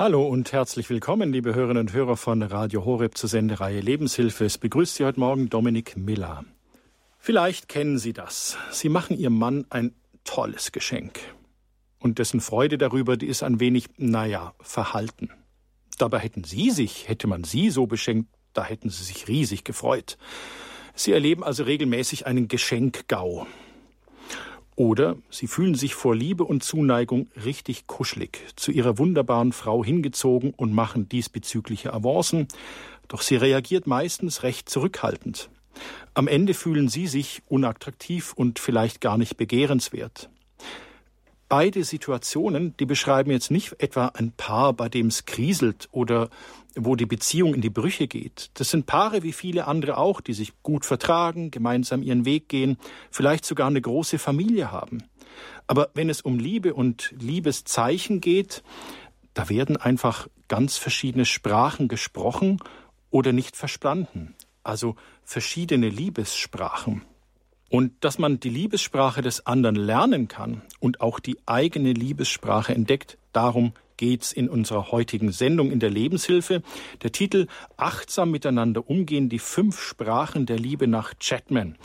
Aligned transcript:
Hallo 0.00 0.26
und 0.26 0.50
herzlich 0.50 0.88
willkommen, 0.88 1.30
liebe 1.30 1.54
Hörerinnen 1.54 1.82
und 1.82 1.92
Hörer 1.92 2.16
von 2.16 2.42
Radio 2.42 2.86
Horeb 2.86 3.18
zur 3.18 3.28
Sendereihe 3.28 3.80
Lebenshilfe. 3.80 4.46
Es 4.46 4.56
begrüßt 4.56 4.94
Sie 4.94 5.04
heute 5.04 5.20
Morgen 5.20 5.50
Dominik 5.50 5.94
Miller. 5.94 6.42
Vielleicht 7.18 7.68
kennen 7.68 7.98
Sie 7.98 8.14
das. 8.14 8.56
Sie 8.70 8.88
machen 8.88 9.18
Ihrem 9.18 9.38
Mann 9.38 9.66
ein 9.68 9.94
tolles 10.24 10.72
Geschenk. 10.72 11.20
Und 11.98 12.18
dessen 12.18 12.40
Freude 12.40 12.78
darüber, 12.78 13.18
die 13.18 13.26
ist 13.26 13.42
ein 13.42 13.60
wenig, 13.60 13.88
naja, 13.98 14.54
verhalten. 14.62 15.28
Dabei 15.98 16.20
hätten 16.20 16.44
Sie 16.44 16.70
sich, 16.70 17.06
hätte 17.06 17.26
man 17.26 17.44
Sie 17.44 17.68
so 17.68 17.86
beschenkt, 17.86 18.30
da 18.54 18.64
hätten 18.64 18.88
Sie 18.88 19.04
sich 19.04 19.28
riesig 19.28 19.64
gefreut. 19.64 20.16
Sie 20.94 21.12
erleben 21.12 21.44
also 21.44 21.64
regelmäßig 21.64 22.24
einen 22.24 22.48
Geschenkgau. 22.48 23.46
Oder 24.80 25.18
sie 25.28 25.46
fühlen 25.46 25.74
sich 25.74 25.94
vor 25.94 26.16
Liebe 26.16 26.42
und 26.42 26.64
Zuneigung 26.64 27.28
richtig 27.44 27.86
kuschelig, 27.86 28.46
zu 28.56 28.72
ihrer 28.72 28.96
wunderbaren 28.96 29.52
Frau 29.52 29.84
hingezogen 29.84 30.54
und 30.56 30.72
machen 30.72 31.06
diesbezügliche 31.06 31.92
Avancen, 31.92 32.48
doch 33.06 33.20
sie 33.20 33.36
reagiert 33.36 33.86
meistens 33.86 34.42
recht 34.42 34.70
zurückhaltend. 34.70 35.50
Am 36.14 36.28
Ende 36.28 36.54
fühlen 36.54 36.88
sie 36.88 37.08
sich 37.08 37.42
unattraktiv 37.46 38.32
und 38.32 38.58
vielleicht 38.58 39.02
gar 39.02 39.18
nicht 39.18 39.36
begehrenswert. 39.36 40.30
Beide 41.50 41.82
Situationen, 41.82 42.76
die 42.76 42.86
beschreiben 42.86 43.32
jetzt 43.32 43.50
nicht 43.50 43.74
etwa 43.82 44.06
ein 44.14 44.30
Paar, 44.30 44.72
bei 44.72 44.88
dem 44.88 45.08
es 45.08 45.24
kriselt 45.24 45.88
oder 45.90 46.30
wo 46.76 46.94
die 46.94 47.06
Beziehung 47.06 47.54
in 47.54 47.60
die 47.60 47.70
Brüche 47.70 48.06
geht. 48.06 48.52
Das 48.54 48.70
sind 48.70 48.86
Paare 48.86 49.24
wie 49.24 49.32
viele 49.32 49.66
andere 49.66 49.96
auch, 49.96 50.20
die 50.20 50.32
sich 50.32 50.52
gut 50.62 50.86
vertragen, 50.86 51.50
gemeinsam 51.50 52.04
ihren 52.04 52.24
Weg 52.24 52.48
gehen, 52.48 52.78
vielleicht 53.10 53.44
sogar 53.44 53.66
eine 53.66 53.80
große 53.80 54.20
Familie 54.20 54.70
haben. 54.70 55.02
Aber 55.66 55.90
wenn 55.92 56.08
es 56.08 56.20
um 56.20 56.38
Liebe 56.38 56.72
und 56.72 57.12
Liebeszeichen 57.18 58.20
geht, 58.20 58.62
da 59.34 59.48
werden 59.48 59.76
einfach 59.76 60.28
ganz 60.46 60.76
verschiedene 60.76 61.24
Sprachen 61.24 61.88
gesprochen 61.88 62.60
oder 63.10 63.32
nicht 63.32 63.56
verstanden. 63.56 64.36
Also 64.62 64.94
verschiedene 65.24 65.88
Liebessprachen. 65.88 67.02
Und 67.70 67.92
dass 68.00 68.18
man 68.18 68.40
die 68.40 68.50
Liebessprache 68.50 69.22
des 69.22 69.46
anderen 69.46 69.76
lernen 69.76 70.26
kann 70.26 70.62
und 70.80 71.00
auch 71.00 71.20
die 71.20 71.38
eigene 71.46 71.92
Liebessprache 71.92 72.74
entdeckt, 72.74 73.16
darum 73.32 73.72
geht's 73.96 74.32
in 74.32 74.48
unserer 74.48 74.90
heutigen 74.90 75.30
Sendung 75.30 75.70
in 75.70 75.78
der 75.78 75.90
Lebenshilfe. 75.90 76.62
Der 77.02 77.12
Titel 77.12 77.46
Achtsam 77.76 78.32
miteinander 78.32 78.90
umgehen, 78.90 79.28
die 79.28 79.38
fünf 79.38 79.80
Sprachen 79.80 80.46
der 80.46 80.58
Liebe 80.58 80.88
nach 80.88 81.14
Chapman. 81.20 81.76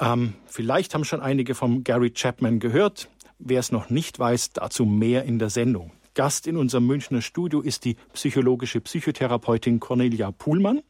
Ähm, 0.00 0.34
vielleicht 0.46 0.94
haben 0.94 1.04
schon 1.04 1.20
einige 1.20 1.54
vom 1.54 1.84
Gary 1.84 2.12
Chapman 2.12 2.58
gehört. 2.58 3.10
Wer 3.38 3.60
es 3.60 3.72
noch 3.72 3.90
nicht 3.90 4.18
weiß, 4.18 4.54
dazu 4.54 4.86
mehr 4.86 5.24
in 5.24 5.38
der 5.38 5.50
Sendung. 5.50 5.92
Gast 6.20 6.46
in 6.46 6.58
unserem 6.58 6.86
Münchner 6.86 7.22
Studio 7.22 7.62
ist 7.62 7.86
die 7.86 7.96
psychologische 8.12 8.82
Psychotherapeutin 8.82 9.80
Cornelia 9.80 10.30
Puhlmann. 10.32 10.82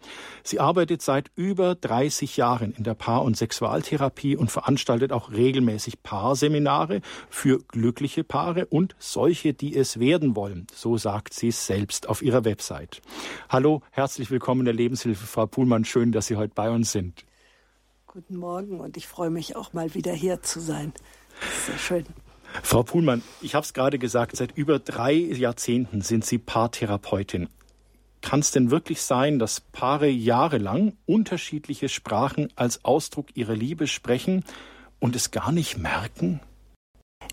Sie 0.43 0.59
arbeitet 0.59 1.03
seit 1.03 1.31
über 1.37 1.77
30 1.77 2.37
Jahren 2.37 2.73
in 2.73 2.83
der 2.83 2.95
Paar- 2.95 3.23
und 3.23 3.37
Sexualtherapie 3.37 4.37
und 4.37 4.51
veranstaltet 4.51 5.13
auch 5.13 5.31
regelmäßig 5.31 6.03
Paarseminare 6.03 7.01
für 7.29 7.61
glückliche 7.61 8.25
Paare 8.25 8.67
und 8.67 8.97
solche, 8.99 9.55
die 9.55 9.77
es 9.77 10.01
werden 10.01 10.35
wollen. 10.35 10.67
So 10.75 10.97
sagt 10.97 11.33
sie 11.33 11.51
es 11.51 11.65
selbst 11.65 12.09
auf 12.09 12.23
ihrer 12.23 12.45
Website. 12.45 13.01
Hallo, 13.49 13.83
herzlich 13.93 14.33
willkommen 14.33 14.63
in 14.63 14.65
der 14.65 14.75
Lebenshilfe, 14.75 15.29
Frau 15.29 15.47
Puhlmann. 15.47 15.85
Schön, 15.85 16.11
dass 16.11 16.27
Sie 16.27 16.35
heute 16.35 16.55
bei 16.57 16.73
uns 16.73 16.91
sind. 16.91 17.25
Guten 18.09 18.35
Morgen 18.35 18.81
und 18.81 18.97
ich 18.97 19.07
freue 19.07 19.31
mich 19.31 19.55
auch 19.55 19.75
mal 19.75 19.95
wieder 19.95 20.13
hier 20.13 20.43
zu 20.43 20.59
sein. 20.59 20.93
Sehr 21.69 21.79
schön. 21.79 22.05
Frau 22.63 22.83
Puhlmann, 22.83 23.23
ich 23.41 23.55
habe 23.55 23.65
es 23.65 23.73
gerade 23.73 23.99
gesagt, 23.99 24.37
seit 24.37 24.57
über 24.57 24.79
drei 24.79 25.15
Jahrzehnten 25.15 26.03
sind 26.03 26.25
Sie 26.25 26.39
Paartherapeutin. 26.39 27.49
Kann 28.23 28.41
es 28.41 28.51
denn 28.51 28.71
wirklich 28.71 29.03
sein, 29.03 29.39
dass 29.39 29.61
Paare 29.61 30.09
jahrelang 30.09 30.93
unterschiedliche 31.07 31.89
Sprachen 31.89 32.49
als 32.55 32.85
Ausdruck 32.85 33.35
ihrer 33.35 33.55
Liebe 33.55 33.87
sprechen 33.87 34.45
und 34.99 35.17
es 35.17 35.31
gar 35.31 35.53
nicht 35.53 35.79
merken? 35.79 36.41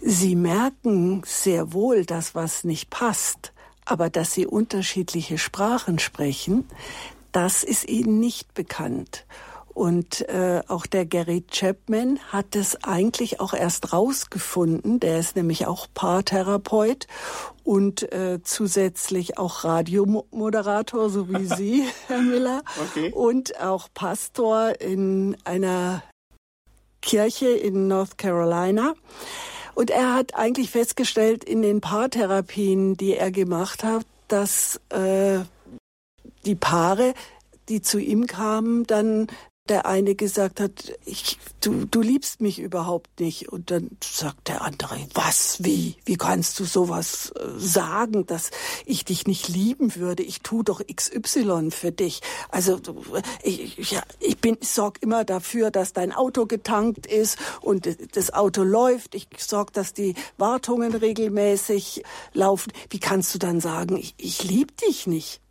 Sie 0.01 0.35
merken 0.35 1.23
sehr 1.25 1.73
wohl, 1.73 2.05
dass 2.05 2.35
was 2.35 2.63
nicht 2.63 2.89
passt, 2.89 3.53
aber 3.83 4.09
dass 4.09 4.33
sie 4.33 4.45
unterschiedliche 4.45 5.37
Sprachen 5.37 5.99
sprechen, 5.99 6.65
das 7.31 7.63
ist 7.63 7.89
ihnen 7.89 8.19
nicht 8.19 8.53
bekannt. 8.53 9.25
Und 9.77 10.27
äh, 10.27 10.63
auch 10.69 10.87
der 10.87 11.05
Gary 11.05 11.43
Chapman 11.51 12.17
hat 12.31 12.55
es 12.55 12.83
eigentlich 12.83 13.39
auch 13.39 13.53
erst 13.53 13.93
rausgefunden. 13.93 14.99
Der 14.99 15.19
ist 15.19 15.35
nämlich 15.35 15.67
auch 15.67 15.85
Paartherapeut 15.93 17.05
und 17.63 18.11
äh, 18.11 18.39
zusätzlich 18.41 19.37
auch 19.37 19.63
Radiomoderator, 19.63 21.11
so 21.11 21.29
wie 21.29 21.45
Sie, 21.55 21.83
Herr 22.07 22.23
Miller. 22.23 22.63
Okay. 22.89 23.11
Und 23.11 23.61
auch 23.61 23.87
Pastor 23.93 24.81
in 24.81 25.37
einer 25.43 26.01
Kirche 27.03 27.49
in 27.49 27.87
North 27.87 28.17
Carolina. 28.17 28.95
Und 29.75 29.91
er 29.91 30.15
hat 30.15 30.33
eigentlich 30.33 30.71
festgestellt 30.71 31.43
in 31.43 31.61
den 31.61 31.81
Paartherapien, 31.81 32.97
die 32.97 33.13
er 33.13 33.29
gemacht 33.29 33.83
hat, 33.83 34.07
dass 34.27 34.81
äh, 34.89 35.41
die 36.45 36.55
Paare 36.55 37.13
die 37.69 37.81
zu 37.81 37.99
ihm 37.99 38.27
kamen, 38.27 38.85
dann 38.87 39.27
der 39.69 39.85
eine 39.85 40.15
gesagt 40.15 40.59
hat, 40.59 40.93
ich, 41.05 41.37
du, 41.61 41.85
du 41.85 42.01
liebst 42.01 42.41
mich 42.41 42.59
überhaupt 42.59 43.19
nicht. 43.19 43.49
Und 43.49 43.71
dann 43.71 43.91
sagt 44.03 44.47
der 44.47 44.61
andere, 44.61 44.99
was, 45.13 45.63
wie, 45.63 45.95
wie 46.05 46.17
kannst 46.17 46.59
du 46.59 46.65
sowas 46.65 47.31
äh, 47.31 47.43
sagen, 47.57 48.25
dass 48.25 48.51
ich 48.85 49.05
dich 49.05 49.27
nicht 49.27 49.47
lieben 49.47 49.95
würde? 49.95 50.23
Ich 50.23 50.41
tu 50.41 50.63
doch 50.63 50.81
XY 50.85 51.71
für 51.71 51.91
dich. 51.91 52.21
Also 52.49 52.79
ich, 53.43 53.91
ja, 53.91 54.03
ich 54.19 54.37
bin, 54.39 54.57
sorg 54.61 55.01
immer 55.01 55.23
dafür, 55.25 55.71
dass 55.71 55.93
dein 55.93 56.11
Auto 56.11 56.45
getankt 56.45 57.05
ist 57.05 57.37
und 57.61 57.87
das 58.15 58.33
Auto 58.33 58.63
läuft. 58.63 59.15
Ich 59.15 59.27
sorg, 59.37 59.73
dass 59.73 59.93
die 59.93 60.15
Wartungen 60.37 60.93
regelmäßig 60.93 62.03
laufen. 62.33 62.71
Wie 62.89 62.99
kannst 62.99 63.33
du 63.33 63.39
dann 63.39 63.59
sagen, 63.59 63.97
ich, 63.97 64.15
ich 64.17 64.43
lieb 64.43 64.77
dich 64.77 65.07
nicht? 65.07 65.41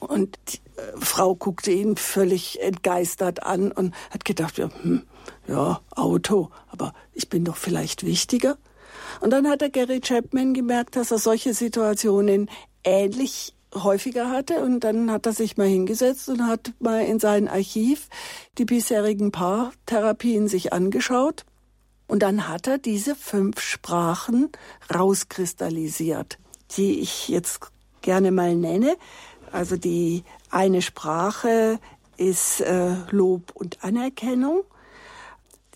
Und 0.00 0.36
äh, 0.36 0.58
Frau 0.96 1.34
guckte 1.34 1.70
ihn 1.70 1.96
völlig 1.96 2.60
entgeistert 2.60 3.42
an 3.42 3.72
und 3.72 3.94
hat 4.10 4.24
gedacht, 4.24 4.58
ja, 4.58 4.70
hm, 4.82 5.02
ja, 5.46 5.80
Auto, 5.90 6.50
aber 6.68 6.94
ich 7.12 7.28
bin 7.28 7.44
doch 7.44 7.56
vielleicht 7.56 8.04
wichtiger. 8.04 8.56
Und 9.20 9.30
dann 9.30 9.48
hat 9.48 9.60
der 9.60 9.70
Gary 9.70 10.00
Chapman 10.00 10.54
gemerkt, 10.54 10.96
dass 10.96 11.10
er 11.10 11.18
solche 11.18 11.54
Situationen 11.54 12.48
ähnlich 12.84 13.54
häufiger 13.74 14.30
hatte 14.30 14.60
und 14.62 14.80
dann 14.80 15.10
hat 15.10 15.26
er 15.26 15.32
sich 15.32 15.56
mal 15.56 15.66
hingesetzt 15.66 16.28
und 16.28 16.46
hat 16.46 16.72
mal 16.78 17.04
in 17.04 17.18
sein 17.18 17.48
Archiv 17.48 18.08
die 18.58 18.64
bisherigen 18.64 19.32
Paartherapien 19.32 20.48
sich 20.48 20.72
angeschaut 20.72 21.46
und 22.06 22.22
dann 22.22 22.48
hat 22.48 22.66
er 22.66 22.78
diese 22.78 23.14
fünf 23.14 23.60
Sprachen 23.60 24.50
rauskristallisiert, 24.94 26.38
die 26.76 27.00
ich 27.00 27.28
jetzt 27.28 27.60
gerne 28.02 28.30
mal 28.30 28.54
nenne. 28.54 28.96
Also 29.52 29.76
die 29.76 30.24
eine 30.50 30.82
Sprache 30.82 31.78
ist 32.16 32.60
äh, 32.60 32.94
Lob 33.10 33.52
und 33.54 33.84
Anerkennung, 33.84 34.64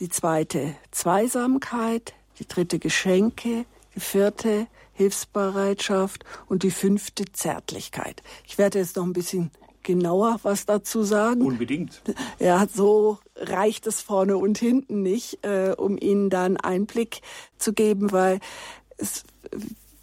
die 0.01 0.09
zweite 0.09 0.75
Zweisamkeit, 0.91 2.15
die 2.39 2.49
dritte 2.49 2.79
Geschenke, 2.79 3.65
die 3.95 4.01
vierte 4.01 4.67
Hilfsbereitschaft 4.93 6.25
und 6.49 6.63
die 6.63 6.71
fünfte 6.71 7.25
Zärtlichkeit. 7.33 8.23
Ich 8.47 8.59
werde 8.59 8.79
jetzt 8.79 8.97
noch 8.97 9.05
ein 9.05 9.13
bisschen 9.13 9.51
genauer 9.83 10.41
was 10.43 10.67
dazu 10.67 11.05
sagen. 11.05 11.43
Unbedingt. 11.43 12.03
Ja, 12.39 12.67
so 12.73 13.19
reicht 13.37 13.87
es 13.87 14.01
vorne 14.01 14.37
und 14.37 14.59
hinten 14.59 15.03
nicht, 15.03 15.45
äh, 15.45 15.75
um 15.77 15.97
Ihnen 15.97 16.29
da 16.29 16.45
einen 16.45 16.57
Einblick 16.57 17.21
zu 17.57 17.73
geben, 17.73 18.11
weil 18.11 18.41
es 18.97 19.25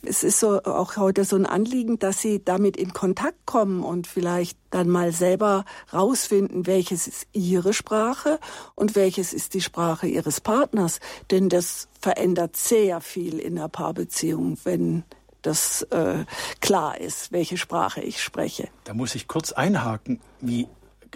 es 0.06 0.24
ist 0.24 0.40
so 0.40 0.62
auch 0.64 0.97
heute 0.97 1.24
so 1.25 1.36
ein 1.36 1.46
Anliegen, 1.46 2.00
dass 2.00 2.22
sie 2.22 2.44
damit 2.44 2.78
in 2.78 2.94
Kontakt 2.94 3.46
kommen 3.46 3.84
und 3.84 4.08
vielleicht 4.08 4.58
dann 4.70 4.90
mal 4.90 5.11
selber 5.11 5.66
rausfinden, 5.94 6.67
welches 6.67 7.08
ist 7.08 7.28
ihre 7.32 7.73
Sprache 7.73 8.40
und 8.76 8.96
welches 8.96 9.34
ist 9.34 9.53
die 9.53 9.61
Sprache 9.61 10.08
ihres 10.08 10.41
Partners. 10.41 11.00
Denn 11.32 11.50
das 11.50 11.88
verändert 12.00 12.58
sehr 12.58 13.02
viel 13.02 13.40
in 13.40 13.55
der 13.55 13.70
Paarbeziehung, 13.70 14.58
wenn 14.64 15.03
das 15.41 15.84
äh, 15.84 16.26
klar 16.61 17.00
ist, 17.00 17.32
welche 17.32 17.58
Sprache 17.58 18.02
ich 18.02 18.22
spreche. 18.22 18.70
Da 18.85 18.94
muss 18.94 19.16
ich 19.16 19.28
kurz 19.28 19.52
einhaken. 19.52 20.20
Wie, 20.41 20.67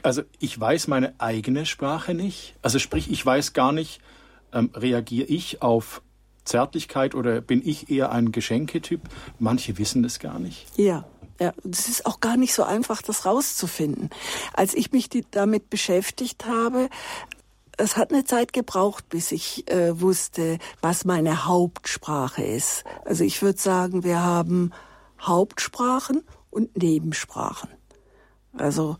also 0.03 0.23
ich 0.39 0.59
weiß 0.59 0.87
meine 0.87 1.13
eigene 1.19 1.65
Sprache 1.65 2.13
nicht. 2.13 2.55
Also 2.61 2.79
sprich, 2.79 3.09
ich 3.09 3.25
weiß 3.25 3.53
gar 3.53 3.71
nicht, 3.71 4.01
ähm, 4.53 4.69
reagiere 4.73 5.27
ich 5.27 5.61
auf 5.61 6.01
Zärtlichkeit 6.47 7.15
oder 7.15 7.41
bin 7.41 7.61
ich 7.63 7.89
eher 7.89 8.11
ein 8.11 8.31
Geschenketyp? 8.31 9.01
Manche 9.39 9.77
wissen 9.77 10.03
das 10.03 10.19
gar 10.19 10.39
nicht. 10.39 10.65
Ja. 10.77 11.05
Ja, 11.39 11.53
es 11.69 11.87
ist 11.87 12.07
auch 12.07 12.19
gar 12.19 12.35
nicht 12.35 12.55
so 12.55 12.63
einfach, 12.63 13.03
das 13.03 13.27
rauszufinden. 13.27 14.09
Als 14.53 14.73
ich 14.73 14.91
mich 14.91 15.07
die, 15.07 15.23
damit 15.29 15.69
beschäftigt 15.69 16.47
habe, 16.47 16.89
es 17.77 17.95
hat 17.95 18.11
eine 18.11 18.25
Zeit 18.25 18.53
gebraucht, 18.53 19.07
bis 19.09 19.31
ich 19.31 19.69
äh, 19.69 20.01
wusste, 20.01 20.57
was 20.81 21.05
meine 21.05 21.45
Hauptsprache 21.45 22.43
ist. 22.43 22.85
Also 23.05 23.23
ich 23.23 23.43
würde 23.43 23.59
sagen, 23.59 24.03
wir 24.03 24.23
haben 24.23 24.71
Hauptsprachen 25.21 26.23
und 26.49 26.75
Nebensprachen. 26.75 27.69
Also 28.53 28.97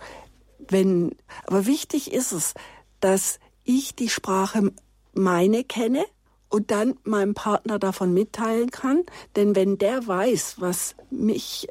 wenn, 0.70 1.16
aber 1.48 1.66
wichtig 1.66 2.14
ist 2.14 2.32
es, 2.32 2.54
dass 3.00 3.40
ich 3.64 3.96
die 3.96 4.10
Sprache 4.10 4.72
meine 5.14 5.64
kenne 5.64 6.06
und 6.50 6.72
dann 6.72 6.96
meinem 7.04 7.34
Partner 7.34 7.80
davon 7.80 8.14
mitteilen 8.14 8.72
kann. 8.72 9.04
Denn 9.36 9.56
wenn 9.56 9.78
der 9.78 10.08
weiß, 10.08 10.56
was 10.60 10.96
mich, 11.10 11.68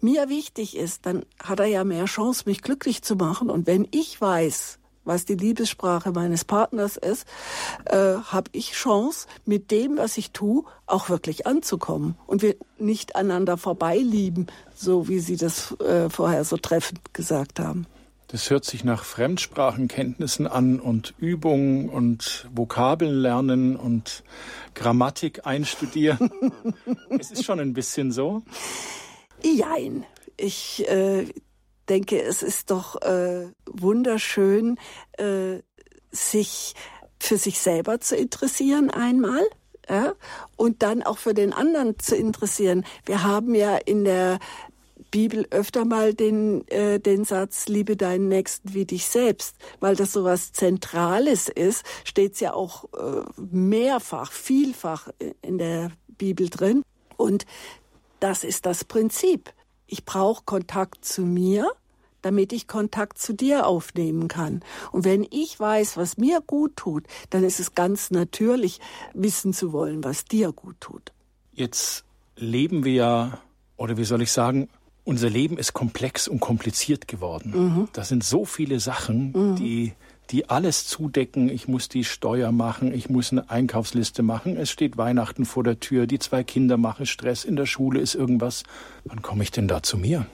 mir 0.00 0.28
wichtig 0.28 0.76
ist, 0.76 1.06
dann 1.06 1.24
hat 1.42 1.60
er 1.60 1.66
ja 1.66 1.84
mehr 1.84 2.06
Chance, 2.06 2.44
mich 2.46 2.62
glücklich 2.62 3.02
zu 3.02 3.16
machen. 3.16 3.50
Und 3.50 3.66
wenn 3.66 3.88
ich 3.90 4.20
weiß, 4.20 4.78
was 5.04 5.24
die 5.24 5.34
Liebessprache 5.34 6.12
meines 6.12 6.44
Partners 6.44 6.96
ist, 6.96 7.26
äh, 7.86 7.96
habe 7.96 8.50
ich 8.52 8.72
Chance, 8.72 9.26
mit 9.44 9.70
dem, 9.70 9.96
was 9.96 10.16
ich 10.18 10.30
tue, 10.32 10.64
auch 10.86 11.08
wirklich 11.08 11.46
anzukommen 11.46 12.16
und 12.26 12.42
wir 12.42 12.56
nicht 12.78 13.16
aneinander 13.16 13.56
vorbeilieben, 13.56 14.46
so 14.74 15.08
wie 15.08 15.20
Sie 15.20 15.36
das 15.36 15.72
äh, 15.80 16.10
vorher 16.10 16.44
so 16.44 16.56
treffend 16.56 17.14
gesagt 17.14 17.58
haben. 17.58 17.86
Das 18.30 18.48
hört 18.48 18.64
sich 18.64 18.84
nach 18.84 19.02
Fremdsprachenkenntnissen 19.02 20.46
an 20.46 20.78
und 20.78 21.14
Übungen 21.18 21.88
und 21.88 22.48
Vokabeln 22.54 23.12
lernen 23.12 23.74
und 23.74 24.22
Grammatik 24.74 25.46
einstudieren. 25.46 26.30
es 27.18 27.32
ist 27.32 27.44
schon 27.44 27.58
ein 27.58 27.72
bisschen 27.72 28.12
so. 28.12 28.42
Jein. 29.42 30.04
Ich 30.36 30.88
äh, 30.88 31.26
denke, 31.88 32.22
es 32.22 32.44
ist 32.44 32.70
doch 32.70 33.02
äh, 33.02 33.48
wunderschön, 33.66 34.78
äh, 35.18 35.58
sich 36.12 36.74
für 37.18 37.36
sich 37.36 37.58
selber 37.58 38.00
zu 38.00 38.14
interessieren 38.14 38.90
einmal. 38.90 39.42
Ja, 39.88 40.14
und 40.56 40.84
dann 40.84 41.02
auch 41.02 41.18
für 41.18 41.34
den 41.34 41.52
anderen 41.52 41.98
zu 41.98 42.14
interessieren. 42.14 42.84
Wir 43.06 43.24
haben 43.24 43.56
ja 43.56 43.76
in 43.76 44.04
der 44.04 44.38
Bibel 45.10 45.46
öfter 45.50 45.84
mal 45.84 46.14
den, 46.14 46.66
äh, 46.68 47.00
den 47.00 47.24
Satz, 47.24 47.68
liebe 47.68 47.96
deinen 47.96 48.28
Nächsten 48.28 48.74
wie 48.74 48.84
dich 48.84 49.06
selbst, 49.06 49.56
weil 49.80 49.96
das 49.96 50.12
so 50.12 50.24
was 50.24 50.52
Zentrales 50.52 51.48
ist, 51.48 51.84
steht 52.04 52.34
es 52.34 52.40
ja 52.40 52.54
auch 52.54 52.84
äh, 52.94 53.22
mehrfach, 53.50 54.32
vielfach 54.32 55.08
in 55.42 55.58
der 55.58 55.90
Bibel 56.08 56.48
drin. 56.48 56.82
Und 57.16 57.46
das 58.20 58.44
ist 58.44 58.66
das 58.66 58.84
Prinzip. 58.84 59.52
Ich 59.86 60.04
brauche 60.04 60.44
Kontakt 60.44 61.04
zu 61.04 61.22
mir, 61.22 61.70
damit 62.22 62.52
ich 62.52 62.68
Kontakt 62.68 63.18
zu 63.18 63.32
dir 63.32 63.66
aufnehmen 63.66 64.28
kann. 64.28 64.62
Und 64.92 65.04
wenn 65.04 65.26
ich 65.30 65.58
weiß, 65.58 65.96
was 65.96 66.16
mir 66.16 66.40
gut 66.46 66.76
tut, 66.76 67.04
dann 67.30 67.44
ist 67.44 67.60
es 67.60 67.74
ganz 67.74 68.10
natürlich, 68.10 68.80
wissen 69.14 69.52
zu 69.52 69.72
wollen, 69.72 70.04
was 70.04 70.24
dir 70.24 70.52
gut 70.52 70.76
tut. 70.80 71.12
Jetzt 71.52 72.04
leben 72.36 72.84
wir 72.84 72.92
ja, 72.92 73.40
oder 73.76 73.96
wie 73.96 74.04
soll 74.04 74.22
ich 74.22 74.32
sagen, 74.32 74.68
unser 75.10 75.28
Leben 75.28 75.58
ist 75.58 75.72
komplex 75.72 76.28
und 76.28 76.38
kompliziert 76.38 77.08
geworden. 77.08 77.52
Mhm. 77.52 77.88
Da 77.92 78.04
sind 78.04 78.22
so 78.22 78.44
viele 78.44 78.78
Sachen, 78.78 79.32
mhm. 79.32 79.56
die, 79.56 79.92
die 80.30 80.48
alles 80.48 80.86
zudecken. 80.86 81.48
Ich 81.48 81.66
muss 81.66 81.88
die 81.88 82.04
Steuer 82.04 82.52
machen, 82.52 82.94
ich 82.94 83.10
muss 83.10 83.32
eine 83.32 83.50
Einkaufsliste 83.50 84.22
machen. 84.22 84.56
Es 84.56 84.70
steht 84.70 84.96
Weihnachten 84.96 85.46
vor 85.46 85.64
der 85.64 85.80
Tür, 85.80 86.06
die 86.06 86.20
zwei 86.20 86.44
Kinder 86.44 86.76
machen 86.76 87.06
Stress, 87.06 87.42
in 87.44 87.56
der 87.56 87.66
Schule 87.66 87.98
ist 87.98 88.14
irgendwas. 88.14 88.62
Wann 89.04 89.20
komme 89.20 89.42
ich 89.42 89.50
denn 89.50 89.66
da 89.66 89.82
zu 89.82 89.98
mir? 89.98 90.26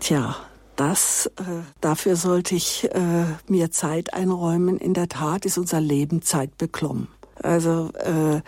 Tja, 0.00 0.34
das, 0.74 1.30
äh, 1.38 1.62
dafür 1.80 2.16
sollte 2.16 2.56
ich 2.56 2.82
äh, 2.92 3.26
mir 3.46 3.70
Zeit 3.70 4.12
einräumen. 4.12 4.76
In 4.78 4.92
der 4.92 5.08
Tat 5.08 5.46
ist 5.46 5.56
unser 5.56 5.80
Leben 5.80 6.20
zeitbeklommen. 6.20 7.06
Also 7.40 7.92
äh, 7.94 8.40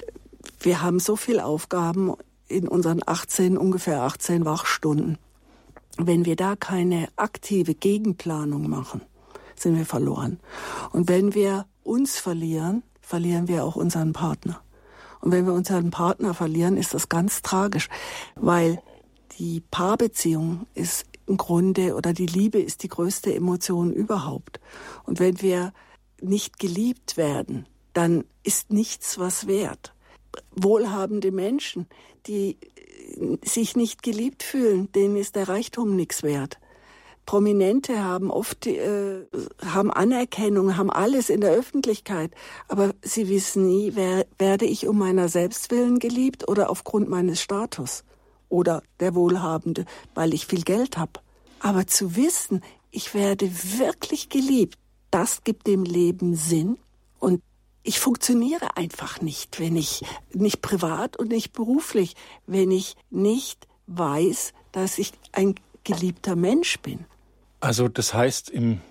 wir 0.58 0.82
haben 0.82 0.98
so 0.98 1.14
viele 1.14 1.44
Aufgaben 1.44 2.14
in 2.48 2.66
unseren 2.66 3.00
18, 3.06 3.56
ungefähr 3.56 4.02
18 4.02 4.44
Wachstunden. 4.44 5.18
Wenn 5.98 6.24
wir 6.24 6.36
da 6.36 6.54
keine 6.54 7.08
aktive 7.16 7.74
Gegenplanung 7.74 8.68
machen, 8.68 9.02
sind 9.56 9.76
wir 9.76 9.84
verloren. 9.84 10.38
Und 10.92 11.08
wenn 11.08 11.34
wir 11.34 11.66
uns 11.82 12.18
verlieren, 12.18 12.84
verlieren 13.00 13.48
wir 13.48 13.64
auch 13.64 13.74
unseren 13.74 14.12
Partner. 14.12 14.60
Und 15.20 15.32
wenn 15.32 15.44
wir 15.44 15.52
unseren 15.52 15.90
Partner 15.90 16.34
verlieren, 16.34 16.76
ist 16.76 16.94
das 16.94 17.08
ganz 17.08 17.42
tragisch, 17.42 17.88
weil 18.36 18.80
die 19.38 19.60
Paarbeziehung 19.60 20.66
ist 20.74 21.04
im 21.26 21.36
Grunde 21.36 21.96
oder 21.96 22.12
die 22.12 22.26
Liebe 22.26 22.60
ist 22.60 22.84
die 22.84 22.88
größte 22.88 23.34
Emotion 23.34 23.92
überhaupt. 23.92 24.60
Und 25.04 25.18
wenn 25.18 25.42
wir 25.42 25.72
nicht 26.20 26.60
geliebt 26.60 27.16
werden, 27.16 27.66
dann 27.92 28.24
ist 28.44 28.70
nichts 28.72 29.18
was 29.18 29.48
wert. 29.48 29.94
Wohlhabende 30.54 31.32
Menschen, 31.32 31.86
die 32.26 32.58
sich 33.44 33.76
nicht 33.76 34.02
geliebt 34.02 34.42
fühlen, 34.42 34.90
denen 34.92 35.16
ist 35.16 35.36
der 35.36 35.48
Reichtum 35.48 35.96
nichts 35.96 36.22
wert. 36.22 36.58
Prominente 37.28 38.02
haben 38.02 38.30
oft 38.30 38.66
äh, 38.66 39.26
haben 39.62 39.90
Anerkennung, 39.90 40.78
haben 40.78 40.90
alles 40.90 41.28
in 41.28 41.42
der 41.42 41.50
Öffentlichkeit, 41.50 42.32
aber 42.68 42.94
sie 43.02 43.28
wissen 43.28 43.66
nie, 43.66 43.92
wer, 43.94 44.24
werde 44.38 44.64
ich 44.64 44.86
um 44.86 44.96
meiner 44.96 45.28
Selbstwillen 45.28 45.98
geliebt 45.98 46.48
oder 46.48 46.70
aufgrund 46.70 47.10
meines 47.10 47.42
Status 47.42 48.02
oder 48.48 48.82
der 48.98 49.14
Wohlhabende, 49.14 49.84
weil 50.14 50.32
ich 50.32 50.46
viel 50.46 50.62
Geld 50.62 50.96
habe. 50.96 51.20
Aber 51.60 51.86
zu 51.86 52.16
wissen, 52.16 52.62
ich 52.90 53.12
werde 53.12 53.50
wirklich 53.78 54.30
geliebt, 54.30 54.78
das 55.10 55.44
gibt 55.44 55.66
dem 55.66 55.84
Leben 55.84 56.34
Sinn 56.34 56.78
und 57.18 57.42
ich 57.88 58.00
funktioniere 58.00 58.76
einfach 58.76 59.22
nicht, 59.22 59.58
wenn 59.58 59.74
ich 59.74 60.04
nicht 60.34 60.60
privat 60.60 61.16
und 61.16 61.30
nicht 61.30 61.54
beruflich, 61.54 62.16
wenn 62.46 62.70
ich 62.70 62.96
nicht 63.08 63.66
weiß, 63.86 64.52
dass 64.72 64.98
ich 64.98 65.12
ein 65.32 65.54
geliebter 65.84 66.36
Mensch 66.36 66.78
bin. 66.80 67.06
Also 67.60 67.88
das 67.88 68.12
heißt 68.12 68.50
im 68.50 68.82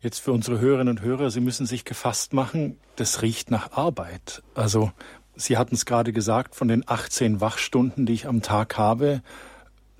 jetzt 0.00 0.18
für 0.18 0.32
unsere 0.32 0.60
Hörerinnen 0.60 0.98
und 0.98 1.02
Hörer, 1.02 1.30
Sie 1.30 1.40
müssen 1.40 1.64
sich 1.64 1.86
gefasst 1.86 2.34
machen, 2.34 2.76
das 2.96 3.22
riecht 3.22 3.50
nach 3.50 3.72
Arbeit. 3.72 4.42
Also 4.54 4.92
Sie 5.34 5.56
hatten 5.56 5.74
es 5.74 5.86
gerade 5.86 6.12
gesagt, 6.12 6.54
von 6.54 6.68
den 6.68 6.86
18 6.86 7.40
Wachstunden, 7.40 8.04
die 8.04 8.12
ich 8.12 8.26
am 8.26 8.42
Tag 8.42 8.76
habe, 8.76 9.22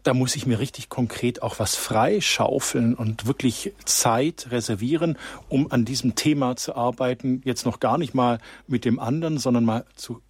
da 0.05 0.15
muss 0.15 0.37
ich 0.37 0.47
mir 0.47 0.59
richtig 0.59 0.89
konkret 0.89 1.43
auch 1.43 1.59
was 1.59 1.75
freischaufeln 1.75 2.95
und 2.95 3.27
wirklich 3.27 3.73
Zeit 3.87 4.49
reservieren, 4.51 5.19
um 5.49 5.73
an 5.73 5.85
diesem 5.85 6.15
Thema 6.15 6.56
zu 6.56 6.77
arbeiten. 6.77 7.41
Jetzt 7.45 7.65
noch 7.65 7.81
gar 7.81 7.99
nicht 7.99 8.15
mal 8.15 8.39
mit 8.67 8.85
dem 8.85 9.01
anderen, 9.01 9.39
sondern 9.39 9.65
mal 9.65 9.87
zu 9.97 10.21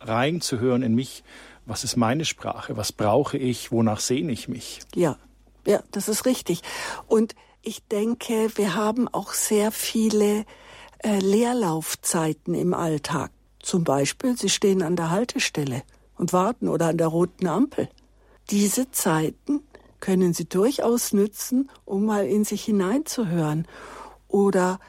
reinzuhören 0.00 0.82
in 0.82 0.94
mich. 0.94 1.24
Was 1.64 1.84
ist 1.84 1.96
meine 1.96 2.26
Sprache? 2.26 2.76
Was 2.76 2.92
brauche 2.92 3.38
ich? 3.38 3.72
Wonach 3.72 4.00
sehne 4.00 4.30
ich 4.30 4.48
mich? 4.48 4.80
Ja, 4.94 5.16
ja, 5.66 5.82
das 5.90 6.08
ist 6.08 6.26
richtig. 6.26 6.60
Und 7.06 7.34
ich 7.62 7.82
denke, 7.88 8.50
wir 8.56 8.74
haben 8.74 9.08
auch 9.08 9.32
sehr 9.32 9.72
viele 9.72 10.44
äh, 10.98 11.18
Leerlaufzeiten 11.18 12.54
im 12.54 12.74
Alltag. 12.74 13.30
Zum 13.60 13.84
Beispiel, 13.84 14.36
Sie 14.36 14.50
stehen 14.50 14.82
an 14.82 14.96
der 14.96 15.10
Haltestelle 15.10 15.82
und 16.18 16.34
warten 16.34 16.68
oder 16.68 16.88
an 16.88 16.98
der 16.98 17.06
roten 17.06 17.46
Ampel. 17.46 17.88
Diese 18.50 18.90
Zeiten 18.90 19.60
können 20.00 20.34
Sie 20.34 20.44
durchaus 20.44 21.12
nützen, 21.12 21.70
um 21.84 22.04
mal 22.04 22.26
in 22.26 22.44
sich 22.44 22.64
hineinzuhören. 22.64 23.66
Oder 24.28 24.80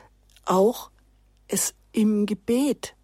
auch 0.45 0.91
es 1.47 1.73
im 1.91 2.25
Gebet, 2.25 2.95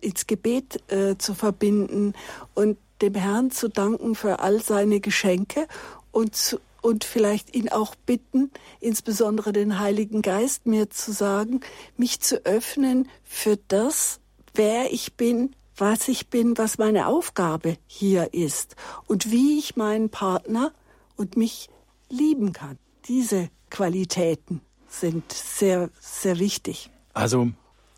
ins 0.00 0.26
Gebet 0.26 0.82
äh, 0.92 1.16
zu 1.16 1.34
verbinden 1.34 2.12
und 2.54 2.76
dem 3.00 3.14
Herrn 3.14 3.50
zu 3.50 3.68
danken 3.68 4.14
für 4.14 4.40
all 4.40 4.62
seine 4.62 5.00
Geschenke 5.00 5.66
und 6.10 6.36
zu, 6.36 6.60
und 6.84 7.04
vielleicht 7.04 7.56
ihn 7.56 7.70
auch 7.70 7.94
bitten, 7.94 8.50
insbesondere 8.78 9.54
den 9.54 9.78
Heiligen 9.78 10.20
Geist 10.20 10.66
mir 10.66 10.90
zu 10.90 11.12
sagen, 11.12 11.60
mich 11.96 12.20
zu 12.20 12.44
öffnen 12.44 13.08
für 13.22 13.56
das, 13.68 14.20
wer 14.52 14.92
ich 14.92 15.14
bin, 15.14 15.56
was 15.76 16.08
ich 16.08 16.28
bin, 16.28 16.56
was 16.58 16.78
meine 16.78 17.06
Aufgabe 17.06 17.76
hier 17.86 18.32
ist 18.32 18.76
und 19.06 19.30
wie 19.30 19.58
ich 19.58 19.76
meinen 19.76 20.10
Partner 20.10 20.72
und 21.16 21.36
mich 21.36 21.68
lieben 22.08 22.52
kann. 22.52 22.78
Diese 23.06 23.48
Qualitäten 23.70 24.60
sind 24.88 25.32
sehr, 25.32 25.90
sehr 26.00 26.38
wichtig. 26.38 26.90
Also 27.12 27.50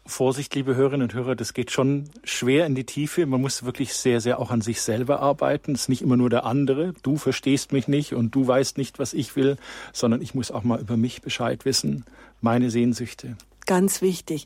Vorsicht, 0.06 0.54
liebe 0.54 0.76
Hörerinnen 0.76 1.02
und 1.02 1.14
Hörer, 1.14 1.34
das 1.34 1.52
geht 1.52 1.70
schon 1.70 2.08
schwer 2.22 2.64
in 2.64 2.74
die 2.74 2.84
Tiefe. 2.84 3.26
Man 3.26 3.40
muss 3.40 3.64
wirklich 3.64 3.92
sehr, 3.94 4.20
sehr 4.20 4.38
auch 4.38 4.50
an 4.50 4.60
sich 4.60 4.80
selber 4.80 5.20
arbeiten. 5.20 5.74
Es 5.74 5.82
ist 5.82 5.88
nicht 5.88 6.02
immer 6.02 6.16
nur 6.16 6.30
der 6.30 6.44
andere. 6.44 6.94
Du 7.02 7.16
verstehst 7.16 7.72
mich 7.72 7.88
nicht 7.88 8.14
und 8.14 8.34
du 8.34 8.46
weißt 8.46 8.78
nicht, 8.78 8.98
was 8.98 9.12
ich 9.12 9.34
will, 9.36 9.56
sondern 9.92 10.22
ich 10.22 10.34
muss 10.34 10.50
auch 10.50 10.62
mal 10.62 10.80
über 10.80 10.96
mich 10.96 11.22
Bescheid 11.22 11.64
wissen, 11.64 12.04
meine 12.40 12.70
Sehnsüchte. 12.70 13.36
Ganz 13.66 14.00
wichtig. 14.00 14.44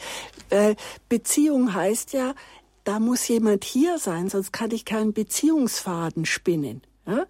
Beziehung 1.11 1.75
heißt 1.75 2.15
ja, 2.15 2.35
da 2.91 2.99
muss 2.99 3.29
jemand 3.29 3.63
hier 3.63 3.99
sein, 3.99 4.29
sonst 4.29 4.53
kann 4.53 4.73
ich 4.73 4.85
keinen 4.85 5.13
Beziehungsfaden 5.13 6.25
spinnen. 6.25 6.83
Ja? 7.07 7.25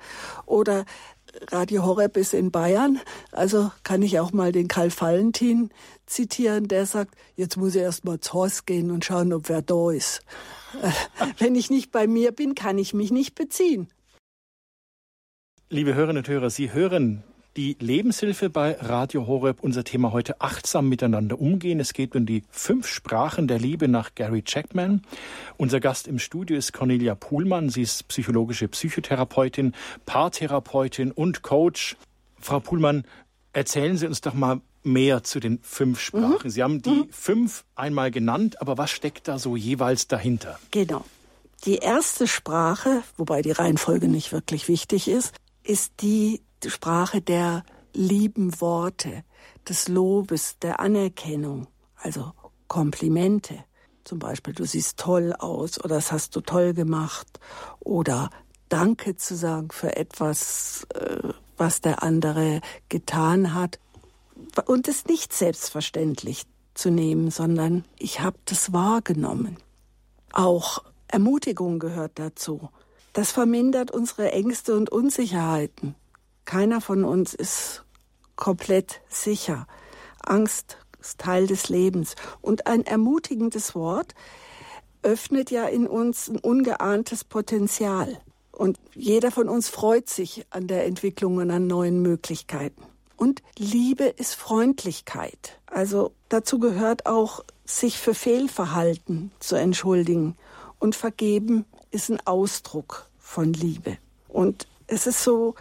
Oder 0.47 0.87
Radio 1.51 1.85
Horeb 1.85 2.17
ist 2.17 2.33
in 2.33 2.51
Bayern, 2.51 2.99
also 3.31 3.71
kann 3.83 4.01
ich 4.01 4.19
auch 4.19 4.33
mal 4.33 4.53
den 4.53 4.69
Karl 4.69 4.91
Valentin 4.91 5.69
zitieren, 6.07 6.67
der 6.67 6.87
sagt, 6.87 7.15
jetzt 7.37 7.59
muss 7.59 7.75
ich 7.75 7.83
erst 7.83 8.07
mal 8.07 8.21
zu 8.21 8.33
Horst 8.33 8.67
gehen 8.67 8.91
und 8.91 9.05
schauen, 9.05 9.35
ob 9.35 9.51
wer 9.51 9.61
da 9.61 9.91
ist. 9.91 10.23
Wenn 11.39 11.55
ich 11.55 11.69
nicht 11.69 11.93
bei 11.93 12.07
mir 12.07 12.33
bin, 12.33 12.55
kann 12.55 12.79
ich 12.79 12.95
mich 12.95 13.11
nicht 13.11 13.35
beziehen. 13.35 13.89
Liebe 15.69 15.93
Hörerinnen 15.95 16.23
und 16.23 16.29
Hörer, 16.29 16.49
Sie 16.49 16.73
hören 16.73 17.23
die 17.57 17.77
Lebenshilfe 17.81 18.51
bei 18.51 18.77
Radio 18.81 19.27
Horeb. 19.27 19.61
Unser 19.61 19.85
Thema 19.85 20.13
heute 20.13 20.41
achtsam 20.41 20.89
miteinander 20.89 21.41
umgehen. 21.41 21.81
Es 21.81 21.93
geht 21.93 22.15
um 22.15 22.27
die 22.27 22.45
fünf 22.51 22.87
Sprachen 22.87 23.49
der 23.49 23.59
Liebe 23.59 23.89
nach 23.89 24.15
Gary 24.15 24.43
Jackman. 24.47 25.03
Unser 25.57 25.81
Gast 25.81 26.07
im 26.07 26.19
Studio 26.19 26.57
ist 26.57 26.73
Cornelia 26.73 27.15
Puhlmann. 27.15 27.69
Sie 27.69 27.83
ist 27.83 28.07
psychologische 28.09 28.69
Psychotherapeutin, 28.69 29.75
Paartherapeutin 30.07 31.13
und 31.13 31.43
Coach. 31.43 31.97
Frau 32.41 32.61
Puhlmann, 32.61 33.05
erzählen 33.53 33.97
Sie 33.97 34.07
uns 34.07 34.21
doch 34.21 34.35
mal 34.35 34.61
mehr 34.83 35.23
zu 35.23 35.41
den 35.41 35.59
fünf 35.63 36.01
Sprachen. 36.01 36.39
Mhm. 36.45 36.51
Sie 36.51 36.63
haben 36.63 36.83
die 36.83 36.91
mhm. 36.91 37.09
fünf 37.11 37.65
einmal 37.75 38.11
genannt, 38.11 38.61
aber 38.63 38.79
was 38.79 38.91
steckt 38.91 39.29
da 39.29 39.39
so 39.39 39.57
jeweils 39.57 40.09
dahinter? 40.09 40.59
Genau. 40.71 41.05
Die 41.65 41.77
erste 41.77 42.27
Sprache, 42.27 43.03
wobei 43.19 43.43
die 43.43 43.51
Reihenfolge 43.51 44.09
nicht 44.09 44.33
wirklich 44.33 44.69
wichtig 44.69 45.09
ist, 45.09 45.35
ist 45.63 45.93
die 46.01 46.41
Sprache 46.69 47.23
der 47.23 47.65
lieben 47.95 48.61
Worte, 48.61 49.25
des 49.69 49.89
Lobes, 49.89 50.59
der 50.59 50.81
Anerkennung, 50.81 51.67
also 51.97 52.33
Komplimente. 52.69 53.65
Zum 54.05 54.19
Beispiel, 54.19 54.55
du 54.55 54.65
siehst 54.65 54.99
toll 54.99 55.33
aus 55.33 55.79
oder 55.79 55.97
das 55.97 56.13
hast 56.13 56.37
du 56.37 56.41
toll 56.41 56.75
gemacht 56.75 57.41
oder 57.81 58.31
Danke 58.69 59.17
zu 59.17 59.37
sagen 59.37 59.71
für 59.73 59.97
etwas, 59.97 60.87
äh, 60.95 61.29
was 61.57 61.81
der 61.81 62.03
andere 62.03 62.61
getan 62.89 63.55
hat. 63.55 63.81
Und 64.67 64.89
es 64.89 65.07
nicht 65.07 65.33
selbstverständlich 65.33 66.45
zu 66.75 66.91
nehmen, 66.91 67.31
sondern 67.31 67.85
ich 67.99 68.21
habe 68.21 68.39
das 68.45 68.73
wahrgenommen. 68.73 69.57
Auch 70.33 70.85
Ermutigung 71.09 71.81
gehört 71.81 72.13
dazu. 72.15 72.71
Das 73.13 73.33
vermindert 73.33 73.91
unsere 73.91 74.31
Ängste 74.31 74.77
und 74.77 74.91
Unsicherheiten. 74.91 75.97
Keiner 76.51 76.81
von 76.81 77.05
uns 77.05 77.33
ist 77.33 77.85
komplett 78.35 79.03
sicher. 79.09 79.69
Angst 80.21 80.79
ist 81.01 81.21
Teil 81.21 81.47
des 81.47 81.69
Lebens. 81.69 82.17
Und 82.41 82.67
ein 82.67 82.85
ermutigendes 82.85 83.77
Wort 83.77 84.17
öffnet 85.05 85.53
ja 85.53 85.67
in 85.67 85.87
uns 85.87 86.29
ein 86.29 86.39
ungeahntes 86.39 87.23
Potenzial. 87.23 88.21
Und 88.51 88.81
jeder 88.97 89.31
von 89.31 89.49
uns 89.49 89.69
freut 89.69 90.09
sich 90.09 90.45
an 90.51 90.67
der 90.67 90.87
Entwicklung 90.87 91.37
und 91.37 91.53
an 91.53 91.69
neuen 91.69 92.03
Möglichkeiten. 92.03 92.83
Und 93.17 93.43
Liebe 93.57 94.07
ist 94.07 94.35
Freundlichkeit. 94.35 95.61
Also 95.67 96.11
dazu 96.31 96.59
gehört 96.59 97.07
auch, 97.07 97.45
sich 97.65 97.97
für 97.97 98.13
Fehlverhalten 98.13 99.31
zu 99.39 99.55
entschuldigen. 99.55 100.37
Und 100.81 100.97
vergeben 100.97 101.65
ist 101.93 102.11
ein 102.11 102.19
Ausdruck 102.27 103.09
von 103.21 103.53
Liebe. 103.53 103.99
Und 104.27 104.67
es 104.89 105.07
ist 105.07 105.23
so, 105.23 105.55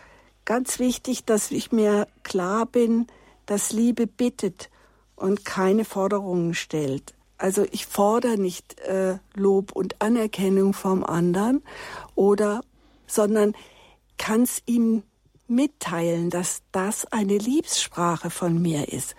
ganz 0.50 0.80
wichtig, 0.80 1.26
dass 1.26 1.52
ich 1.52 1.72
mir 1.72 2.08
klar 2.24 2.66
bin, 2.66 3.06
dass 3.46 3.72
Liebe 3.72 4.08
bittet 4.08 4.72
und 5.16 5.46
keine 5.46 5.86
Forderungen 5.86 6.56
stellt. 6.56 7.14
Also 7.38 7.68
ich 7.72 7.86
fordere 7.86 8.40
nicht 8.40 8.80
äh, 8.80 9.20
Lob 9.36 9.74
und 9.74 10.02
Anerkennung 10.02 10.74
vom 10.74 11.04
anderen 11.04 11.62
oder, 12.16 12.62
sondern 13.06 13.54
kann 14.18 14.42
es 14.42 14.64
ihm 14.66 15.04
mitteilen, 15.48 16.32
dass 16.32 16.64
das 16.72 17.06
eine 17.06 17.38
Liebssprache 17.38 18.32
von 18.32 18.60
mir 18.60 18.92
ist. 18.92 19.16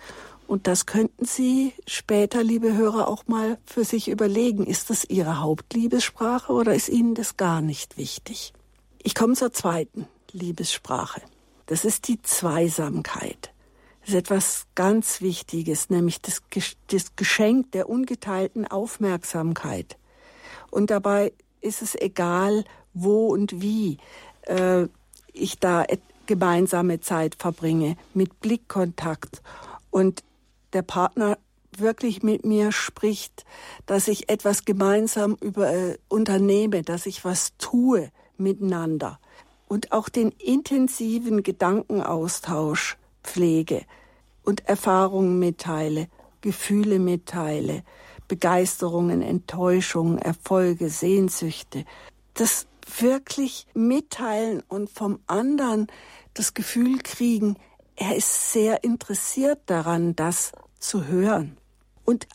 Und 0.48 0.66
das 0.66 0.84
könnten 0.84 1.26
Sie 1.26 1.74
später, 1.86 2.42
liebe 2.42 2.76
Hörer, 2.76 3.06
auch 3.06 3.28
mal 3.28 3.56
für 3.64 3.84
sich 3.84 4.08
überlegen. 4.08 4.66
Ist 4.66 4.90
das 4.90 5.04
Ihre 5.04 5.38
Hauptliebessprache 5.38 6.52
oder 6.52 6.74
ist 6.74 6.88
Ihnen 6.88 7.14
das 7.14 7.36
gar 7.36 7.60
nicht 7.60 7.98
wichtig? 7.98 8.52
Ich 9.00 9.14
komme 9.14 9.34
zur 9.34 9.52
zweiten. 9.52 10.08
Liebessprache. 10.32 11.22
Das 11.66 11.84
ist 11.84 12.08
die 12.08 12.20
Zweisamkeit. 12.22 13.52
Das 14.00 14.10
ist 14.10 14.14
etwas 14.14 14.66
ganz 14.74 15.20
Wichtiges, 15.20 15.90
nämlich 15.90 16.20
das, 16.20 16.42
das 16.88 17.16
Geschenk 17.16 17.72
der 17.72 17.88
ungeteilten 17.88 18.66
Aufmerksamkeit. 18.66 19.96
Und 20.70 20.90
dabei 20.90 21.32
ist 21.60 21.82
es 21.82 21.94
egal, 21.94 22.64
wo 22.94 23.28
und 23.28 23.60
wie 23.60 23.98
äh, 24.42 24.86
ich 25.32 25.58
da 25.58 25.84
gemeinsame 26.26 27.00
Zeit 27.00 27.36
verbringe, 27.38 27.96
mit 28.14 28.40
Blickkontakt 28.40 29.42
und 29.90 30.22
der 30.72 30.82
Partner 30.82 31.38
wirklich 31.76 32.22
mit 32.22 32.44
mir 32.44 32.72
spricht, 32.72 33.44
dass 33.86 34.08
ich 34.08 34.28
etwas 34.28 34.64
gemeinsam 34.64 35.36
über 35.40 35.72
äh, 35.72 35.98
unternehme, 36.08 36.82
dass 36.82 37.06
ich 37.06 37.24
was 37.24 37.56
tue 37.58 38.10
miteinander 38.36 39.18
und 39.70 39.92
auch 39.92 40.08
den 40.08 40.32
intensiven 40.32 41.44
Gedankenaustausch 41.44 42.98
pflege 43.22 43.82
und 44.42 44.68
Erfahrungen 44.68 45.38
mitteile, 45.38 46.08
Gefühle 46.40 46.98
mitteile, 46.98 47.84
Begeisterungen, 48.26 49.22
Enttäuschungen, 49.22 50.18
Erfolge, 50.18 50.88
Sehnsüchte. 50.88 51.84
Das 52.34 52.66
wirklich 52.98 53.68
mitteilen 53.72 54.60
und 54.66 54.90
vom 54.90 55.20
anderen 55.28 55.86
das 56.34 56.54
Gefühl 56.54 56.98
kriegen, 56.98 57.56
er 57.94 58.16
ist 58.16 58.52
sehr 58.52 58.82
interessiert 58.82 59.60
daran, 59.66 60.16
das 60.16 60.50
zu 60.80 61.06
hören. 61.06 61.56
Und 62.04 62.26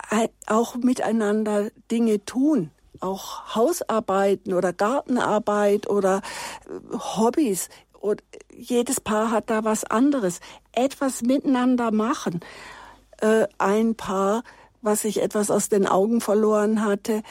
auch 0.46 0.78
miteinander 0.78 1.70
Dinge 1.92 2.24
tun 2.24 2.72
auch 3.02 3.56
Hausarbeiten 3.56 4.54
oder 4.54 4.74
Gartenarbeit 4.74 5.90
oder 5.90 6.22
äh, 6.66 6.98
Hobbys. 6.98 7.70
Und 8.00 8.24
jedes 8.56 9.02
Paar 9.02 9.32
hat 9.32 9.50
da 9.50 9.64
was 9.64 9.84
anderes. 9.84 10.40
Etwas 10.72 11.22
miteinander 11.22 11.92
machen. 11.92 12.42
Äh, 13.20 13.48
ein 13.58 13.96
Paar, 13.96 14.44
was 14.82 15.06
ich 15.06 15.22
etwas 15.22 15.50
aus 15.50 15.70
den 15.70 15.88
Augen 15.88 16.22
verloren 16.22 16.84
hatte, 16.84 17.24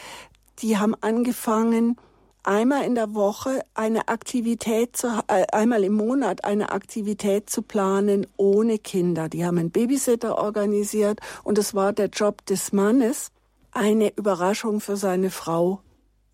die 0.61 0.79
haben 0.79 0.95
angefangen, 1.01 1.97
einmal 2.45 2.85
in 2.85 2.95
der 2.95 3.15
Woche 3.15 3.65
eine 3.75 4.09
Aktivität 4.09 4.97
zu, 4.97 5.09
äh, 5.29 5.47
einmal 5.53 5.83
im 5.83 5.95
Monat 5.95 6.45
eine 6.45 6.71
Aktivität 6.73 7.51
zu 7.51 7.63
planen 7.63 8.27
ohne 8.37 8.79
Kinder. 8.79 9.29
Die 9.29 9.45
haben 9.45 9.59
einen 9.59 9.71
Babysitter 9.71 10.39
organisiert 10.39 11.21
und 11.43 11.59
es 11.59 11.75
war 11.75 11.93
der 11.93 12.09
Job 12.09 12.45
des 12.47 12.73
Mannes 12.73 13.33
eine 13.75 14.13
Überraschung 14.17 14.81
für 14.81 14.97
seine 14.97 15.31
Frau 15.31 15.81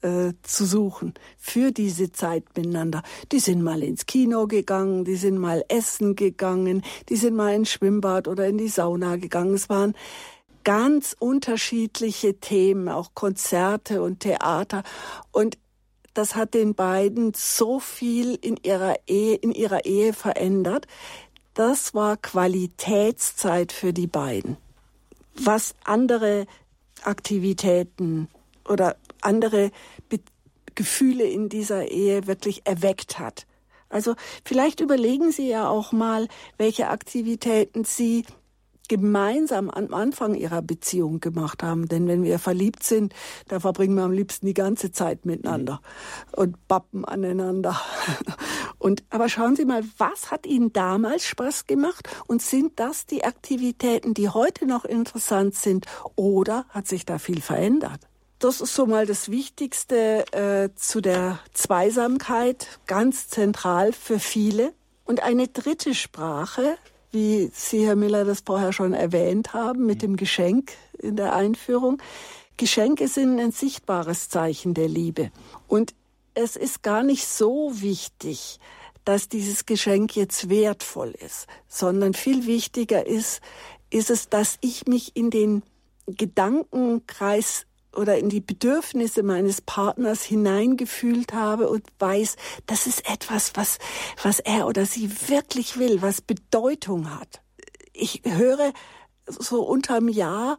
äh, 0.02 0.32
zu 0.42 0.64
suchen 0.64 1.14
für 1.38 1.72
diese 1.72 2.12
Zeit 2.12 2.44
miteinander. 2.56 3.02
Die 3.32 3.40
sind 3.40 3.62
mal 3.62 3.82
ins 3.82 4.06
Kino 4.06 4.46
gegangen, 4.46 5.04
die 5.04 5.16
sind 5.16 5.38
mal 5.38 5.64
essen 5.68 6.16
gegangen, 6.16 6.82
die 7.08 7.16
sind 7.16 7.34
mal 7.34 7.54
ins 7.54 7.70
Schwimmbad 7.70 8.28
oder 8.28 8.46
in 8.46 8.58
die 8.58 8.68
Sauna 8.68 9.16
gegangen. 9.16 9.54
Es 9.54 9.68
waren 9.68 9.94
ganz 10.64 11.16
unterschiedliche 11.18 12.38
Themen, 12.40 12.88
auch 12.88 13.10
Konzerte 13.14 14.02
und 14.02 14.20
Theater. 14.20 14.82
Und 15.32 15.58
das 16.14 16.34
hat 16.34 16.54
den 16.54 16.74
beiden 16.74 17.32
so 17.34 17.78
viel 17.78 18.34
in 18.34 18.56
ihrer 18.62 18.94
Ehe, 19.06 19.36
in 19.36 19.52
ihrer 19.52 19.84
Ehe 19.84 20.12
verändert. 20.12 20.86
Das 21.54 21.94
war 21.94 22.16
Qualitätszeit 22.16 23.72
für 23.72 23.92
die 23.92 24.06
beiden. 24.06 24.56
Was 25.34 25.74
andere 25.84 26.46
Aktivitäten 27.06 28.28
oder 28.68 28.96
andere 29.20 29.70
Be 30.08 30.20
Gefühle 30.76 31.24
in 31.24 31.48
dieser 31.48 31.90
Ehe 31.90 32.26
wirklich 32.26 32.62
erweckt 32.64 33.18
hat. 33.18 33.46
Also 33.90 34.14
vielleicht 34.44 34.80
überlegen 34.80 35.32
Sie 35.32 35.48
ja 35.48 35.68
auch 35.68 35.92
mal, 35.92 36.28
welche 36.56 36.88
Aktivitäten 36.88 37.84
Sie 37.84 38.24
gemeinsam 38.90 39.70
am 39.70 39.94
Anfang 39.94 40.34
ihrer 40.34 40.62
Beziehung 40.62 41.20
gemacht 41.20 41.62
haben. 41.62 41.86
Denn 41.86 42.08
wenn 42.08 42.24
wir 42.24 42.40
verliebt 42.40 42.82
sind, 42.82 43.14
da 43.46 43.60
verbringen 43.60 43.94
wir 43.94 44.02
am 44.02 44.10
liebsten 44.10 44.46
die 44.46 44.54
ganze 44.54 44.90
Zeit 44.90 45.24
miteinander 45.24 45.80
und 46.32 46.66
bappen 46.66 47.04
aneinander. 47.04 47.80
Und, 48.78 49.04
aber 49.10 49.28
schauen 49.28 49.56
Sie 49.56 49.66
mal, 49.66 49.84
was 49.98 50.30
hat 50.30 50.46
Ihnen 50.46 50.72
damals 50.72 51.26
Spaß 51.26 51.66
gemacht? 51.66 52.08
Und 52.26 52.40
sind 52.40 52.80
das 52.80 53.04
die 53.04 53.24
Aktivitäten, 53.24 54.14
die 54.14 54.30
heute 54.30 54.66
noch 54.66 54.86
interessant 54.86 55.54
sind? 55.54 55.84
Oder 56.16 56.64
hat 56.70 56.88
sich 56.88 57.04
da 57.04 57.18
viel 57.18 57.42
verändert? 57.42 58.00
Das 58.38 58.62
ist 58.62 58.74
so 58.74 58.86
mal 58.86 59.04
das 59.04 59.30
Wichtigste 59.30 60.24
äh, 60.32 60.70
zu 60.74 61.02
der 61.02 61.40
Zweisamkeit, 61.52 62.80
ganz 62.86 63.28
zentral 63.28 63.92
für 63.92 64.18
viele. 64.18 64.72
Und 65.04 65.22
eine 65.22 65.48
dritte 65.48 65.94
Sprache, 65.94 66.78
wie 67.12 67.50
Sie, 67.52 67.86
Herr 67.86 67.96
Miller, 67.96 68.24
das 68.24 68.42
vorher 68.44 68.72
schon 68.72 68.92
erwähnt 68.92 69.52
haben, 69.52 69.86
mit 69.86 70.02
dem 70.02 70.16
Geschenk 70.16 70.72
in 70.98 71.16
der 71.16 71.34
Einführung. 71.34 72.00
Geschenke 72.56 73.08
sind 73.08 73.38
ein 73.40 73.52
sichtbares 73.52 74.28
Zeichen 74.28 74.74
der 74.74 74.88
Liebe. 74.88 75.30
Und 75.66 75.94
es 76.34 76.56
ist 76.56 76.82
gar 76.82 77.02
nicht 77.02 77.26
so 77.26 77.72
wichtig, 77.80 78.60
dass 79.04 79.28
dieses 79.28 79.66
Geschenk 79.66 80.14
jetzt 80.14 80.48
wertvoll 80.48 81.10
ist, 81.10 81.46
sondern 81.68 82.14
viel 82.14 82.46
wichtiger 82.46 83.06
ist, 83.06 83.40
ist 83.90 84.10
es, 84.10 84.28
dass 84.28 84.58
ich 84.60 84.86
mich 84.86 85.16
in 85.16 85.30
den 85.30 85.62
Gedankenkreis 86.06 87.66
oder 87.94 88.18
in 88.18 88.28
die 88.28 88.40
Bedürfnisse 88.40 89.22
meines 89.22 89.60
Partners 89.60 90.22
hineingefühlt 90.22 91.32
habe 91.32 91.68
und 91.68 91.84
weiß, 91.98 92.36
das 92.66 92.86
ist 92.86 93.10
etwas, 93.10 93.52
was, 93.56 93.78
was 94.22 94.40
er 94.40 94.66
oder 94.66 94.86
sie 94.86 95.10
wirklich 95.28 95.78
will, 95.78 96.02
was 96.02 96.20
Bedeutung 96.20 97.10
hat. 97.18 97.42
Ich 97.92 98.22
höre 98.24 98.72
so 99.26 99.62
unterm 99.62 100.08
Jahr 100.08 100.58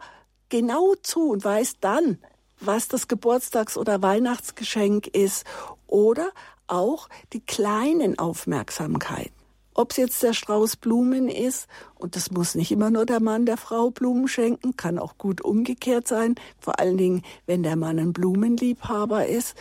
genau 0.50 0.96
zu 1.02 1.30
und 1.30 1.44
weiß 1.44 1.76
dann, 1.80 2.20
was 2.60 2.88
das 2.88 3.08
Geburtstags- 3.08 3.78
oder 3.78 4.02
Weihnachtsgeschenk 4.02 5.08
ist 5.08 5.46
oder 5.88 6.32
auch 6.68 7.10
die 7.34 7.44
kleinen 7.44 8.20
Aufmerksamkeiten. 8.20 9.41
Ob 9.74 9.92
es 9.92 9.98
jetzt 9.98 10.24
der 10.24 10.34
Strauß 10.34 10.76
Blumen 10.78 11.30
ist, 11.30 11.68
und 11.96 12.16
das 12.16 12.32
muss 12.32 12.56
nicht 12.56 12.72
immer 12.72 12.90
nur 12.90 13.06
der 13.06 13.22
Mann 13.22 13.46
der 13.46 13.58
Frau 13.58 13.90
Blumen 13.90 14.28
schenken, 14.28 14.76
kann 14.76 15.00
auch 15.00 15.18
gut 15.18 15.42
umgekehrt 15.42 16.08
sein, 16.08 16.36
vor 16.60 16.80
allen 16.80 16.98
Dingen, 16.98 17.22
wenn 17.46 17.64
der 17.64 17.76
Mann 17.76 18.00
ein 18.00 18.14
Blumenliebhaber 18.14 19.28
ist, 19.28 19.56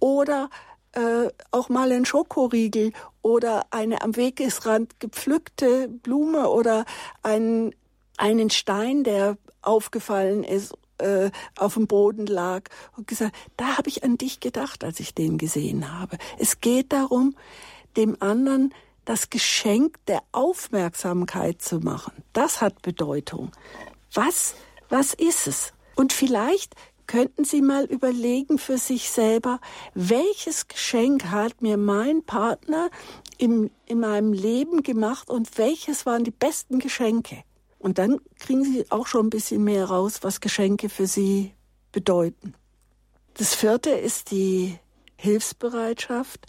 oder 0.00 0.50
äh, 0.92 1.30
auch 1.50 1.68
mal 1.68 1.90
ein 1.92 2.04
Schokoriegel 2.04 2.92
oder 3.22 3.66
eine 3.70 4.02
am 4.02 4.16
Wegesrand 4.16 5.00
gepflückte 5.00 5.88
Blume 5.88 6.50
oder 6.50 6.84
ein, 7.22 7.74
einen 8.18 8.50
Stein, 8.50 9.04
der 9.04 9.38
aufgefallen 9.62 10.44
ist 10.44 10.74
äh, 10.98 11.30
auf 11.56 11.74
dem 11.74 11.86
Boden 11.86 12.26
lag 12.26 12.64
und 12.96 13.06
gesagt, 13.06 13.34
da 13.56 13.78
habe 13.78 13.88
ich 13.88 14.04
an 14.04 14.18
dich 14.18 14.40
gedacht, 14.40 14.84
als 14.84 15.00
ich 15.00 15.14
den 15.14 15.38
gesehen 15.38 15.98
habe. 15.98 16.18
Es 16.38 16.60
geht 16.60 16.92
darum, 16.92 17.36
dem 17.96 18.16
anderen 18.20 18.72
das 19.04 19.30
Geschenk 19.30 19.96
der 20.06 20.22
Aufmerksamkeit 20.32 21.60
zu 21.62 21.80
machen. 21.80 22.12
Das 22.32 22.60
hat 22.60 22.82
Bedeutung. 22.82 23.50
Was, 24.12 24.54
was 24.88 25.14
ist 25.14 25.46
es? 25.46 25.72
Und 25.96 26.12
vielleicht 26.12 26.74
könnten 27.06 27.44
Sie 27.44 27.60
mal 27.60 27.84
überlegen 27.84 28.58
für 28.58 28.78
sich 28.78 29.10
selber, 29.10 29.60
welches 29.94 30.68
Geschenk 30.68 31.26
hat 31.26 31.60
mir 31.60 31.76
mein 31.76 32.22
Partner 32.22 32.90
im, 33.38 33.70
in 33.86 34.00
meinem 34.00 34.32
Leben 34.32 34.82
gemacht 34.82 35.28
und 35.28 35.58
welches 35.58 36.06
waren 36.06 36.24
die 36.24 36.30
besten 36.30 36.78
Geschenke? 36.78 37.42
Und 37.78 37.98
dann 37.98 38.20
kriegen 38.38 38.64
Sie 38.64 38.90
auch 38.90 39.06
schon 39.06 39.26
ein 39.26 39.30
bisschen 39.30 39.64
mehr 39.64 39.86
raus, 39.86 40.20
was 40.22 40.40
Geschenke 40.40 40.88
für 40.88 41.06
Sie 41.06 41.52
bedeuten. 41.90 42.54
Das 43.34 43.54
vierte 43.54 43.90
ist 43.90 44.30
die 44.30 44.78
Hilfsbereitschaft, 45.16 46.46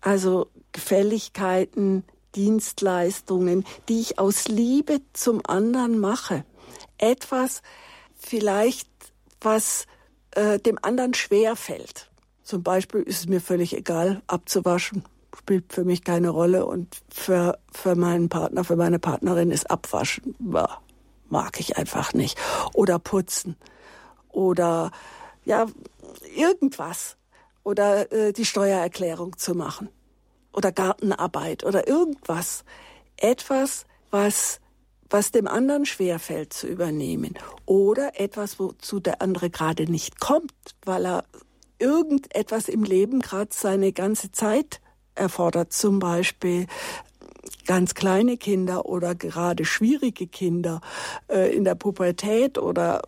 also 0.00 0.48
Gefälligkeiten, 0.72 2.04
Dienstleistungen, 2.34 3.64
die 3.88 4.00
ich 4.00 4.18
aus 4.18 4.48
Liebe 4.48 5.00
zum 5.12 5.40
anderen 5.46 5.98
mache. 5.98 6.44
Etwas 6.98 7.62
vielleicht, 8.14 8.88
was 9.40 9.86
äh, 10.32 10.58
dem 10.58 10.78
anderen 10.82 11.14
schwer 11.14 11.56
fällt. 11.56 12.10
Zum 12.42 12.62
Beispiel 12.62 13.02
ist 13.02 13.20
es 13.20 13.26
mir 13.28 13.40
völlig 13.40 13.76
egal, 13.76 14.22
abzuwaschen 14.26 15.04
spielt 15.36 15.72
für 15.72 15.84
mich 15.84 16.04
keine 16.04 16.30
Rolle 16.30 16.66
und 16.66 16.96
für, 17.10 17.58
für 17.72 17.94
meinen 17.94 18.28
Partner, 18.28 18.64
für 18.64 18.76
meine 18.76 18.98
Partnerin 18.98 19.50
ist 19.50 19.70
Abwaschen, 19.70 20.34
bah, 20.38 20.80
mag 21.28 21.60
ich 21.60 21.76
einfach 21.76 22.12
nicht. 22.12 22.38
Oder 22.74 22.98
putzen. 22.98 23.56
Oder, 24.28 24.90
ja, 25.44 25.66
irgendwas. 26.36 27.16
Oder 27.70 28.10
äh, 28.12 28.32
die 28.32 28.44
Steuererklärung 28.44 29.38
zu 29.38 29.54
machen. 29.54 29.88
Oder 30.52 30.72
Gartenarbeit 30.72 31.64
oder 31.64 31.86
irgendwas. 31.86 32.64
Etwas, 33.16 33.86
was 34.10 34.60
was 35.10 35.32
dem 35.32 35.48
anderen 35.48 35.86
schwerfällt 35.86 36.52
zu 36.52 36.68
übernehmen 36.68 37.34
oder 37.66 38.20
etwas, 38.20 38.60
wozu 38.60 39.00
der 39.00 39.20
andere 39.20 39.50
gerade 39.50 39.90
nicht 39.90 40.20
kommt, 40.20 40.52
weil 40.84 41.04
er 41.04 41.24
irgendetwas 41.80 42.68
im 42.68 42.84
Leben 42.84 43.20
gerade 43.20 43.50
seine 43.52 43.92
ganze 43.92 44.30
Zeit 44.30 44.80
erfordert 45.16 45.72
zum 45.72 45.98
Beispiel 45.98 46.66
ganz 47.66 47.94
kleine 47.94 48.36
Kinder 48.36 48.86
oder 48.86 49.14
gerade 49.14 49.64
schwierige 49.64 50.26
Kinder 50.26 50.80
äh, 51.28 51.54
in 51.54 51.64
der 51.64 51.74
Pubertät 51.74 52.58
oder 52.58 53.02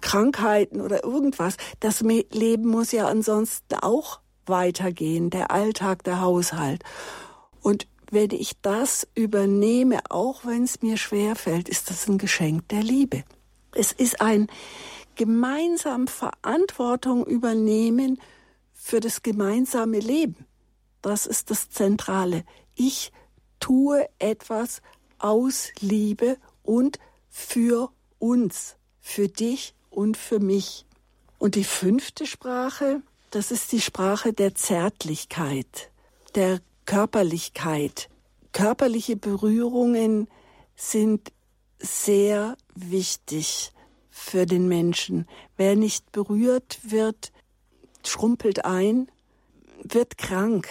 Krankheiten 0.00 0.80
oder 0.80 1.04
irgendwas. 1.04 1.56
Das 1.80 2.00
Leben 2.00 2.66
muss 2.66 2.92
ja 2.92 3.06
ansonsten 3.06 3.74
auch 3.76 4.20
weitergehen, 4.46 5.30
der 5.30 5.50
Alltag, 5.50 6.04
der 6.04 6.20
Haushalt. 6.20 6.82
Und 7.60 7.86
wenn 8.10 8.30
ich 8.30 8.60
das 8.60 9.08
übernehme, 9.14 10.00
auch 10.10 10.44
wenn 10.44 10.64
es 10.64 10.82
mir 10.82 10.96
schwer 10.96 11.36
fällt, 11.36 11.68
ist 11.68 11.90
das 11.90 12.08
ein 12.08 12.18
Geschenk 12.18 12.68
der 12.68 12.82
Liebe. 12.82 13.24
Es 13.74 13.92
ist 13.92 14.20
ein 14.20 14.48
gemeinsam 15.14 16.06
Verantwortung 16.08 17.24
übernehmen 17.26 18.20
für 18.72 19.00
das 19.00 19.22
gemeinsame 19.22 19.98
Leben. 19.98 20.46
Das 21.00 21.26
ist 21.26 21.50
das 21.50 21.70
Zentrale. 21.70 22.44
Ich 22.74 23.12
tue 23.60 24.08
etwas 24.18 24.82
aus 25.18 25.68
Liebe 25.80 26.36
und 26.62 26.98
für 27.30 27.90
uns, 28.18 28.76
für 29.00 29.28
dich 29.28 29.74
und 29.92 30.16
für 30.16 30.40
mich. 30.40 30.84
Und 31.38 31.54
die 31.54 31.64
fünfte 31.64 32.26
Sprache, 32.26 33.02
das 33.30 33.50
ist 33.50 33.72
die 33.72 33.80
Sprache 33.80 34.32
der 34.32 34.54
Zärtlichkeit, 34.54 35.90
der 36.34 36.60
Körperlichkeit. 36.84 38.08
Körperliche 38.52 39.16
Berührungen 39.16 40.28
sind 40.76 41.32
sehr 41.78 42.56
wichtig 42.74 43.72
für 44.10 44.46
den 44.46 44.68
Menschen. 44.68 45.26
Wer 45.56 45.76
nicht 45.76 46.12
berührt 46.12 46.78
wird, 46.82 47.32
schrumpelt 48.04 48.64
ein, 48.64 49.10
wird 49.82 50.18
krank. 50.18 50.68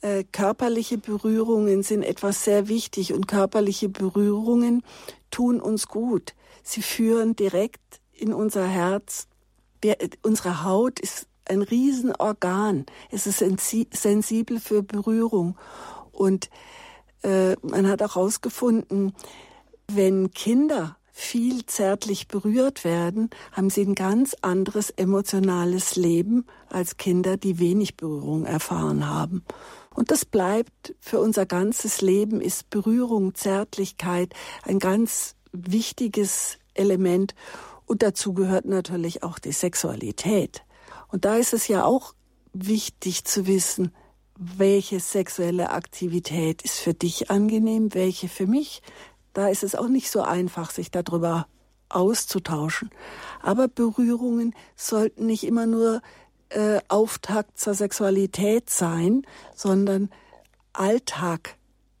Äh, 0.00 0.24
körperliche 0.24 0.98
Berührungen 0.98 1.82
sind 1.82 2.02
etwas 2.02 2.44
sehr 2.44 2.68
wichtig 2.68 3.12
und 3.12 3.28
körperliche 3.28 3.88
Berührungen 3.88 4.82
tun 5.30 5.60
uns 5.60 5.88
gut. 5.88 6.34
Sie 6.62 6.82
führen 6.82 7.36
direkt 7.36 8.00
in 8.16 8.32
unser 8.32 8.66
Herz. 8.66 9.28
Wir, 9.80 9.96
unsere 10.22 10.64
Haut 10.64 11.00
ist 11.00 11.26
ein 11.46 11.62
Riesenorgan. 11.62 12.86
Es 13.10 13.26
ist 13.26 13.38
sensibel 13.92 14.60
für 14.60 14.82
Berührung. 14.82 15.56
Und 16.12 16.48
äh, 17.22 17.56
man 17.62 17.88
hat 17.88 18.02
auch 18.02 18.14
herausgefunden, 18.14 19.14
wenn 19.88 20.30
Kinder 20.30 20.96
viel 21.16 21.64
zärtlich 21.66 22.26
berührt 22.26 22.82
werden, 22.82 23.30
haben 23.52 23.70
sie 23.70 23.82
ein 23.82 23.94
ganz 23.94 24.34
anderes 24.42 24.90
emotionales 24.90 25.94
Leben 25.94 26.44
als 26.68 26.96
Kinder, 26.96 27.36
die 27.36 27.60
wenig 27.60 27.96
Berührung 27.96 28.46
erfahren 28.46 29.08
haben. 29.08 29.44
Und 29.94 30.10
das 30.10 30.24
bleibt 30.24 30.94
für 30.98 31.20
unser 31.20 31.46
ganzes 31.46 32.00
Leben, 32.00 32.40
ist 32.40 32.68
Berührung, 32.68 33.36
Zärtlichkeit 33.36 34.34
ein 34.64 34.80
ganz 34.80 35.36
wichtiges 35.52 36.58
Element. 36.74 37.36
Und 37.86 38.02
dazu 38.02 38.32
gehört 38.32 38.64
natürlich 38.64 39.22
auch 39.22 39.38
die 39.38 39.52
Sexualität. 39.52 40.64
Und 41.08 41.24
da 41.24 41.36
ist 41.36 41.52
es 41.52 41.68
ja 41.68 41.84
auch 41.84 42.14
wichtig 42.52 43.24
zu 43.24 43.46
wissen, 43.46 43.92
welche 44.36 45.00
sexuelle 45.00 45.70
Aktivität 45.70 46.62
ist 46.62 46.78
für 46.78 46.94
dich 46.94 47.30
angenehm, 47.30 47.94
welche 47.94 48.28
für 48.28 48.46
mich. 48.46 48.82
Da 49.32 49.48
ist 49.48 49.62
es 49.62 49.74
auch 49.74 49.88
nicht 49.88 50.10
so 50.10 50.22
einfach, 50.22 50.70
sich 50.70 50.90
darüber 50.90 51.46
auszutauschen. 51.88 52.90
Aber 53.42 53.68
Berührungen 53.68 54.54
sollten 54.76 55.26
nicht 55.26 55.44
immer 55.44 55.66
nur 55.66 56.02
äh, 56.48 56.80
Auftakt 56.88 57.58
zur 57.58 57.74
Sexualität 57.74 58.70
sein, 58.70 59.22
sondern 59.54 60.10
Alltag 60.72 61.56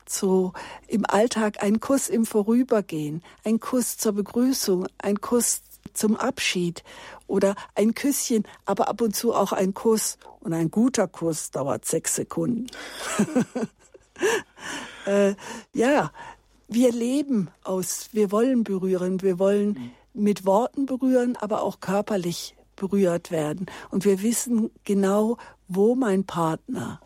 so 0.06 0.52
im 0.86 1.04
Alltag 1.06 1.62
ein 1.62 1.80
Kuss 1.80 2.08
im 2.08 2.26
Vorübergehen, 2.26 3.22
ein 3.44 3.58
Kuss 3.60 3.96
zur 3.96 4.12
Begrüßung, 4.12 4.86
ein 4.98 5.20
Kuss 5.20 5.62
zum 5.92 6.16
Abschied 6.16 6.82
oder 7.26 7.54
ein 7.74 7.94
Küsschen, 7.94 8.44
aber 8.64 8.88
ab 8.88 9.00
und 9.00 9.14
zu 9.14 9.34
auch 9.34 9.52
ein 9.52 9.74
Kuss. 9.74 10.18
Und 10.40 10.52
ein 10.52 10.70
guter 10.70 11.08
Kuss 11.08 11.50
dauert 11.50 11.84
sechs 11.84 12.16
Sekunden. 12.16 12.66
äh, 15.06 15.34
ja, 15.72 16.12
wir 16.68 16.92
leben 16.92 17.50
aus, 17.62 18.08
wir 18.12 18.30
wollen 18.30 18.64
berühren, 18.64 19.22
wir 19.22 19.38
wollen 19.38 19.92
mit 20.12 20.46
Worten 20.46 20.86
berühren, 20.86 21.36
aber 21.36 21.62
auch 21.62 21.80
körperlich 21.80 22.56
berührt 22.76 23.30
werden. 23.30 23.66
Und 23.90 24.04
wir 24.04 24.22
wissen 24.22 24.70
genau, 24.84 25.38
wo 25.68 25.94
mein 25.94 26.24
Partner 26.24 27.00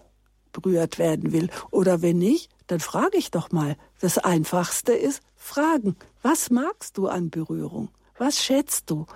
berührt 0.52 0.98
werden 0.98 1.32
will. 1.32 1.50
Oder 1.70 2.02
wenn 2.02 2.18
nicht, 2.18 2.50
dann 2.66 2.80
frage 2.80 3.16
ich 3.16 3.30
doch 3.30 3.52
mal. 3.52 3.76
Das 4.00 4.18
Einfachste 4.18 4.92
ist 4.92 5.22
fragen. 5.36 5.96
Was 6.22 6.50
magst 6.50 6.98
du 6.98 7.08
an 7.08 7.30
Berührung? 7.30 7.88
Was 8.18 8.42
schätzt 8.44 8.90
du? 8.90 9.06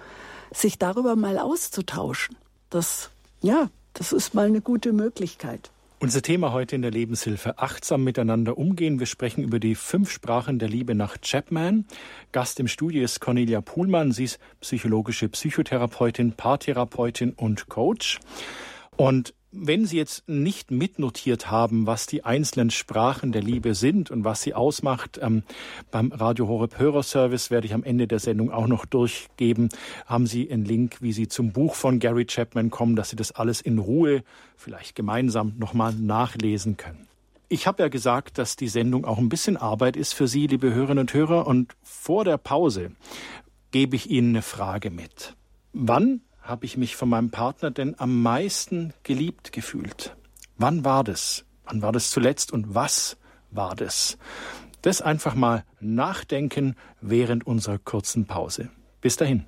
Sich 0.52 0.78
darüber 0.78 1.16
mal 1.16 1.38
auszutauschen. 1.38 2.36
Das, 2.70 3.10
ja, 3.40 3.70
das 3.94 4.12
ist 4.12 4.34
mal 4.34 4.46
eine 4.46 4.60
gute 4.60 4.92
Möglichkeit. 4.92 5.70
Unser 5.98 6.20
Thema 6.20 6.52
heute 6.52 6.74
in 6.74 6.82
der 6.82 6.90
Lebenshilfe 6.90 7.58
achtsam 7.58 8.02
miteinander 8.02 8.58
umgehen. 8.58 8.98
Wir 8.98 9.06
sprechen 9.06 9.44
über 9.44 9.60
die 9.60 9.76
fünf 9.76 10.10
Sprachen 10.10 10.58
der 10.58 10.68
Liebe 10.68 10.96
nach 10.96 11.16
Chapman. 11.20 11.84
Gast 12.32 12.58
im 12.58 12.66
Studio 12.66 13.04
ist 13.04 13.20
Cornelia 13.20 13.60
Puhlmann. 13.60 14.10
Sie 14.10 14.24
ist 14.24 14.40
psychologische 14.60 15.28
Psychotherapeutin, 15.28 16.32
Paartherapeutin 16.32 17.32
und 17.34 17.68
Coach. 17.68 18.18
Und 18.96 19.34
wenn 19.52 19.84
Sie 19.84 19.98
jetzt 19.98 20.26
nicht 20.28 20.70
mitnotiert 20.70 21.50
haben, 21.50 21.86
was 21.86 22.06
die 22.06 22.24
einzelnen 22.24 22.70
Sprachen 22.70 23.32
der 23.32 23.42
Liebe 23.42 23.74
sind 23.74 24.10
und 24.10 24.24
was 24.24 24.40
sie 24.40 24.54
ausmacht, 24.54 25.20
ähm, 25.22 25.42
beim 25.90 26.10
Radio 26.10 26.48
Horeb 26.48 26.78
Hörerservice 26.78 27.50
werde 27.50 27.66
ich 27.66 27.74
am 27.74 27.84
Ende 27.84 28.08
der 28.08 28.18
Sendung 28.18 28.50
auch 28.50 28.66
noch 28.66 28.86
durchgeben, 28.86 29.68
haben 30.06 30.26
Sie 30.26 30.50
einen 30.50 30.64
Link, 30.64 31.02
wie 31.02 31.12
Sie 31.12 31.28
zum 31.28 31.52
Buch 31.52 31.74
von 31.74 31.98
Gary 31.98 32.24
Chapman 32.24 32.70
kommen, 32.70 32.96
dass 32.96 33.10
Sie 33.10 33.16
das 33.16 33.32
alles 33.32 33.60
in 33.60 33.78
Ruhe, 33.78 34.24
vielleicht 34.56 34.94
gemeinsam 34.94 35.52
nochmal 35.58 35.92
nachlesen 35.92 36.78
können. 36.78 37.06
Ich 37.50 37.66
habe 37.66 37.82
ja 37.82 37.88
gesagt, 37.90 38.38
dass 38.38 38.56
die 38.56 38.68
Sendung 38.68 39.04
auch 39.04 39.18
ein 39.18 39.28
bisschen 39.28 39.58
Arbeit 39.58 39.98
ist 39.98 40.14
für 40.14 40.26
Sie, 40.26 40.46
liebe 40.46 40.72
Hörerinnen 40.72 41.02
und 41.02 41.12
Hörer, 41.12 41.46
und 41.46 41.76
vor 41.82 42.24
der 42.24 42.38
Pause 42.38 42.92
gebe 43.70 43.96
ich 43.96 44.08
Ihnen 44.08 44.30
eine 44.30 44.42
Frage 44.42 44.90
mit. 44.90 45.34
Wann 45.74 46.22
habe 46.42 46.66
ich 46.66 46.76
mich 46.76 46.96
von 46.96 47.08
meinem 47.08 47.30
Partner 47.30 47.70
denn 47.70 47.98
am 47.98 48.22
meisten 48.22 48.92
geliebt 49.04 49.52
gefühlt? 49.52 50.16
Wann 50.58 50.84
war 50.84 51.04
das? 51.04 51.44
Wann 51.64 51.82
war 51.82 51.92
das 51.92 52.10
zuletzt 52.10 52.52
und 52.52 52.74
was 52.74 53.16
war 53.50 53.74
das? 53.76 54.18
Das 54.82 55.00
einfach 55.00 55.34
mal 55.34 55.64
nachdenken 55.80 56.74
während 57.00 57.46
unserer 57.46 57.78
kurzen 57.78 58.26
Pause. 58.26 58.70
Bis 59.00 59.16
dahin. 59.16 59.46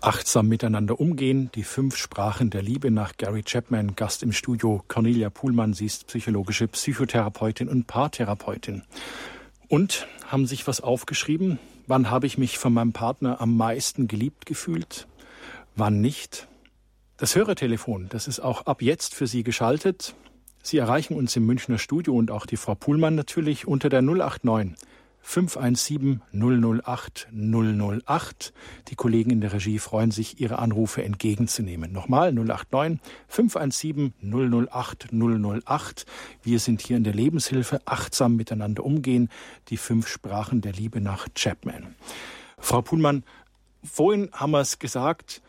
Achtsam 0.00 0.46
miteinander 0.46 1.00
umgehen, 1.00 1.50
die 1.56 1.64
fünf 1.64 1.96
Sprachen 1.96 2.50
der 2.50 2.62
Liebe 2.62 2.92
nach 2.92 3.16
Gary 3.16 3.42
Chapman, 3.42 3.96
Gast 3.96 4.22
im 4.22 4.30
Studio 4.32 4.84
Cornelia 4.86 5.28
Puhlmann, 5.28 5.74
sie 5.74 5.86
ist 5.86 6.06
psychologische 6.06 6.68
Psychotherapeutin 6.68 7.68
und 7.68 7.88
Paartherapeutin. 7.88 8.84
Und 9.66 10.06
haben 10.24 10.46
sich 10.46 10.68
was 10.68 10.80
aufgeschrieben? 10.80 11.58
Wann 11.88 12.10
habe 12.10 12.28
ich 12.28 12.38
mich 12.38 12.58
von 12.58 12.72
meinem 12.72 12.92
Partner 12.92 13.40
am 13.40 13.56
meisten 13.56 14.06
geliebt 14.06 14.46
gefühlt? 14.46 15.08
Wann 15.74 16.00
nicht? 16.00 16.46
Das 17.16 17.34
Hörertelefon, 17.34 18.08
das 18.08 18.28
ist 18.28 18.38
auch 18.38 18.66
ab 18.66 18.82
jetzt 18.82 19.16
für 19.16 19.26
Sie 19.26 19.42
geschaltet. 19.42 20.14
Sie 20.62 20.78
erreichen 20.78 21.16
uns 21.16 21.34
im 21.34 21.44
Münchner 21.44 21.78
Studio 21.78 22.14
und 22.14 22.30
auch 22.30 22.46
die 22.46 22.56
Frau 22.56 22.76
Puhlmann 22.76 23.16
natürlich 23.16 23.66
unter 23.66 23.88
der 23.88 24.02
089 24.02 24.76
517 25.28 26.22
008 26.32 27.28
008. 27.32 28.54
Die 28.88 28.94
Kollegen 28.94 29.28
in 29.28 29.42
der 29.42 29.52
Regie 29.52 29.78
freuen 29.78 30.10
sich, 30.10 30.40
Ihre 30.40 30.58
Anrufe 30.58 31.04
entgegenzunehmen. 31.04 31.92
Nochmal 31.92 32.32
089 32.32 32.98
517 33.28 34.14
008 34.22 35.08
008. 35.12 36.06
Wir 36.42 36.58
sind 36.58 36.80
hier 36.80 36.96
in 36.96 37.04
der 37.04 37.12
Lebenshilfe, 37.12 37.82
achtsam 37.84 38.36
miteinander 38.36 38.82
umgehen, 38.82 39.28
die 39.68 39.76
fünf 39.76 40.08
Sprachen 40.08 40.62
der 40.62 40.72
Liebe 40.72 41.02
nach 41.02 41.28
Chapman. 41.34 41.94
Frau 42.58 42.80
Puhlmann, 42.80 43.22
vorhin 43.84 44.30
haben 44.32 44.52
wir 44.52 44.60
es 44.60 44.78
gesagt, 44.78 45.42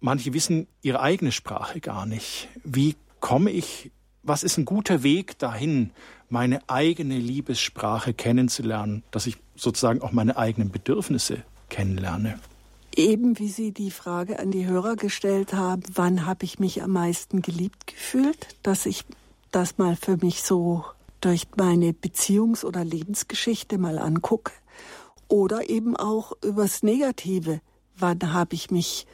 manche 0.00 0.34
wissen 0.34 0.66
ihre 0.82 1.00
eigene 1.00 1.32
Sprache 1.32 1.80
gar 1.80 2.04
nicht. 2.04 2.48
Wie 2.62 2.94
komme 3.20 3.50
ich 3.50 3.90
was 4.24 4.42
ist 4.42 4.56
ein 4.58 4.64
guter 4.64 5.02
Weg 5.02 5.38
dahin, 5.38 5.90
meine 6.34 6.68
eigene 6.68 7.16
Liebessprache 7.16 8.12
kennenzulernen, 8.12 9.04
dass 9.12 9.28
ich 9.28 9.36
sozusagen 9.54 10.02
auch 10.02 10.10
meine 10.10 10.36
eigenen 10.36 10.72
Bedürfnisse 10.72 11.44
kennenlerne? 11.68 12.40
Eben 12.96 13.38
wie 13.38 13.48
Sie 13.48 13.70
die 13.70 13.92
Frage 13.92 14.40
an 14.40 14.50
die 14.50 14.66
Hörer 14.66 14.96
gestellt 14.96 15.54
haben, 15.54 15.82
wann 15.94 16.26
habe 16.26 16.44
ich 16.44 16.58
mich 16.58 16.82
am 16.82 16.90
meisten 16.90 17.40
geliebt 17.40 17.86
gefühlt, 17.86 18.48
dass 18.64 18.84
ich 18.84 19.04
das 19.52 19.78
mal 19.78 19.94
für 19.94 20.16
mich 20.16 20.42
so 20.42 20.84
durch 21.20 21.46
meine 21.56 21.92
Beziehungs- 21.92 22.64
oder 22.64 22.84
Lebensgeschichte 22.84 23.78
mal 23.78 24.00
angucke. 24.00 24.52
Oder 25.28 25.70
eben 25.70 25.96
auch 25.96 26.32
übers 26.42 26.82
Negative. 26.82 27.60
Wann 27.96 28.32
habe 28.32 28.56
ich 28.56 28.72
mich 28.72 29.06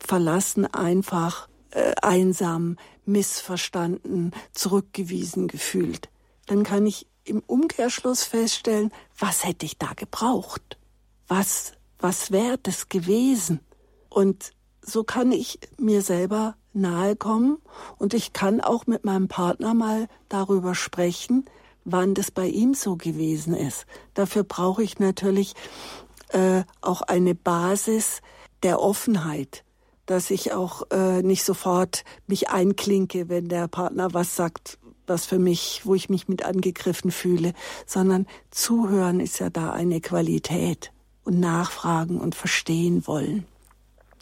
verlassen, 0.00 0.66
einfach 0.66 1.48
äh, 1.70 1.94
einsam, 2.02 2.78
missverstanden, 3.06 4.32
zurückgewiesen 4.52 5.46
gefühlt. 5.46 6.08
Dann 6.46 6.62
kann 6.62 6.86
ich 6.86 7.06
im 7.24 7.40
Umkehrschluss 7.40 8.24
feststellen, 8.24 8.92
was 9.18 9.44
hätte 9.44 9.66
ich 9.66 9.78
da 9.78 9.92
gebraucht? 9.94 10.78
Was, 11.26 11.72
was 11.98 12.30
wäre 12.30 12.58
das 12.58 12.88
gewesen? 12.88 13.60
Und 14.10 14.52
so 14.82 15.04
kann 15.04 15.32
ich 15.32 15.58
mir 15.78 16.02
selber 16.02 16.56
nahe 16.74 17.16
kommen 17.16 17.58
und 17.98 18.14
ich 18.14 18.32
kann 18.32 18.60
auch 18.60 18.86
mit 18.86 19.04
meinem 19.04 19.28
Partner 19.28 19.72
mal 19.72 20.08
darüber 20.28 20.74
sprechen, 20.74 21.46
wann 21.84 22.14
das 22.14 22.30
bei 22.30 22.46
ihm 22.46 22.74
so 22.74 22.96
gewesen 22.96 23.54
ist. 23.54 23.86
Dafür 24.12 24.44
brauche 24.44 24.82
ich 24.82 24.98
natürlich 24.98 25.54
äh, 26.28 26.64
auch 26.80 27.02
eine 27.02 27.34
Basis 27.34 28.20
der 28.62 28.80
Offenheit 28.80 29.64
dass 30.06 30.30
ich 30.30 30.52
auch 30.52 30.90
äh, 30.90 31.22
nicht 31.22 31.44
sofort 31.44 32.04
mich 32.26 32.50
einklinke, 32.50 33.28
wenn 33.28 33.48
der 33.48 33.68
Partner 33.68 34.12
was 34.12 34.36
sagt, 34.36 34.78
was 35.06 35.26
für 35.26 35.38
mich, 35.38 35.82
wo 35.84 35.94
ich 35.94 36.08
mich 36.08 36.28
mit 36.28 36.44
angegriffen 36.44 37.10
fühle, 37.10 37.54
sondern 37.86 38.26
zuhören 38.50 39.20
ist 39.20 39.38
ja 39.38 39.50
da 39.50 39.72
eine 39.72 40.00
Qualität 40.00 40.92
und 41.24 41.40
nachfragen 41.40 42.20
und 42.20 42.34
verstehen 42.34 43.06
wollen. 43.06 43.46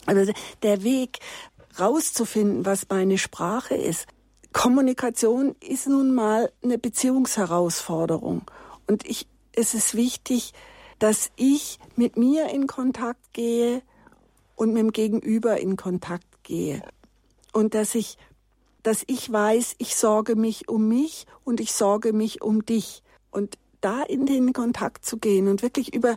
Also 0.07 0.33
der 0.62 0.83
Weg 0.83 1.21
rauszufinden, 1.79 2.66
was 2.66 2.87
meine 2.88 3.18
Sprache 3.18 3.75
ist. 3.75 4.07
Kommunikation 4.53 5.55
ist 5.61 5.87
nun 5.87 6.14
mal 6.14 6.53
eine 6.62 6.79
Beziehungsherausforderung 6.79 8.42
und 8.87 9.09
ich, 9.09 9.27
es 9.53 9.75
ist 9.75 9.95
wichtig, 9.95 10.53
dass 10.99 11.31
ich 11.37 11.79
mit 11.97 12.16
mir 12.16 12.51
in 12.51 12.66
Kontakt 12.66 13.33
gehe, 13.33 13.83
und 14.62 14.73
mit 14.73 14.81
dem 14.81 14.92
Gegenüber 14.92 15.59
in 15.59 15.77
Kontakt 15.77 16.45
gehe. 16.45 16.83
Und 17.53 17.75
dass 17.75 17.95
ich, 17.95 18.16
dass 18.83 19.05
ich 19.07 19.31
weiß, 19.31 19.77
ich 19.79 19.95
sorge 19.97 20.37
mich 20.37 20.68
um 20.68 20.88
mich 20.88 21.27
und 21.45 21.61
ich 21.61 21.73
sorge 21.73 22.12
mich 22.12 22.42
um 22.42 22.64
dich. 22.64 23.03
Und 23.31 23.59
da 23.81 24.03
in 24.03 24.27
den 24.27 24.53
Kontakt 24.53 25.05
zu 25.05 25.18
gehen 25.18 25.49
und 25.49 25.62
wirklich 25.62 25.95
über, 25.95 26.16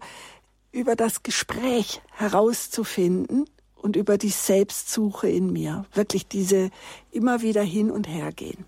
über 0.71 0.95
das 0.95 1.23
Gespräch 1.23 2.01
herauszufinden 2.11 3.45
und 3.75 3.95
über 3.95 4.17
die 4.17 4.29
Selbstsuche 4.29 5.27
in 5.29 5.51
mir. 5.51 5.85
Wirklich 5.93 6.27
diese 6.27 6.69
immer 7.11 7.41
wieder 7.41 7.63
hin 7.63 7.91
und 7.91 8.07
her 8.07 8.31
gehen. 8.31 8.65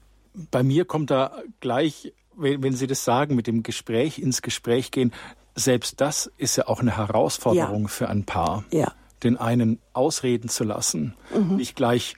Bei 0.52 0.64
mir 0.64 0.86
kommt 0.86 1.12
da 1.12 1.42
gleich, 1.60 2.14
wenn 2.36 2.74
Sie 2.74 2.88
das 2.88 3.04
sagen, 3.04 3.36
mit 3.36 3.48
dem 3.48 3.64
Gespräch 3.64 4.20
ins 4.20 4.42
Gespräch 4.42 4.92
gehen, 4.92 5.14
selbst 5.56 6.02
das 6.02 6.32
ist 6.38 6.56
ja 6.56 6.68
auch 6.68 6.80
eine 6.80 6.98
Herausforderung 6.98 7.84
ja. 7.84 7.88
für 7.88 8.10
ein 8.10 8.26
Paar. 8.26 8.64
Ja 8.72 8.94
den 9.24 9.38
einen 9.38 9.80
ausreden 9.94 10.50
zu 10.50 10.64
lassen, 10.64 11.16
mhm. 11.34 11.56
nicht 11.56 11.76
gleich 11.76 12.16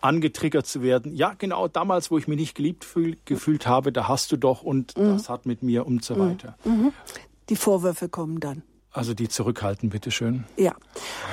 angetriggert 0.00 0.66
zu 0.66 0.82
werden. 0.82 1.14
Ja, 1.14 1.34
genau, 1.36 1.68
damals, 1.68 2.10
wo 2.10 2.18
ich 2.18 2.28
mich 2.28 2.38
nicht 2.38 2.54
geliebt 2.54 2.84
fühl, 2.84 3.16
gefühlt 3.24 3.66
habe, 3.66 3.92
da 3.92 4.08
hast 4.08 4.32
du 4.32 4.36
doch 4.36 4.62
und 4.62 4.96
mhm. 4.96 5.14
das 5.14 5.28
hat 5.28 5.46
mit 5.46 5.62
mir 5.62 5.86
und 5.86 6.04
so 6.04 6.14
mhm. 6.14 6.20
weiter. 6.20 6.56
Mhm. 6.64 6.92
Die 7.48 7.56
Vorwürfe 7.56 8.08
kommen 8.08 8.40
dann. 8.40 8.62
Also 8.90 9.14
die 9.14 9.28
zurückhalten, 9.28 9.90
bitteschön. 9.90 10.44
Ja, 10.56 10.74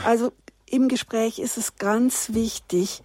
also 0.04 0.32
im 0.65 0.88
Gespräch 0.88 1.39
ist 1.39 1.58
es 1.58 1.75
ganz 1.75 2.34
wichtig, 2.34 3.01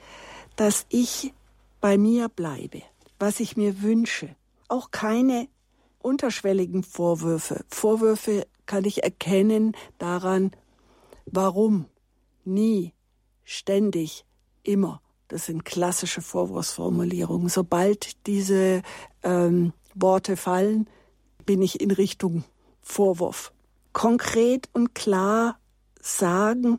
dass 0.56 0.86
ich 0.88 1.32
bei 1.80 1.98
mir 1.98 2.28
bleibe, 2.28 2.82
was 3.18 3.40
ich 3.40 3.56
mir 3.56 3.82
wünsche. 3.82 4.34
Auch 4.68 4.90
keine 4.90 5.48
unterschwelligen 6.00 6.82
Vorwürfe. 6.82 7.64
Vorwürfe 7.68 8.46
kann 8.66 8.84
ich 8.84 9.02
erkennen 9.02 9.76
daran, 9.98 10.52
warum 11.26 11.86
nie, 12.44 12.92
ständig, 13.44 14.24
immer. 14.62 15.00
Das 15.30 15.46
sind 15.46 15.64
klassische 15.64 16.22
Vorwurfsformulierungen. 16.22 17.48
Sobald 17.48 18.26
diese 18.26 18.82
ähm, 19.22 19.72
Worte 19.94 20.36
fallen, 20.36 20.88
bin 21.46 21.62
ich 21.62 21.80
in 21.80 21.92
Richtung 21.92 22.42
Vorwurf. 22.82 23.52
Konkret 23.92 24.68
und 24.72 24.92
klar 24.96 25.60
sagen, 26.00 26.78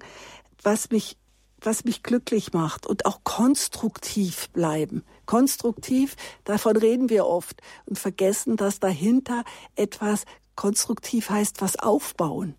was 0.61 0.91
mich, 0.91 1.17
was 1.61 1.85
mich 1.85 2.03
glücklich 2.03 2.51
macht 2.51 2.85
und 2.85 3.05
auch 3.05 3.23
konstruktiv 3.23 4.49
bleiben. 4.49 5.05
Konstruktiv, 5.25 6.17
davon 6.43 6.75
reden 6.75 7.09
wir 7.09 7.27
oft 7.27 7.61
und 7.85 7.97
vergessen, 7.97 8.57
dass 8.57 8.81
dahinter 8.81 9.45
etwas 9.77 10.25
konstruktiv 10.55 11.29
heißt, 11.29 11.61
was 11.61 11.79
aufbauen. 11.79 12.55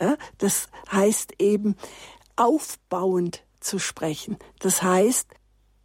Ja, 0.00 0.16
das 0.38 0.68
heißt 0.90 1.34
eben 1.38 1.76
aufbauend 2.36 3.44
zu 3.64 3.78
sprechen. 3.78 4.36
Das 4.58 4.82
heißt, 4.82 5.28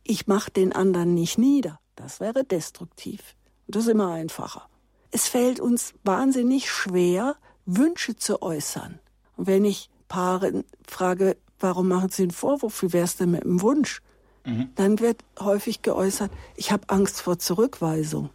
ich 0.03 0.27
mache 0.27 0.51
den 0.51 0.73
anderen 0.73 1.13
nicht 1.13 1.37
nieder. 1.37 1.79
Das 1.95 2.19
wäre 2.19 2.43
destruktiv. 2.43 3.35
Und 3.67 3.75
das 3.75 3.83
ist 3.83 3.89
immer 3.89 4.11
einfacher. 4.11 4.67
es 5.11 5.27
fällt 5.27 5.59
uns 5.59 5.93
wahnsinnig 6.03 6.69
schwer, 6.69 7.35
Wünsche 7.65 8.15
zu 8.15 8.41
äußern. 8.41 8.99
Und 9.37 9.47
wenn 9.47 9.65
ich 9.65 9.89
Paare 10.07 10.63
frage, 10.87 11.37
warum 11.59 11.87
machen 11.87 12.09
Sie 12.09 12.23
einen 12.23 12.31
Vorwurf, 12.31 12.81
wie 12.83 12.93
wäre 12.93 13.05
es 13.05 13.17
denn 13.17 13.31
mit 13.31 13.43
dem 13.43 13.61
Wunsch? 13.61 14.01
Mhm. 14.45 14.69
Dann 14.75 14.99
wird 14.99 15.23
häufig 15.39 15.81
geäußert, 15.81 16.31
ich 16.55 16.71
habe 16.71 16.89
Angst 16.89 17.21
vor 17.21 17.39
Zurückweisung. 17.39 18.29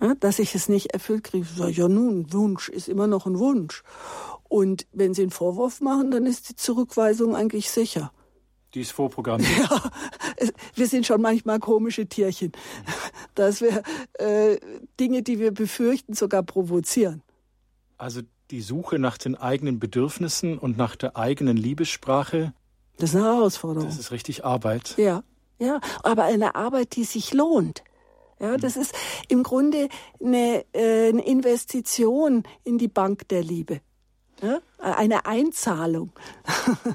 Ja, 0.00 0.14
dass 0.16 0.38
ich 0.38 0.54
es 0.54 0.68
nicht 0.68 0.92
erfüllt 0.92 1.24
kriege. 1.24 1.46
Sage, 1.46 1.72
ja 1.72 1.88
nun, 1.88 2.32
Wunsch 2.32 2.68
ist 2.68 2.88
immer 2.88 3.06
noch 3.06 3.26
ein 3.26 3.38
Wunsch. 3.38 3.82
Und 4.48 4.86
wenn 4.92 5.14
Sie 5.14 5.22
einen 5.22 5.30
Vorwurf 5.30 5.80
machen, 5.80 6.10
dann 6.10 6.26
ist 6.26 6.48
die 6.48 6.56
Zurückweisung 6.56 7.34
eigentlich 7.34 7.70
sicher. 7.70 8.12
Die 8.74 8.80
ist 8.80 8.92
vorprogrammiert. 8.92 9.50
Ja, 9.70 10.50
wir 10.74 10.88
sind 10.88 11.06
schon 11.06 11.22
manchmal 11.22 11.60
komische 11.60 12.06
Tierchen, 12.06 12.52
dass 13.34 13.60
wir 13.60 13.82
äh, 14.14 14.58
Dinge, 14.98 15.22
die 15.22 15.38
wir 15.38 15.52
befürchten, 15.52 16.14
sogar 16.14 16.42
provozieren. 16.42 17.22
Also 17.96 18.22
die 18.50 18.60
Suche 18.60 18.98
nach 18.98 19.16
den 19.16 19.36
eigenen 19.36 19.78
Bedürfnissen 19.78 20.58
und 20.58 20.76
nach 20.76 20.96
der 20.96 21.16
eigenen 21.16 21.56
Liebessprache. 21.56 22.52
Das 22.98 23.10
ist 23.10 23.16
eine 23.16 23.24
Herausforderung. 23.24 23.88
Das 23.88 23.98
ist 23.98 24.10
richtig 24.10 24.44
Arbeit. 24.44 24.94
Ja, 24.96 25.22
ja, 25.58 25.80
aber 26.02 26.24
eine 26.24 26.54
Arbeit, 26.56 26.96
die 26.96 27.04
sich 27.04 27.32
lohnt. 27.32 27.84
Ja, 28.40 28.56
das 28.56 28.76
ist 28.76 28.94
im 29.28 29.42
Grunde 29.44 29.88
eine, 30.20 30.64
äh, 30.72 31.08
eine 31.08 31.24
Investition 31.24 32.42
in 32.64 32.78
die 32.78 32.88
Bank 32.88 33.28
der 33.28 33.42
Liebe. 33.42 33.80
Ja? 34.42 34.58
Eine 34.78 35.26
Einzahlung. 35.26 36.12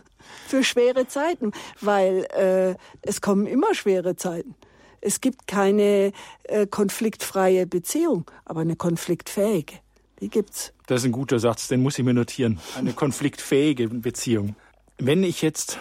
für 0.47 0.63
schwere 0.63 1.07
Zeiten, 1.07 1.51
weil 1.81 2.25
äh, 2.35 2.75
es 3.01 3.21
kommen 3.21 3.45
immer 3.45 3.73
schwere 3.75 4.15
Zeiten. 4.15 4.55
Es 5.01 5.21
gibt 5.21 5.47
keine 5.47 6.11
äh, 6.43 6.67
konfliktfreie 6.67 7.65
Beziehung, 7.65 8.25
aber 8.45 8.61
eine 8.61 8.75
konfliktfähige. 8.75 9.75
Die 10.19 10.29
gibt's. 10.29 10.73
Das 10.87 11.01
ist 11.01 11.05
ein 11.05 11.11
guter 11.13 11.39
Satz, 11.39 11.69
den 11.69 11.81
muss 11.81 11.97
ich 11.97 12.03
mir 12.03 12.13
notieren. 12.13 12.59
Eine 12.75 12.93
konfliktfähige 12.93 13.87
Beziehung. 13.87 14.55
Wenn 14.97 15.23
ich 15.23 15.41
jetzt, 15.41 15.79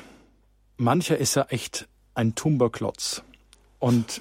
mancher 0.76 1.18
ist 1.18 1.34
ja 1.34 1.46
echt 1.48 1.88
ein 2.14 2.36
Tumberklotz 2.36 3.22
und 3.80 4.20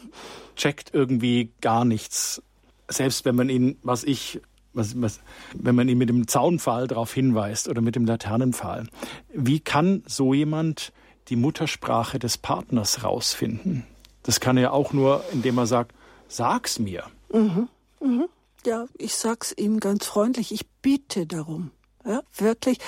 checkt 0.56 0.93
irgendwie 0.93 1.52
gar 1.62 1.86
nichts. 1.86 2.41
Selbst 2.88 3.26
wenn 3.26 3.36
man 3.36 3.50
ihn, 3.50 3.78
was 3.84 4.04
ich, 4.04 4.41
was, 4.78 5.00
was, 5.02 5.20
wenn 5.54 5.76
man 5.76 5.90
ihn 5.90 5.98
mit 5.98 6.10
dem 6.10 6.28
Zaunpfahl 6.28 6.88
darauf 6.88 7.13
hinweist 7.13 7.68
oder 7.68 7.82
mit 7.82 7.96
dem 7.96 8.06
Laternenpfahl. 8.06 8.88
Wie 9.34 9.60
kann 9.60 10.04
so 10.06 10.34
jemand 10.34 10.94
die 11.28 11.36
Muttersprache 11.36 12.20
des 12.20 12.38
Partners 12.38 13.04
rausfinden? 13.04 13.86
Das 14.24 14.40
kann 14.40 14.58
er 14.58 14.74
auch 14.74 14.94
nur, 14.94 15.24
indem 15.32 15.58
er 15.58 15.68
sagt, 15.68 15.94
sag's 16.28 16.80
mir. 16.80 17.04
Mhm. 17.34 17.68
Mhm. 18.02 18.26
Ja, 18.66 18.86
ich 18.98 19.16
sag's 19.16 19.54
ihm 19.58 19.80
ganz 19.80 20.06
freundlich. 20.06 20.52
Ich 20.52 20.68
bitte 20.82 21.26
darum. 21.26 21.72
Ja, 22.06 22.22
wirklich. 22.38 22.80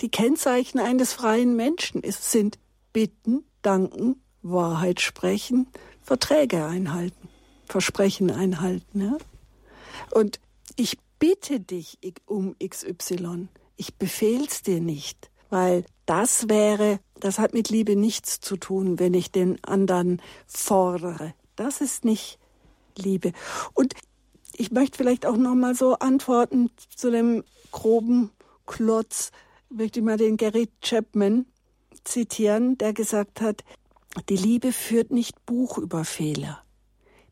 Die 0.00 0.08
Kennzeichen 0.08 0.78
eines 0.78 1.12
freien 1.12 1.56
Menschen 1.56 2.02
sind 2.04 2.58
bitten, 2.92 3.44
danken, 3.62 4.22
Wahrheit 4.42 5.00
sprechen, 5.00 5.66
Verträge 6.02 6.64
einhalten, 6.64 7.28
Versprechen 7.66 8.30
einhalten. 8.30 9.00
Ja? 9.00 9.16
Und 10.12 10.38
ich 10.76 10.98
bitte 11.18 11.60
dich 11.60 11.98
um 12.26 12.56
XY. 12.64 13.48
Ich 13.76 13.94
befehl's 13.96 14.62
dir 14.62 14.80
nicht, 14.80 15.30
weil 15.50 15.84
das 16.06 16.48
wäre, 16.48 17.00
das 17.20 17.38
hat 17.38 17.52
mit 17.52 17.68
Liebe 17.68 17.96
nichts 17.96 18.40
zu 18.40 18.56
tun, 18.56 18.98
wenn 18.98 19.14
ich 19.14 19.32
den 19.32 19.62
anderen 19.64 20.22
fordere. 20.46 21.34
Das 21.56 21.80
ist 21.80 22.04
nicht 22.04 22.38
Liebe. 22.96 23.32
Und 23.74 23.94
ich 24.56 24.70
möchte 24.70 24.96
vielleicht 24.96 25.26
auch 25.26 25.36
noch 25.36 25.54
mal 25.54 25.74
so 25.74 25.94
antworten 25.94 26.70
zu 26.94 27.10
dem 27.10 27.44
groben 27.72 28.30
Klotz. 28.66 29.30
Ich 29.70 29.76
möchte 29.76 30.02
mal 30.02 30.16
den 30.16 30.36
Gary 30.36 30.68
Chapman 30.80 31.46
zitieren, 32.04 32.78
der 32.78 32.92
gesagt 32.92 33.40
hat, 33.40 33.64
die 34.28 34.36
Liebe 34.36 34.72
führt 34.72 35.10
nicht 35.10 35.44
Buch 35.44 35.76
über 35.76 36.04
Fehler. 36.04 36.62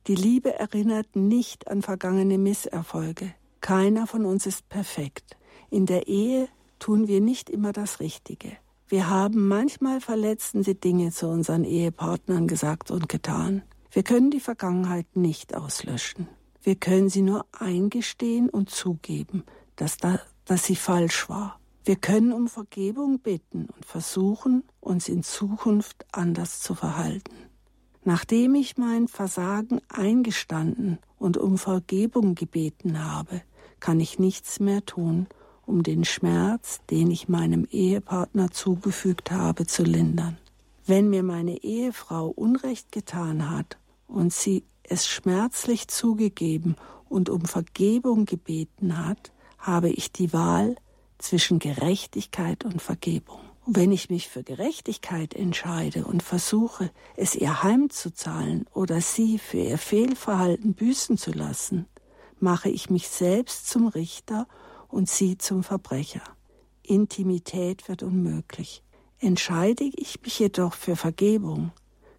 Die 0.07 0.15
Liebe 0.15 0.53
erinnert 0.55 1.17
nicht 1.17 1.69
an 1.69 1.81
vergangene 1.81 2.37
Misserfolge. 2.37 3.35
Keiner 3.65 4.07
von 4.07 4.27
uns 4.27 4.45
ist 4.45 4.69
perfekt. 4.69 5.39
In 5.71 5.87
der 5.87 6.07
Ehe 6.07 6.49
tun 6.79 7.09
wir 7.09 7.23
nicht 7.23 7.49
immer 7.49 7.73
das 7.73 7.99
Richtige. 7.99 8.59
Wir 8.89 9.09
haben 9.09 9.49
manchmal 9.49 10.03
verletzende 10.03 10.75
Dinge 10.75 11.13
zu 11.13 11.29
unseren 11.29 11.65
Ehepartnern 11.65 12.47
gesagt 12.47 12.91
und 12.91 13.09
getan. 13.09 13.63
Wir 13.91 14.03
können 14.03 14.31
die 14.31 14.41
Vergangenheit 14.41 15.07
nicht 15.17 15.55
auslöschen. 15.55 16.29
Wir 16.63 16.75
können 16.75 17.09
sie 17.09 17.23
nur 17.23 17.47
eingestehen 17.53 18.51
und 18.51 18.69
zugeben, 18.69 19.45
dass, 19.77 19.97
da, 19.97 20.21
dass 20.45 20.65
sie 20.65 20.77
falsch 20.77 21.31
war. 21.31 21.59
Wir 21.87 21.97
können 21.97 22.35
um 22.35 22.49
Vergebung 22.49 23.21
bitten 23.21 23.71
und 23.75 23.87
versuchen, 23.87 24.65
uns 24.81 25.09
in 25.09 25.23
Zukunft 25.23 26.05
anders 26.13 26.61
zu 26.61 26.75
verhalten. 26.75 27.35
Nachdem 28.03 28.57
ich 28.57 28.77
mein 28.77 29.09
Versagen 29.09 29.81
eingestanden 29.89 30.99
und 31.17 31.39
um 31.39 31.57
Vergebung 31.57 32.35
gebeten 32.35 33.03
habe, 33.03 33.41
kann 33.85 34.01
ich 34.01 34.19
nichts 34.19 34.61
mehr 34.61 34.87
tun, 34.87 35.27
um 35.67 35.83
den 35.83 36.07
Schmerz, 36.07 36.81
den 36.89 37.11
ich 37.11 37.29
meinem 37.29 37.67
Ehepartner 37.71 38.51
zugefügt 38.51 39.31
habe, 39.31 39.67
zu 39.67 39.83
lindern. 39.83 40.39
Wenn 40.87 41.11
mir 41.11 41.23
meine 41.23 41.63
Ehefrau 41.63 42.29
Unrecht 42.29 42.93
getan 42.93 43.51
hat 43.51 43.77
und 44.09 44.33
sie 44.33 44.65
es 44.85 45.07
schmerzlich 45.07 45.89
zugegeben 45.89 46.77
und 47.11 47.29
um 47.29 47.45
Vergebung 47.45 48.25
gebeten 48.25 49.07
hat, 49.07 49.33
habe 49.59 49.91
ich 49.91 50.11
die 50.11 50.33
Wahl 50.33 50.77
zwischen 51.19 51.59
Gerechtigkeit 51.59 52.65
und 52.65 52.81
Vergebung. 52.81 53.41
Und 53.67 53.77
wenn 53.77 53.93
ich 53.93 54.09
mich 54.09 54.31
für 54.31 54.43
Gerechtigkeit 54.43 55.35
entscheide 55.35 56.07
und 56.07 56.23
versuche, 56.23 56.91
es 57.19 57.35
ihr 57.35 57.63
heimzuzahlen 57.63 58.65
oder 58.73 59.03
sie 59.03 59.39
für 59.39 59.59
ihr 59.59 59.79
Fehlverhalten 59.79 60.73
büßen 60.73 61.19
zu 61.19 61.33
lassen, 61.33 61.85
mache 62.45 62.69
ich 62.69 62.91
mich 62.91 63.09
selbst 63.09 63.69
zum 63.69 63.89
Richter 63.89 64.47
und 64.89 65.09
sie 65.09 65.37
zum 65.39 65.65
Verbrecher. 65.65 66.23
Intimität 66.83 67.89
wird 67.89 68.03
unmöglich. 68.05 68.83
Entscheide 69.19 69.85
ich 69.97 70.21
mich 70.23 70.39
jedoch 70.39 70.75
für 70.75 70.95
Vergebung, 70.95 71.73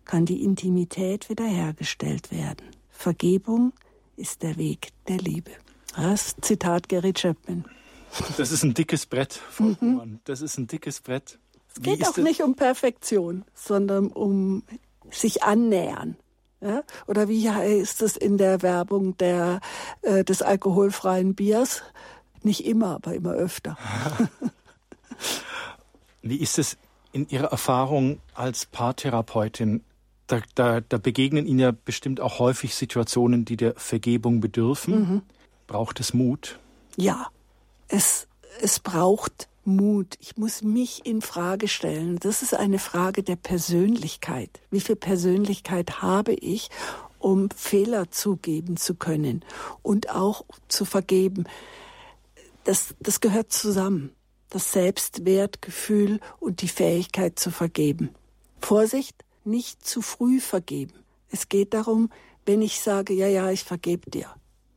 kann 0.03 0.25
die 0.25 0.43
Intimität 0.43 1.29
wiederhergestellt 1.29 2.31
werden. 2.31 2.65
Vergebung 2.89 3.73
ist 4.17 4.41
der 4.41 4.57
Weg 4.57 4.89
der 5.07 5.17
Liebe. 5.17 5.51
Das 5.95 6.35
Zitat 6.41 6.89
Gary 6.89 7.13
Chapman. 7.13 7.65
Das 8.37 8.51
ist 8.51 8.63
ein 8.63 8.73
dickes 8.73 9.05
Brett, 9.05 9.33
Frau 9.33 9.75
mhm. 9.79 10.19
Das 10.23 10.41
ist 10.41 10.57
ein 10.57 10.67
dickes 10.67 11.01
Brett. 11.01 11.37
Es 11.67 11.81
geht 11.81 12.07
auch 12.07 12.17
nicht 12.17 12.41
um 12.41 12.55
Perfektion, 12.55 13.45
sondern 13.53 14.07
um 14.07 14.63
sich 15.11 15.43
annähern. 15.43 16.17
Ja? 16.65 16.83
Oder 17.05 17.29
wie 17.29 17.49
heißt 17.49 18.01
es 18.01 18.17
in 18.17 18.37
der 18.37 18.63
Werbung 18.63 19.15
der, 19.17 19.59
äh, 20.01 20.23
des 20.23 20.41
alkoholfreien 20.41 21.35
Biers? 21.35 21.83
Nicht 22.41 22.65
immer, 22.65 22.95
aber 22.95 23.13
immer 23.13 23.33
öfter. 23.33 23.77
wie 26.23 26.37
ist 26.37 26.57
es 26.57 26.77
in 27.11 27.29
Ihrer 27.29 27.51
Erfahrung 27.51 28.19
als 28.33 28.65
Paartherapeutin? 28.65 29.83
Da, 30.27 30.41
da, 30.55 30.81
da, 30.81 30.97
begegnen 30.97 31.45
Ihnen 31.45 31.59
ja 31.59 31.71
bestimmt 31.71 32.19
auch 32.19 32.39
häufig 32.39 32.73
Situationen, 32.73 33.45
die 33.45 33.57
der 33.57 33.75
Vergebung 33.75 34.41
bedürfen. 34.41 34.93
Mhm. 34.93 35.21
Braucht 35.67 35.99
es 35.99 36.15
Mut? 36.15 36.57
Ja, 36.97 37.27
es, 37.89 38.27
es 38.59 38.79
braucht 38.79 39.47
Mut. 39.65 40.15
Ich 40.19 40.37
muss 40.37 40.61
mich 40.61 41.05
in 41.05 41.21
Frage 41.21 41.67
stellen. 41.67 42.17
Das 42.19 42.41
ist 42.41 42.53
eine 42.53 42.79
Frage 42.79 43.23
der 43.23 43.35
Persönlichkeit. 43.35 44.61
Wie 44.71 44.79
viel 44.79 44.95
Persönlichkeit 44.95 46.01
habe 46.01 46.33
ich, 46.33 46.69
um 47.19 47.49
Fehler 47.49 48.11
zugeben 48.11 48.77
zu 48.77 48.95
können 48.95 49.43
und 49.81 50.09
auch 50.09 50.45
zu 50.67 50.85
vergeben? 50.85 51.45
Das, 52.63 52.95
das 52.99 53.21
gehört 53.21 53.51
zusammen. 53.51 54.11
Das 54.49 54.71
Selbstwertgefühl 54.71 56.19
und 56.39 56.61
die 56.61 56.67
Fähigkeit 56.67 57.37
zu 57.39 57.51
vergeben. 57.51 58.09
Vorsicht, 58.61 59.15
nicht 59.43 59.85
zu 59.85 60.01
früh 60.01 60.39
vergeben. 60.39 60.93
Es 61.29 61.49
geht 61.49 61.73
darum, 61.73 62.09
wenn 62.45 62.61
ich 62.61 62.79
sage, 62.79 63.13
ja, 63.13 63.27
ja, 63.27 63.49
ich 63.51 63.63
vergebe 63.63 64.09
dir. 64.09 64.27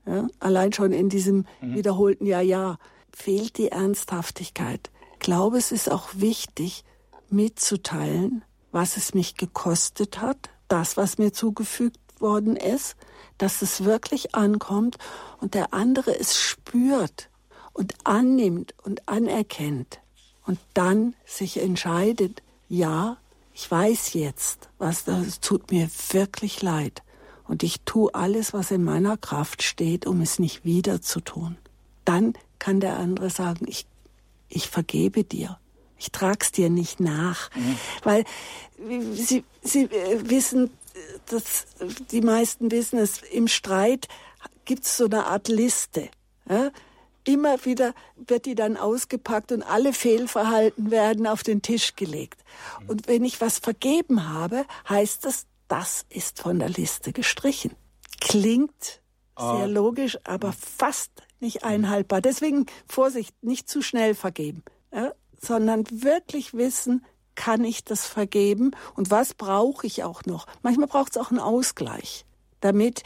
Ja, 0.07 0.27
allein 0.40 0.72
schon 0.72 0.92
in 0.92 1.11
diesem 1.11 1.44
mhm. 1.61 1.74
wiederholten 1.74 2.24
Ja, 2.24 2.40
ja 2.40 2.79
fehlt 3.18 3.59
die 3.59 3.68
Ernsthaftigkeit. 3.68 4.90
Ich 5.14 5.18
glaube, 5.18 5.59
es 5.59 5.72
ist 5.72 5.90
auch 5.90 6.09
wichtig, 6.14 6.85
mitzuteilen, 7.31 8.44
was 8.70 8.96
es 8.96 9.12
mich 9.12 9.37
gekostet 9.37 10.20
hat, 10.20 10.50
das, 10.68 10.96
was 10.96 11.18
mir 11.18 11.33
zugefügt 11.33 11.98
worden 12.20 12.57
ist, 12.57 12.96
dass 13.37 13.62
es 13.62 13.85
wirklich 13.85 14.35
ankommt 14.35 14.98
und 15.40 15.54
der 15.54 15.74
andere 15.74 16.18
es 16.18 16.37
spürt 16.38 17.28
und 17.72 17.94
annimmt 18.04 18.74
und 18.85 19.09
anerkennt 19.09 20.00
und 20.46 20.59
dann 20.74 21.14
sich 21.24 21.61
entscheidet, 21.61 22.42
ja, 22.68 23.16
ich 23.52 23.70
weiß 23.70 24.14
jetzt, 24.14 24.68
was 24.78 25.04
das 25.04 25.40
tut 25.40 25.70
mir 25.70 25.88
wirklich 26.12 26.62
leid 26.62 27.02
und 27.46 27.62
ich 27.62 27.81
tue 27.85 28.14
alles, 28.14 28.52
was 28.52 28.70
in 28.70 28.85
meiner 28.85 29.16
Kraft 29.16 29.62
steht, 29.62 30.07
um 30.07 30.20
es 30.20 30.38
nicht 30.38 30.64
wieder 30.64 31.02
zu 31.02 31.20
tun, 31.20 31.57
dann 32.04 32.35
kann 32.58 32.80
der 32.80 32.96
andere 32.96 33.30
sagen, 33.30 33.66
ich, 33.68 33.86
ich 34.48 34.68
vergebe 34.68 35.24
dir. 35.24 35.58
Ich 35.98 36.12
trag's 36.12 36.52
dir 36.52 36.70
nicht 36.70 37.00
nach. 37.00 37.50
Mhm. 37.54 37.78
Weil 38.04 38.24
sie, 39.14 39.44
sie 39.62 39.84
äh, 39.84 40.30
wissen, 40.30 40.70
dass 41.26 41.66
die 42.10 42.20
meisten 42.20 42.70
wissen 42.70 42.98
es, 42.98 43.22
im 43.22 43.48
Streit 43.48 44.08
gibt's 44.64 44.96
so 44.96 45.06
eine 45.06 45.26
Art 45.26 45.48
Liste. 45.48 46.08
Ja? 46.48 46.70
Immer 47.24 47.64
wieder 47.64 47.94
wird 48.16 48.46
die 48.46 48.54
dann 48.54 48.76
ausgepackt 48.76 49.52
und 49.52 49.62
alle 49.62 49.92
Fehlverhalten 49.92 50.90
werden 50.90 51.26
auf 51.26 51.42
den 51.42 51.62
Tisch 51.62 51.96
gelegt. 51.96 52.42
Mhm. 52.80 52.88
Und 52.88 53.08
wenn 53.08 53.24
ich 53.24 53.40
was 53.40 53.58
vergeben 53.58 54.28
habe, 54.28 54.64
heißt 54.88 55.24
das, 55.24 55.46
das 55.66 56.06
ist 56.08 56.40
von 56.40 56.58
der 56.58 56.70
Liste 56.70 57.12
gestrichen. 57.12 57.72
Klingt 58.20 59.00
sehr 59.36 59.46
ah. 59.46 59.64
logisch, 59.66 60.18
aber 60.24 60.52
fast 60.52 61.10
nicht 61.40 61.64
einhaltbar. 61.64 62.20
Deswegen 62.20 62.66
Vorsicht, 62.87 63.35
nicht 63.42 63.68
zu 63.68 63.83
schnell 63.83 64.14
vergeben, 64.14 64.62
ja, 64.92 65.12
sondern 65.40 65.85
wirklich 65.90 66.55
wissen, 66.55 67.05
kann 67.35 67.62
ich 67.62 67.85
das 67.85 68.07
vergeben 68.07 68.72
und 68.96 69.11
was 69.12 69.35
brauche 69.35 69.87
ich 69.87 70.03
auch 70.03 70.24
noch? 70.24 70.46
Manchmal 70.62 70.88
braucht 70.88 71.12
es 71.12 71.18
auch 71.18 71.31
einen 71.31 71.38
Ausgleich, 71.38 72.24
damit 72.61 73.05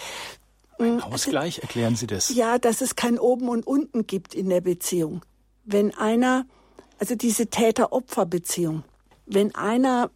ein 0.79 1.03
hm, 1.03 1.03
Ausgleich, 1.03 1.59
erklären 1.61 1.97
Sie 1.97 2.07
das? 2.07 2.35
Ja, 2.35 2.59
dass 2.59 2.81
es 2.81 2.97
kein 2.97 3.18
Oben 3.18 3.49
und 3.49 3.66
Unten 3.66 4.07
gibt 4.07 4.35
in 4.35 4.49
der 4.49 4.61
Beziehung. 4.61 5.23
Wenn 5.64 5.95
einer, 5.95 6.47
also 6.99 7.14
diese 7.14 7.49
Täter-Opfer-Beziehung, 7.49 8.85
wenn 9.27 9.55
einer, 9.55 10.11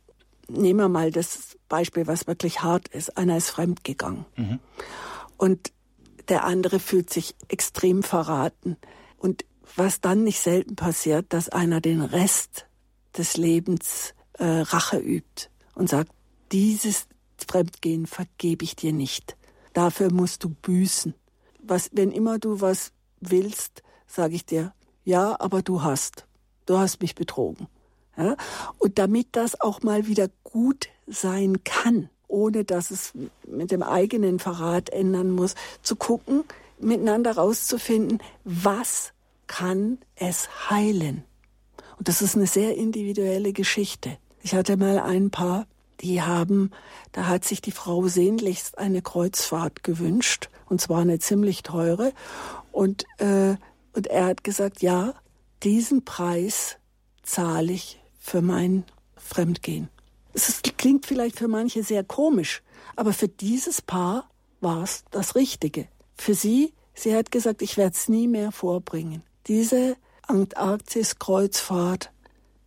nehmen 0.49 0.81
wir 0.81 0.89
mal 0.89 1.11
das 1.13 1.57
Beispiel, 1.69 2.07
was 2.07 2.27
wirklich 2.27 2.63
hart 2.63 2.89
ist, 2.89 3.17
einer 3.17 3.37
ist 3.37 3.51
fremdgegangen 3.51 4.25
mhm. 4.37 4.59
und 5.37 5.73
der 6.29 6.45
andere 6.45 6.81
fühlt 6.81 7.11
sich 7.11 7.35
extrem 7.49 8.03
verraten. 8.03 8.77
Und 9.17 9.45
was 9.77 10.01
dann 10.01 10.25
nicht 10.25 10.41
selten 10.41 10.77
passiert, 10.77 11.33
dass 11.33 11.49
einer 11.49 11.81
den 11.81 12.01
Rest 12.01 12.67
des 13.17 13.37
Lebens 13.37 14.15
äh, 14.35 14.45
Rache 14.45 14.99
übt 14.99 15.49
und 15.75 15.89
sagt, 15.89 16.13
dieses 16.53 17.07
Fremdgehen 17.47 18.07
vergebe 18.07 18.65
ich 18.65 18.77
dir 18.77 18.93
nicht. 18.93 19.37
Dafür 19.73 20.13
musst 20.13 20.45
du 20.45 20.51
büßen. 20.51 21.15
Was, 21.63 21.91
wenn 21.93 22.13
immer 22.13 22.39
du 22.39 22.61
was 22.61 22.93
willst, 23.21 23.83
sage 24.07 24.35
ich 24.35 24.47
dir, 24.47 24.73
ja, 25.05 25.37
aber 25.41 25.63
du 25.63 25.83
hast. 25.83 26.27
Du 26.65 26.79
hast 26.79 27.01
mich 27.01 27.15
betrogen. 27.15 27.69
Ja? 28.17 28.37
Und 28.79 28.99
damit 28.99 29.29
das 29.33 29.61
auch 29.61 29.83
mal 29.83 30.07
wieder 30.07 30.29
gut 30.45 30.89
sein 31.07 31.63
kann, 31.65 32.09
ohne 32.29 32.65
dass 32.65 32.91
es 32.91 33.13
mit 33.47 33.71
dem 33.71 33.83
eigenen 33.83 34.39
Verrat 34.39 34.91
ändern 34.91 35.31
muss, 35.31 35.55
zu 35.83 35.97
gucken, 35.97 36.45
miteinander 36.79 37.37
rauszufinden, 37.37 38.23
was 38.45 39.13
kann 39.47 39.99
es 40.17 40.49
heilen. 40.71 41.25
Und 41.99 42.09
das 42.09 42.23
ist 42.23 42.37
eine 42.37 42.47
sehr 42.47 42.77
individuelle 42.77 43.53
Geschichte. 43.53 44.19
Ich 44.43 44.55
hatte 44.55 44.77
mal 44.77 44.99
ein 44.99 45.31
Paar, 45.31 45.67
die 46.01 46.23
haben, 46.23 46.71
da 47.13 47.27
hat 47.27 47.45
sich 47.45 47.63
die 47.63 47.73
Frau 47.73 48.07
sehnlichst 48.07 48.79
eine 48.79 49.03
Kreuzfahrt 49.03 49.83
gewünscht, 49.83 50.51
und 50.69 50.81
zwar 50.81 51.01
eine 51.01 51.19
ziemlich 51.19 51.63
teure. 51.63 52.13
Und, 52.73 53.05
äh, 53.19 53.57
und 53.95 54.07
er 54.09 54.27
hat 54.27 54.45
gesagt, 54.45 54.83
ja, 54.83 55.15
diesen 55.63 56.05
Preis 56.05 56.77
zahle 57.23 57.73
ich 57.73 58.01
für 58.19 58.43
mein 58.43 58.85
Fremdgehen. 59.17 59.89
Es 60.37 60.61
klingt 60.77 61.07
vielleicht 61.07 61.39
für 61.39 61.49
manche 61.49 61.83
sehr 61.83 62.05
komisch, 62.05 62.63
aber 62.95 63.15
für 63.15 63.27
dieses 63.27 63.81
Paar 63.81 64.29
war 64.61 64.83
es 64.83 65.03
das 65.11 65.35
Richtige. 65.35 65.89
Für 66.15 66.35
sie, 66.35 66.75
sie 66.95 67.17
hat 67.17 67.31
gesagt, 67.31 67.63
ich 67.63 67.79
werde 67.79 67.97
es 67.97 68.11
nie 68.11 68.29
mehr 68.29 68.53
vorbringen. 68.53 69.23
Diese 69.47 69.97
Antarktis-Kreuzfahrt 70.27 72.13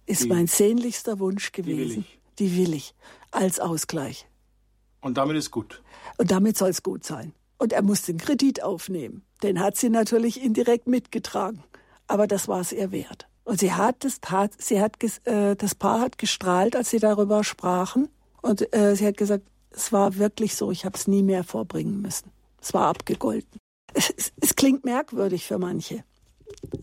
ist 0.07 0.23
die, 0.23 0.29
mein 0.29 0.47
sehnlichster 0.47 1.19
Wunsch 1.19 1.51
gewesen. 1.51 2.05
Die 2.39 2.55
will, 2.55 2.57
die 2.57 2.57
will 2.57 2.73
ich 2.73 2.95
als 3.29 3.59
Ausgleich. 3.59 4.27
Und 4.99 5.19
damit 5.19 5.37
ist 5.37 5.51
gut. 5.51 5.83
Und 6.17 6.31
damit 6.31 6.57
soll 6.57 6.69
es 6.69 6.81
gut 6.81 7.03
sein. 7.05 7.33
Und 7.59 7.71
er 7.71 7.83
muss 7.83 8.01
den 8.01 8.17
Kredit 8.17 8.63
aufnehmen. 8.63 9.21
Den 9.43 9.59
hat 9.59 9.77
sie 9.77 9.89
natürlich 9.89 10.41
indirekt 10.41 10.87
mitgetragen. 10.87 11.63
Aber 12.07 12.25
das 12.25 12.47
war 12.47 12.61
es 12.61 12.71
ihr 12.71 12.91
wert. 12.91 13.28
Und 13.49 13.59
sie 13.59 13.73
hat 13.73 14.03
das, 14.03 14.21
tat, 14.21 14.51
sie 14.59 14.79
hat, 14.79 15.03
äh, 15.25 15.55
das 15.55 15.73
Paar 15.73 16.01
hat 16.01 16.19
gestrahlt, 16.19 16.75
als 16.75 16.91
sie 16.91 16.99
darüber 16.99 17.43
sprachen. 17.43 18.07
Und 18.43 18.71
äh, 18.75 18.95
sie 18.95 19.07
hat 19.07 19.17
gesagt, 19.17 19.43
es 19.71 19.91
war 19.91 20.17
wirklich 20.17 20.55
so, 20.55 20.69
ich 20.69 20.85
habe 20.85 20.95
es 20.95 21.07
nie 21.07 21.23
mehr 21.23 21.43
vorbringen 21.43 21.99
müssen. 21.99 22.29
Es 22.61 22.75
war 22.75 22.85
abgegolten. 22.85 23.59
Es, 23.95 24.13
es, 24.15 24.31
es 24.39 24.55
klingt 24.55 24.85
merkwürdig 24.85 25.47
für 25.47 25.57
manche. 25.57 26.03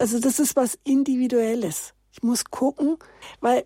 Also 0.01 0.19
das 0.19 0.41
ist 0.41 0.57
was 0.57 0.77
Individuelles. 0.83 1.95
Ich 2.11 2.25
muss 2.25 2.45
gucken, 2.47 2.97
weil 3.41 3.65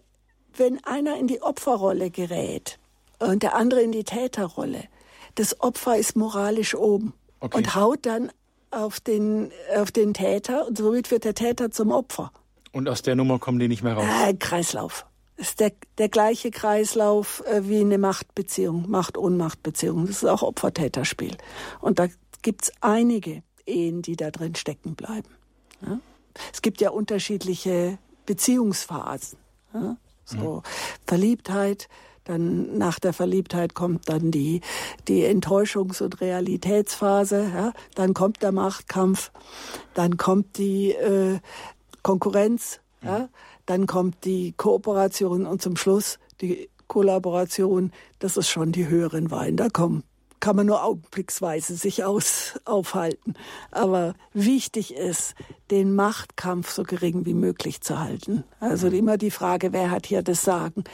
wenn 0.55 0.85
einer 0.85 1.17
in 1.17 1.27
die 1.27 1.41
Opferrolle 1.41 2.11
gerät 2.11 2.79
und 3.19 3.43
der 3.43 3.55
andere 3.55 3.81
in 3.81 3.93
die 3.93 4.05
Täterrolle, 4.05 4.85
das 5.37 5.59
Opfer 5.63 5.97
ist 5.97 6.17
moralisch 6.17 6.75
oben 6.75 7.15
okay. 7.41 7.57
und 7.57 7.75
haut 7.75 8.05
dann 8.05 8.31
auf 8.71 9.01
den, 9.01 9.53
auf 9.75 9.91
den 9.91 10.13
Täter 10.13 10.67
und 10.67 10.77
somit 10.77 11.11
wird 11.11 11.25
der 11.25 11.35
Täter 11.35 11.71
zum 11.71 11.93
Opfer. 11.93 12.31
Und 12.73 12.89
aus 12.89 13.03
der 13.03 13.17
Nummer 13.17 13.39
kommen 13.39 13.59
die 13.59 13.69
nicht 13.69 13.83
mehr 13.83 13.95
raus? 13.95 14.07
Äh, 14.27 14.35
Kreislauf. 14.35 15.07
Das 15.37 15.49
ist 15.49 15.61
der, 15.61 15.73
der 15.99 16.09
gleiche 16.09 16.51
Kreislauf 16.51 17.43
äh, 17.47 17.67
wie 17.67 17.81
eine 17.81 17.99
Machtbeziehung, 17.99 18.91
Macht-Ohnmacht-Beziehung. 18.91 20.07
Das 20.07 20.17
ist 20.17 20.25
auch 20.27 20.43
Opfer-Täter-Spiel. 20.43 21.37
Und 21.81 21.99
da 21.99 22.09
gibt's 22.43 22.71
einige 22.81 23.43
Ehen, 23.67 24.03
die 24.03 24.17
da 24.17 24.31
drin 24.31 24.55
stecken 24.55 24.95
bleiben. 24.95 25.29
Ja? 25.81 25.99
Es 26.53 26.63
gibt 26.63 26.81
ja 26.81 26.91
unterschiedliche 26.91 27.99
Beziehungsphasen. 28.27 29.39
Ja? 29.75 29.97
So 30.25 30.57
mhm. 30.57 30.63
Verliebtheit, 31.07 31.89
dann 32.25 32.77
nach 32.79 32.99
der 32.99 33.13
Verliebtheit 33.13 33.75
kommt 33.75 34.09
dann 34.09 34.31
die, 34.31 34.61
die 35.09 35.25
Enttäuschungs- 35.25 36.03
und 36.03 36.21
Realitätsphase, 36.21 37.51
ja? 37.53 37.73
dann 37.95 38.15
kommt 38.15 38.43
der 38.43 38.53
Machtkampf, 38.53 39.33
dann 39.95 40.17
kommt 40.17 40.59
die 40.59 40.93
äh, 40.93 41.41
Konkurrenz, 42.03 42.81
mhm. 43.03 43.09
ja? 43.09 43.29
dann 43.67 43.87
kommt 43.87 44.25
die 44.25 44.53
Kooperation 44.53 45.47
und 45.47 45.63
zum 45.63 45.77
Schluss 45.77 46.19
die 46.41 46.69
Kollaboration, 46.87 47.93
das 48.19 48.37
ist 48.37 48.49
schon 48.49 48.73
die 48.73 48.89
höheren 48.89 49.31
Wein. 49.31 49.57
Da 49.57 49.69
kommen 49.69 50.03
kann 50.41 50.57
man 50.57 50.67
nur 50.67 50.83
augenblicksweise 50.83 51.77
sich 51.77 52.03
aus, 52.03 52.59
aufhalten. 52.65 53.35
Aber 53.71 54.15
wichtig 54.33 54.95
ist, 54.95 55.35
den 55.71 55.95
Machtkampf 55.95 56.71
so 56.71 56.83
gering 56.83 57.27
wie 57.27 57.35
möglich 57.35 57.83
zu 57.83 58.01
halten. 58.01 58.45
Also 58.59 58.89
mhm. 58.89 58.95
immer 58.95 59.19
die 59.19 59.31
Frage, 59.31 59.73
wer 59.73 59.91
hat 59.91 60.07
hier 60.07 60.23
das 60.23 60.43
Sagen? 60.43 60.85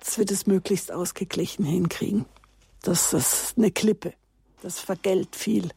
Das 0.00 0.18
wird 0.18 0.30
es 0.30 0.46
möglichst 0.46 0.90
ausgeglichen 0.90 1.64
hinkriegen. 1.64 2.24
Das 2.82 3.12
ist 3.12 3.54
eine 3.56 3.70
Klippe. 3.70 4.14
Das 4.62 4.80
vergällt 4.80 5.36
viel. 5.36 5.68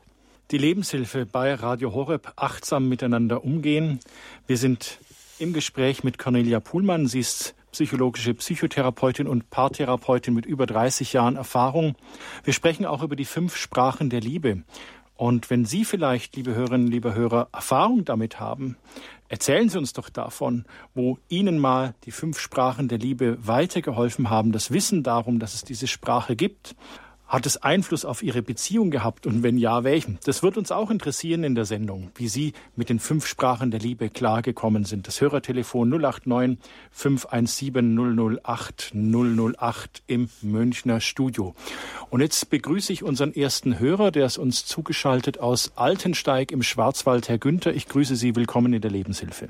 Die 0.52 0.60
Lebenshilfe 0.60 1.26
bei 1.26 1.56
Radio 1.56 1.96
Horeb 1.96 2.34
achtsam 2.36 2.88
miteinander 2.88 3.44
umgehen. 3.44 4.00
Wir 4.46 4.58
sind 4.58 5.00
im 5.40 5.54
Gespräch 5.54 6.04
mit 6.04 6.20
Cornelia 6.20 6.60
Puhlmann. 6.60 7.08
Sie 7.08 7.20
ist 7.20 7.56
psychologische 7.72 8.36
Psychotherapeutin 8.36 9.28
und 9.28 9.50
Paartherapeutin 9.50 10.36
mit 10.36 10.46
über 10.46 10.68
30 10.68 11.14
Jahren 11.14 11.36
Erfahrung. 11.36 11.96
Wir 12.44 12.54
sprechen 12.54 12.86
auch 12.86 13.02
über 13.02 13.16
die 13.16 13.26
fünf 13.26 13.56
Sprachen 13.56 14.12
der 14.12 14.22
Liebe. 14.22 14.62
Und 15.16 15.50
wenn 15.50 15.66
Sie 15.66 15.84
vielleicht, 15.84 16.36
liebe 16.36 16.54
Hörerinnen, 16.54 16.92
liebe 16.92 17.16
Hörer, 17.16 17.50
Erfahrung 17.52 18.06
damit 18.06 18.40
haben, 18.40 18.78
erzählen 19.30 19.68
Sie 19.68 19.80
uns 19.80 19.94
doch 19.94 20.10
davon, 20.10 20.66
wo 20.94 21.18
Ihnen 21.28 21.58
mal 21.58 21.96
die 22.04 22.12
fünf 22.12 22.40
Sprachen 22.40 22.88
der 22.88 23.00
Liebe 23.00 23.40
weitergeholfen 23.42 24.30
haben, 24.30 24.52
das 24.52 24.70
Wissen 24.70 25.02
darum, 25.02 25.40
dass 25.40 25.56
es 25.56 25.64
diese 25.64 25.88
Sprache 25.88 26.36
gibt. 26.36 26.76
Hat 27.28 27.48
es 27.48 27.58
Einfluss 27.62 28.06
auf 28.06 28.22
Ihre 28.22 28.44
Beziehung 28.44 28.92
gehabt 28.92 29.26
und 29.26 29.42
wenn 29.42 29.58
ja, 29.58 29.84
welchen? 29.84 30.20
Das 30.26 30.44
wird 30.44 30.58
uns 30.58 30.72
auch 30.72 30.92
interessieren 30.92 31.44
in 31.44 31.56
der 31.56 31.66
Sendung, 31.66 32.12
wie 32.16 32.28
Sie 32.28 32.54
mit 32.76 32.90
den 32.90 33.00
fünf 33.00 33.26
Sprachen 33.26 33.72
der 33.72 33.80
Liebe 33.80 34.10
klargekommen 34.10 34.86
sind. 34.86 35.08
Das 35.08 35.22
Hörertelefon 35.22 35.90
089 35.90 36.60
517 36.92 38.40
008 38.44 38.94
008 38.94 40.04
im 40.06 40.30
Münchner 40.44 41.02
Studio. 41.02 41.56
Und 42.12 42.22
jetzt 42.22 42.52
begrüße 42.52 42.94
ich 42.94 43.02
unseren 43.02 43.34
ersten 43.34 43.80
Hörer, 43.80 44.12
der 44.12 44.28
ist 44.28 44.38
uns 44.38 44.68
zugeschaltet 44.68 45.40
aus 45.40 45.74
Altensteig 45.76 46.52
im 46.52 46.62
Schwarzwald. 46.62 47.28
Herr 47.28 47.40
Günther, 47.40 47.74
ich 47.74 47.88
grüße 47.88 48.16
Sie. 48.16 48.36
Willkommen 48.36 48.72
in 48.72 48.82
der 48.82 48.92
Lebenshilfe. 48.92 49.50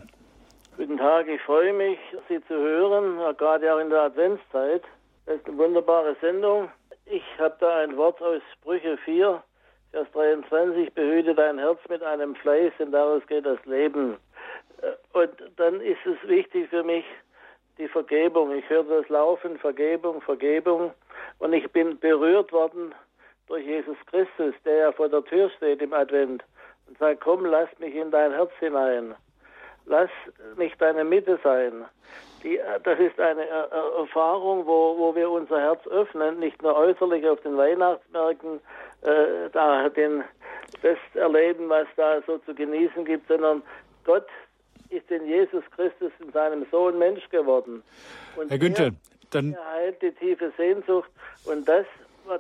Guten 0.78 0.98
Tag, 0.98 1.28
ich 1.28 1.42
freue 1.42 1.74
mich, 1.74 1.98
Sie 2.30 2.40
zu 2.48 2.54
hören, 2.54 3.18
gerade 3.38 3.74
auch 3.74 3.80
in 3.80 3.90
der 3.90 4.04
Adventszeit. 4.04 4.84
Das 5.26 5.36
ist 5.38 5.48
eine 5.48 5.58
wunderbare 5.58 6.16
Sendung. 6.22 6.70
Ich 7.06 7.24
habe 7.38 7.56
da 7.60 7.78
ein 7.78 7.96
Wort 7.98 8.20
aus 8.22 8.42
Sprüche 8.54 8.98
4, 8.98 9.44
Vers 9.92 10.08
23, 10.14 10.92
behüte 10.94 11.36
dein 11.36 11.60
Herz 11.60 11.80
mit 11.88 12.02
einem 12.02 12.36
Fleiß, 12.36 12.74
denn 12.80 12.92
daraus 12.92 13.26
geht 13.28 13.46
das 13.46 13.64
Leben. 13.66 14.18
Äh, 14.82 15.18
und 15.18 15.32
dann 15.58 15.82
ist 15.82 16.04
es 16.06 16.28
wichtig 16.28 16.70
für 16.70 16.84
mich, 16.84 17.06
die 17.78 17.88
Vergebung. 17.88 18.52
Ich 18.56 18.68
höre 18.70 18.84
das 18.84 19.08
Laufen, 19.10 19.58
Vergebung, 19.60 20.22
Vergebung. 20.22 20.94
Und 21.40 21.54
ich 21.54 21.70
bin 21.72 22.00
berührt 22.00 22.52
worden 22.52 22.96
durch 23.48 23.66
Jesus 23.66 23.98
Christus, 24.08 24.56
der 24.64 24.76
ja 24.76 24.92
vor 24.92 25.10
der 25.10 25.24
Tür 25.26 25.50
steht 25.58 25.82
im 25.82 25.94
Advent 25.94 26.44
und 26.88 26.98
sagt, 26.98 27.22
komm, 27.22 27.46
lass 27.46 27.70
mich 27.80 27.94
in 27.94 28.12
dein 28.12 28.32
Herz 28.32 28.52
hinein. 28.60 29.14
Lass 29.86 30.10
mich 30.56 30.74
deine 30.80 31.04
Mitte 31.04 31.40
sein. 31.44 31.86
Die, 32.46 32.60
das 32.84 33.00
ist 33.00 33.20
eine 33.20 33.42
äh, 33.42 34.00
Erfahrung, 34.00 34.68
wo, 34.68 34.96
wo 35.00 35.16
wir 35.16 35.32
unser 35.32 35.60
Herz 35.60 35.86
öffnen, 35.88 36.40
nicht 36.40 36.62
nur 36.62 36.76
äußerlich 36.76 37.28
auf 37.28 37.42
den 37.42 37.58
Weihnachtsmärkten, 37.58 38.60
äh, 39.02 39.50
da 39.52 39.90
den, 39.90 40.24
das 40.84 40.98
erleben, 41.16 41.68
was 41.70 41.88
da 41.96 42.22
so 42.28 42.38
zu 42.38 42.54
genießen 42.54 43.04
gibt, 43.04 43.28
sondern 43.28 43.64
Gott 44.04 44.28
ist 44.92 45.10
in 45.10 45.26
Jesus 45.26 45.64
Christus 45.76 46.12
in 46.20 46.32
seinem 46.32 46.68
Sohn 46.70 47.00
Mensch 47.00 47.28
geworden. 47.30 47.82
Und 48.36 48.52
Herr 48.52 48.60
Günther, 48.60 48.92
dann 49.32 49.54
er 49.54 49.72
heilt 49.72 50.02
die 50.04 50.12
tiefe 50.12 50.54
Sehnsucht 50.56 51.10
und 51.46 51.68
das 51.68 51.88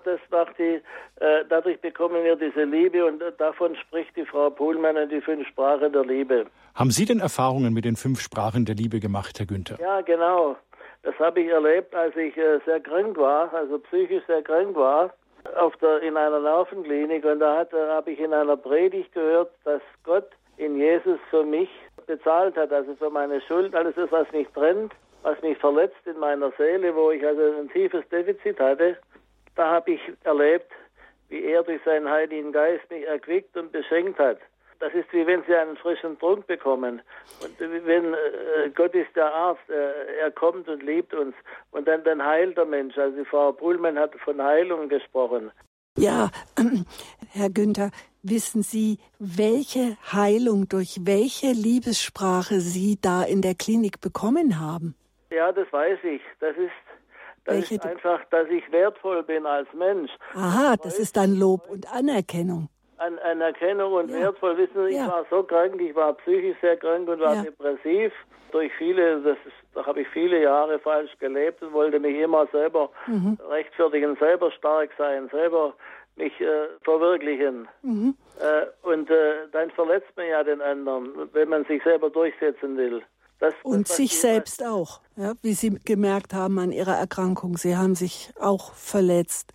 das 0.04 0.20
macht 0.32 0.58
die, 0.58 0.82
äh, 1.20 1.46
dadurch 1.50 1.80
bekommen 1.82 2.24
wir 2.24 2.36
diese 2.36 2.64
Liebe 2.64 3.06
und 3.06 3.22
davon 3.38 3.76
spricht 3.76 4.16
die 4.16 4.26
Frau 4.26 4.50
Pohlmann 4.50 4.98
in 4.98 5.10
die 5.10 5.22
fünf 5.22 5.48
Sprachen 5.48 5.92
der 5.94 6.04
Liebe. 6.04 6.46
Haben 6.74 6.92
Sie 6.92 7.06
denn 7.06 7.20
Erfahrungen 7.20 7.74
mit 7.74 7.86
den 7.86 7.96
fünf 7.96 8.20
Sprachen 8.20 8.66
der 8.66 8.76
Liebe 8.76 9.00
gemacht, 9.00 9.40
Herr 9.40 9.46
Günther? 9.46 9.78
Ja, 9.80 10.02
genau. 10.02 10.58
Das 11.04 11.18
habe 11.20 11.42
ich 11.42 11.50
erlebt, 11.50 11.94
als 11.94 12.16
ich 12.16 12.36
äh, 12.36 12.60
sehr 12.66 12.80
krank 12.80 13.16
war, 13.18 13.54
also 13.54 13.78
psychisch 13.80 14.24
sehr 14.26 14.42
krank 14.42 14.76
war, 14.76 15.14
auf 15.56 15.76
der, 15.78 16.02
in 16.02 16.18
einer 16.18 16.40
Nervenklinik. 16.40 17.24
Und 17.24 17.40
da 17.40 17.62
äh, 17.62 17.68
habe 17.90 18.12
ich 18.12 18.20
in 18.20 18.34
einer 18.34 18.58
Predigt 18.58 19.14
gehört, 19.14 19.52
dass 19.64 19.82
Gott 20.04 20.30
in 20.58 20.78
Jesus 20.78 21.20
für 21.30 21.44
mich 21.44 21.70
bezahlt 22.08 22.58
hat, 22.58 22.72
also 22.72 22.96
für 22.96 23.10
meine 23.10 23.42
Schuld, 23.42 23.76
alles 23.76 23.96
das, 23.96 24.12
was 24.12 24.32
mich 24.32 24.48
trennt, 24.50 24.94
was 25.24 25.42
mich 25.42 25.58
verletzt 25.58 26.06
in 26.06 26.20
meiner 26.20 26.52
Seele, 26.58 26.96
wo 26.96 27.12
ich 27.12 27.26
also 27.26 27.42
ein 27.42 27.70
tiefes 27.70 28.08
Defizit 28.10 28.60
hatte. 28.60 28.98
Da 29.56 29.72
habe 29.72 29.92
ich 29.92 30.02
erlebt, 30.24 30.72
wie 31.30 31.44
er 31.44 31.64
durch 31.64 31.82
seinen 31.84 32.10
Heiligen 32.10 32.52
Geist 32.52 32.90
mich 32.90 33.06
erquickt 33.06 33.56
und 33.58 33.72
beschenkt 33.72 34.20
hat. 34.20 34.40
Das 34.80 34.94
ist 34.94 35.12
wie 35.14 35.26
wenn 35.26 35.42
sie 35.48 35.56
einen 35.56 35.78
frischen 35.78 36.20
Trunk 36.20 36.48
bekommen. 36.48 37.02
Und 37.42 37.60
wenn 37.60 38.14
äh, 38.14 38.70
Gott 38.76 38.94
ist 38.94 39.16
der 39.16 39.34
Arzt, 39.34 39.70
äh, 39.70 40.18
er 40.20 40.32
kommt 40.32 40.68
und 40.68 40.84
liebt 40.84 41.14
uns. 41.14 41.34
Und 41.72 41.88
dann, 41.88 42.04
dann 42.04 42.24
heilt 42.24 42.58
der 42.58 42.66
Mensch. 42.66 42.98
Also 42.98 43.18
die 43.18 43.26
Frau 43.26 43.54
Pullmann 43.54 43.98
hat 43.98 44.14
von 44.24 44.42
Heilung 44.42 44.90
gesprochen. 44.90 45.52
Ja, 45.98 46.30
äh, 46.58 46.84
Herr 47.32 47.50
Günther, 47.50 47.92
wissen 48.22 48.64
Sie, 48.64 49.00
welche 49.18 49.98
Heilung 50.12 50.68
durch 50.68 51.00
welche 51.04 51.48
Liebessprache 51.54 52.60
Sie 52.60 52.98
da 53.02 53.24
in 53.24 53.42
der 53.42 53.56
Klinik 53.56 54.02
bekommen 54.02 54.60
haben? 54.60 54.96
Ja, 55.30 55.54
das 55.54 55.72
weiß 55.72 56.00
ich. 56.04 56.22
Das 56.42 56.56
ist 56.58 56.72
das 57.46 57.56
welche 57.56 57.76
ist 57.76 57.86
einfach, 57.86 58.22
dass 58.32 58.48
ich 58.50 58.70
wertvoll 58.72 59.24
bin 59.24 59.46
als 59.46 59.68
Mensch. 59.74 60.12
Aha, 60.34 60.76
das 60.82 61.00
ist 61.00 61.16
dann 61.16 61.36
Lob 61.36 61.70
und 61.70 61.92
Anerkennung. 61.94 62.70
An 62.98 63.20
Anerkennung 63.20 63.94
und 63.94 64.10
ja. 64.10 64.20
wertvoll. 64.20 64.58
Wissen 64.58 64.86
Sie, 64.86 64.92
ich 64.92 64.98
ja. 64.98 65.08
war 65.08 65.26
so 65.30 65.44
krank, 65.44 65.80
ich 65.80 65.96
war 65.96 66.14
psychisch 66.14 66.58
sehr 66.62 66.78
krank 66.78 67.08
und 67.08 67.20
war 67.20 67.36
ja. 67.36 67.44
depressiv. 67.44 68.12
Durch 68.52 68.72
viele, 68.78 69.22
das 69.22 69.38
ist, 69.46 69.56
da 69.74 69.86
habe 69.86 70.02
ich 70.02 70.08
viele 70.10 70.42
Jahre 70.42 70.80
falsch 70.80 71.12
gelebt 71.20 71.62
und 71.62 71.74
wollte 71.74 72.00
mich 72.00 72.16
immer 72.16 72.48
selber 72.48 72.90
mhm. 73.06 73.38
rechtfertigen, 73.50 74.16
selber 74.16 74.50
stark 74.52 74.92
sein, 74.98 75.30
selber 75.30 75.74
mich 76.16 76.40
äh, 76.40 76.68
verwirklichen. 76.84 77.68
Mhm. 77.82 78.16
Äh, 78.40 78.88
und 78.88 79.10
äh, 79.10 79.48
dann 79.52 79.70
verletzt 79.72 80.12
man 80.16 80.28
ja 80.28 80.44
den 80.44 80.62
anderen, 80.62 81.30
wenn 81.34 81.50
man 81.50 81.66
sich 81.66 81.84
selber 81.84 82.10
durchsetzen 82.10 82.78
will. 82.78 83.04
Das, 83.40 83.54
und 83.64 83.90
das, 83.90 83.98
sich 83.98 84.20
selbst 84.20 84.64
auch, 84.64 85.02
ja, 85.18 85.34
wie 85.42 85.54
Sie 85.54 85.78
gemerkt 85.84 86.34
haben 86.34 86.58
an 86.60 86.72
Ihrer 86.72 86.96
Erkrankung. 86.96 87.58
Sie 87.58 87.76
haben 87.76 87.96
sich 87.96 88.32
auch 88.40 88.74
verletzt 88.74 89.54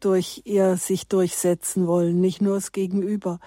durch 0.00 0.42
Ihr 0.44 0.76
sich 0.76 1.08
durchsetzen 1.08 1.86
wollen, 1.86 2.20
nicht 2.20 2.42
nur 2.42 2.54
das 2.54 2.72
Gegenüber. 2.72 3.40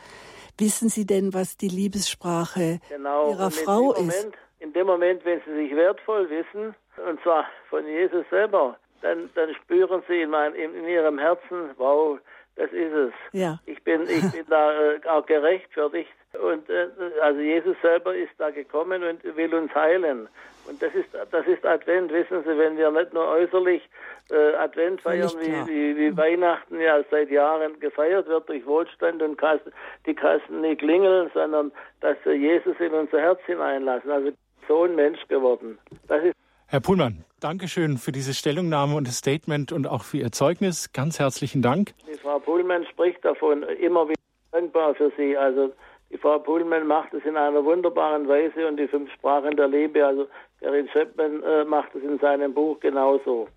Wissen 0.58 0.90
Sie 0.90 1.06
denn, 1.06 1.34
was 1.34 1.58
die 1.58 1.70
Liebessprache 1.70 2.80
genau. 2.90 3.32
Ihrer 3.32 3.52
Frau 3.52 3.94
Moment, 3.94 4.10
ist? 4.10 4.32
In 4.60 4.74
dem 4.74 4.88
Moment, 4.88 5.24
wenn 5.26 5.42
Sie 5.46 5.56
sich 5.56 5.76
wertvoll 5.76 6.30
wissen, 6.30 6.76
und 7.08 7.22
zwar 7.22 7.46
von 7.70 7.86
Jesus 7.88 8.26
selber, 8.30 8.78
dann, 9.02 9.30
dann 9.34 9.54
spüren 9.56 10.04
Sie 10.08 10.22
in, 10.22 10.30
mein, 10.30 10.54
in, 10.54 10.76
in 10.76 10.86
Ihrem 10.88 11.18
Herzen, 11.18 11.72
wow, 11.78 12.20
das 12.56 12.72
ist 12.72 12.94
es. 12.94 13.14
Ja. 13.32 13.60
Ich 13.66 13.84
bin, 13.84 14.04
ich 14.04 14.22
bin 14.32 14.46
da 14.50 14.94
äh, 14.94 15.00
auch 15.08 15.26
gerechtfertigt. 15.26 16.12
Und 16.40 16.70
äh, 16.70 16.88
also 17.22 17.40
Jesus 17.40 17.76
selber 17.82 18.16
ist 18.16 18.32
da 18.38 18.52
gekommen 18.52 19.04
und 19.04 19.24
will 19.36 19.54
uns 19.54 19.74
heilen. 19.76 20.28
Und 20.68 20.82
das 20.82 20.94
ist, 20.94 21.10
das 21.14 21.48
ist 21.48 21.66
Advent, 21.66 22.12
wissen 22.12 22.44
Sie, 22.44 22.58
wenn 22.58 22.78
wir 22.78 22.92
nicht 22.92 23.14
nur 23.14 23.28
äußerlich 23.28 23.82
äh, 24.30 24.54
Advent 24.56 25.02
feiern, 25.02 25.32
wie, 25.40 25.68
wie, 25.68 25.98
wie, 25.98 26.16
Weihnachten 26.16 26.80
ja 26.80 27.04
seit 27.10 27.32
Jahren 27.32 27.80
gefeiert 27.80 28.28
wird 28.28 28.48
durch 28.48 28.66
Wohlstand 28.66 29.22
und 29.22 29.38
Kassen, 29.38 29.74
die 30.06 30.14
Kassen 30.14 30.62
nicht 30.62 30.80
klingeln, 30.80 31.30
sondern 31.34 31.72
dass 32.00 32.18
äh, 32.26 32.34
Jesus 32.34 32.76
in 32.80 32.94
unser 32.94 33.20
Herz 33.20 33.40
hineinlassen. 33.46 34.12
Also 34.12 34.32
so 34.68 34.84
ein 34.84 34.96
Mensch 34.96 35.20
geworden. 35.28 35.80
Das 36.08 36.24
ist 36.24 36.36
Herr 36.68 36.80
Pullmann, 36.80 37.26
Dankeschön 37.42 37.98
für 37.98 38.14
diese 38.14 38.34
Stellungnahme 38.34 38.96
und 38.96 39.06
das 39.06 39.18
Statement 39.18 39.74
und 39.74 39.88
auch 39.88 40.04
für 40.04 40.20
Ihr 40.20 40.32
Zeugnis. 40.32 40.94
Ganz 40.94 41.20
herzlichen 41.20 41.62
Dank. 41.62 41.94
Die 42.10 42.18
Frau 42.18 42.40
Pullmann 42.40 42.86
spricht 42.86 43.26
davon 43.26 43.64
immer 43.64 44.08
wieder 44.08 44.22
dankbar 44.54 44.96
für 44.96 45.12
Sie. 45.18 45.36
Also 45.36 45.74
Frau 46.20 46.40
Pullmann 46.40 46.88
macht 46.88 47.14
es 47.14 47.24
in 47.26 47.38
einer 47.38 47.64
wunderbaren 47.64 48.28
Weise 48.28 48.68
und 48.68 48.78
die 48.78 48.88
fünf 48.88 49.12
Sprachen 49.14 49.56
der 49.56 49.68
Liebe, 49.68 50.06
also 50.06 50.28
Gerrit 50.60 50.90
Chapman 50.92 51.44
äh, 51.44 51.66
macht 51.66 51.96
es 51.96 52.04
in 52.04 52.20
seinem 52.20 52.54
Buch 52.54 52.80
genauso. 52.80 53.48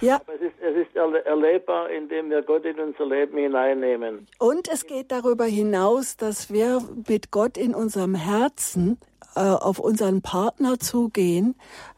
Ja. 0.00 0.16
Aber 0.16 0.34
es 0.34 0.40
ist, 0.40 0.54
es 0.60 0.86
ist 0.86 0.96
erlebbar, 0.96 1.90
indem 1.90 2.30
wir 2.30 2.42
Gott 2.42 2.64
in 2.64 2.80
unser 2.80 3.04
Leben 3.06 3.36
hineinnehmen. 3.36 4.26
Und 4.38 4.68
es 4.68 4.86
geht 4.86 5.12
darüber 5.12 5.44
hinaus, 5.44 6.16
dass 6.16 6.50
wir 6.50 6.80
mit 7.06 7.30
Gott 7.30 7.58
in 7.58 7.74
unserem 7.74 8.14
Herzen 8.14 8.98
äh, 9.36 9.40
auf 9.40 9.78
unseren 9.78 10.22
Partner 10.22 10.78
zugehen. 10.78 11.54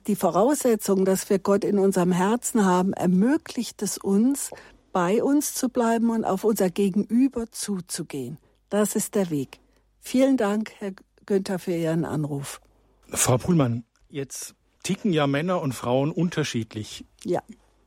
Die 0.09 0.17
Voraussetzung, 0.17 1.05
dass 1.05 1.31
wir 1.31 1.39
Gott 1.39 1.65
in 1.65 1.79
unserem 1.79 2.11
Herzen 2.11 2.67
haben, 2.67 2.93
ermöglicht 2.93 3.83
es 3.83 3.99
uns, 3.99 4.51
bei 4.93 5.23
uns 5.23 5.55
zu 5.55 5.69
bleiben 5.69 6.11
und 6.11 6.25
auf 6.25 6.45
unser 6.45 6.71
Gegenüber 6.71 7.47
zuzugehen. 7.51 8.39
Das 8.69 8.97
ist 8.97 9.15
der 9.15 9.31
Weg. 9.31 9.62
Vielen 10.05 10.37
Dank, 10.37 10.73
Herr 10.79 10.93
Günther, 11.25 11.59
für 11.59 11.75
Ihren 11.75 12.05
Anruf. 12.05 12.61
Frau 13.09 13.39
Puhlmann, 13.39 13.85
jetzt 14.11 14.55
ticken 14.83 15.13
ja 15.13 15.27
Männer 15.27 15.63
und 15.63 15.73
Frauen 15.73 16.11
unterschiedlich. 16.11 17.05
Ja. 17.25 17.41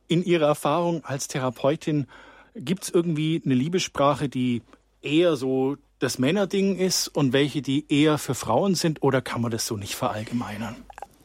In 0.08 0.24
Ihrer 0.24 0.46
Erfahrung 0.46 1.04
als 1.04 1.28
Therapeutin 1.28 2.06
gibt 2.54 2.84
es 2.84 2.90
irgendwie 2.90 3.40
eine 3.44 3.54
Liebessprache, 3.54 4.30
die 4.30 4.62
eher 5.02 5.36
so 5.36 5.76
das 5.98 6.18
Männerding 6.18 6.76
ist 6.76 7.08
und 7.08 7.32
welche, 7.32 7.60
die 7.62 7.84
eher 7.92 8.18
für 8.18 8.34
Frauen 8.34 8.74
sind, 8.74 9.02
oder 9.02 9.20
kann 9.20 9.42
man 9.42 9.50
das 9.50 9.66
so 9.66 9.76
nicht 9.76 9.94
verallgemeinern? 9.94 10.76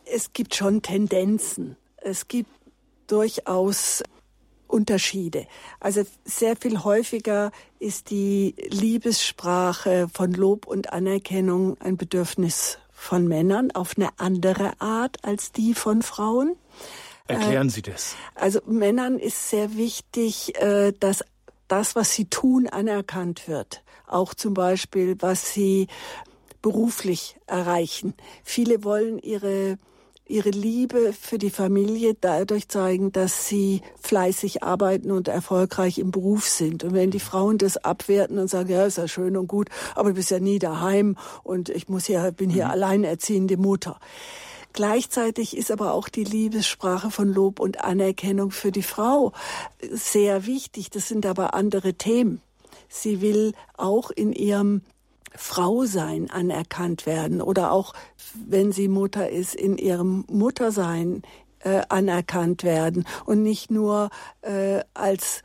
Es 0.06 0.34
gibt 0.34 0.56
schon 0.56 0.82
Tendenzen. 0.82 1.78
Es 1.98 2.28
gibt 2.28 2.50
durchaus 3.08 4.04
Unterschiede. 4.72 5.48
Also 5.80 6.04
sehr 6.26 6.56
viel 6.56 6.84
häufiger 6.84 7.52
ist 7.80 8.10
die 8.10 8.56
Liebessprache 8.70 10.08
von 10.14 10.34
Lob 10.34 10.66
und 10.68 10.94
Anerkennung 10.94 11.80
ein 11.82 11.98
Bedürfnis 11.98 12.80
von 12.92 13.28
Männern 13.28 13.72
auf 13.72 13.94
eine 13.98 14.10
andere 14.18 14.74
Art 14.80 15.24
als 15.24 15.52
die 15.52 15.74
von 15.74 16.02
Frauen. 16.02 16.56
Erklären 17.28 17.70
Sie 17.70 17.82
das. 17.82 18.16
Also 18.36 18.60
Männern 18.66 19.18
ist 19.18 19.50
sehr 19.50 19.76
wichtig, 19.76 20.56
äh, 20.62 20.92
dass 21.00 21.24
das, 21.68 21.96
was 21.96 22.14
sie 22.14 22.26
tun, 22.26 22.68
anerkannt 22.68 23.48
wird. 23.48 23.84
Auch 24.06 24.34
zum 24.34 24.54
Beispiel, 24.54 25.16
was 25.20 25.54
sie 25.54 25.88
beruflich 26.62 27.38
erreichen. 27.48 28.14
Viele 28.44 28.84
wollen 28.84 29.20
ihre 29.20 29.78
ihre 30.32 30.50
Liebe 30.50 31.14
für 31.14 31.38
die 31.38 31.50
Familie 31.50 32.16
dadurch 32.20 32.70
zeigen, 32.70 33.12
dass 33.12 33.48
sie 33.48 33.82
fleißig 34.02 34.64
arbeiten 34.64 35.12
und 35.12 35.28
erfolgreich 35.28 36.00
im 36.00 36.12
Beruf 36.12 36.48
sind. 36.48 36.84
Und 36.84 36.94
wenn 36.94 37.12
die 37.12 37.20
Frauen 37.20 37.58
das 37.58 37.78
abwerten 37.78 38.40
und 38.40 38.50
sagen, 38.50 38.70
ja, 38.70 38.86
ist 38.86 38.98
ja 38.98 39.08
schön 39.08 39.38
und 39.38 39.48
gut, 39.48 39.70
aber 39.96 40.10
du 40.10 40.16
bist 40.16 40.32
ja 40.32 40.40
nie 40.40 40.60
daheim 40.60 41.18
und 41.44 41.70
ich 41.70 41.90
muss 41.90 42.06
hier, 42.06 42.32
bin 42.32 42.50
hier 42.50 42.66
mhm. 42.66 42.72
alleinerziehende 42.72 43.58
Mutter. 43.58 44.00
Gleichzeitig 44.74 45.58
ist 45.58 45.70
aber 45.70 45.94
auch 45.94 46.08
die 46.08 46.24
Liebessprache 46.24 47.12
von 47.12 47.28
Lob 47.28 47.60
und 47.60 47.84
Anerkennung 47.84 48.52
für 48.52 48.72
die 48.72 48.84
Frau 48.84 49.34
sehr 49.92 50.46
wichtig. 50.46 50.90
Das 50.90 51.10
sind 51.10 51.26
aber 51.26 51.54
andere 51.54 51.96
Themen. 51.96 52.42
Sie 52.88 53.22
will 53.22 53.54
auch 53.76 54.12
in 54.12 54.32
ihrem 54.32 54.82
Frausein 55.36 56.30
anerkannt 56.30 57.06
werden 57.06 57.42
oder 57.42 57.72
auch, 57.72 57.94
wenn 58.48 58.72
sie 58.72 58.88
Mutter 58.88 59.30
ist, 59.30 59.56
in 59.56 59.78
ihrem 59.78 60.26
Muttersein 60.30 61.24
äh, 61.60 61.82
anerkannt 61.90 62.64
werden 62.64 63.06
und 63.26 63.44
nicht 63.44 63.72
nur 63.72 64.10
äh, 64.42 64.82
als 64.94 65.44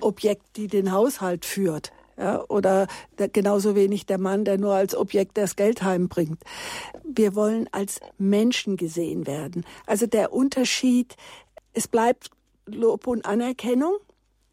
Objekt, 0.00 0.56
die 0.56 0.66
den 0.66 0.92
Haushalt 0.92 1.44
führt. 1.44 1.92
Ja, 2.16 2.44
oder 2.48 2.88
der, 3.18 3.28
genauso 3.28 3.76
wenig 3.76 4.04
der 4.04 4.18
Mann, 4.18 4.44
der 4.44 4.58
nur 4.58 4.74
als 4.74 4.96
Objekt 4.96 5.38
das 5.38 5.54
Geld 5.54 5.82
heimbringt. 5.82 6.42
Wir 7.04 7.36
wollen 7.36 7.68
als 7.70 8.00
Menschen 8.18 8.76
gesehen 8.76 9.24
werden. 9.28 9.64
Also 9.86 10.06
der 10.06 10.32
Unterschied, 10.32 11.16
es 11.74 11.86
bleibt 11.86 12.30
Lob 12.66 13.06
und 13.06 13.24
Anerkennung, 13.24 13.98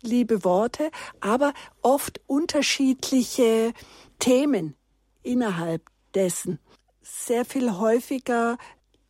liebe 0.03 0.43
Worte, 0.43 0.91
aber 1.21 1.53
oft 1.81 2.21
unterschiedliche 2.27 3.73
Themen 4.19 4.75
innerhalb 5.23 5.89
dessen. 6.13 6.59
Sehr 7.01 7.45
viel 7.45 7.77
häufiger 7.77 8.57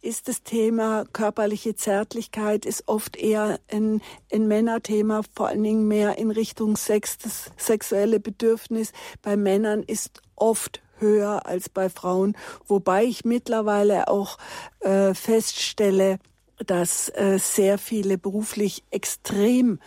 ist 0.05 0.27
das 0.27 0.43
Thema 0.43 1.05
körperliche 1.13 1.75
Zärtlichkeit 1.75 2.65
ist 2.65 2.87
oft 2.87 3.15
eher 3.15 3.59
ein, 3.71 4.01
ein 4.31 4.47
Männerthema, 4.47 5.21
vor 5.33 5.47
allen 5.47 5.63
Dingen 5.63 5.87
mehr 5.87 6.19
in 6.19 6.29
Richtung 6.29 6.77
Sex, 6.77 7.17
das 7.17 7.51
sexuelle 7.57 8.19
Bedürfnis. 8.19 8.93
Bei 9.23 9.35
Männern 9.35 9.81
ist 9.81 10.21
oft 10.35 10.83
höher 10.99 11.47
als 11.47 11.69
bei 11.69 11.89
Frauen, 11.89 12.37
wobei 12.67 13.03
ich 13.03 13.25
mittlerweile 13.25 14.07
auch 14.07 14.37
äh, 14.81 15.15
feststelle, 15.15 16.19
dass 16.65 17.09
äh, 17.09 17.37
sehr 17.37 17.77
viele 17.77 18.17
beruflich 18.17 18.83
extrem 18.91 19.79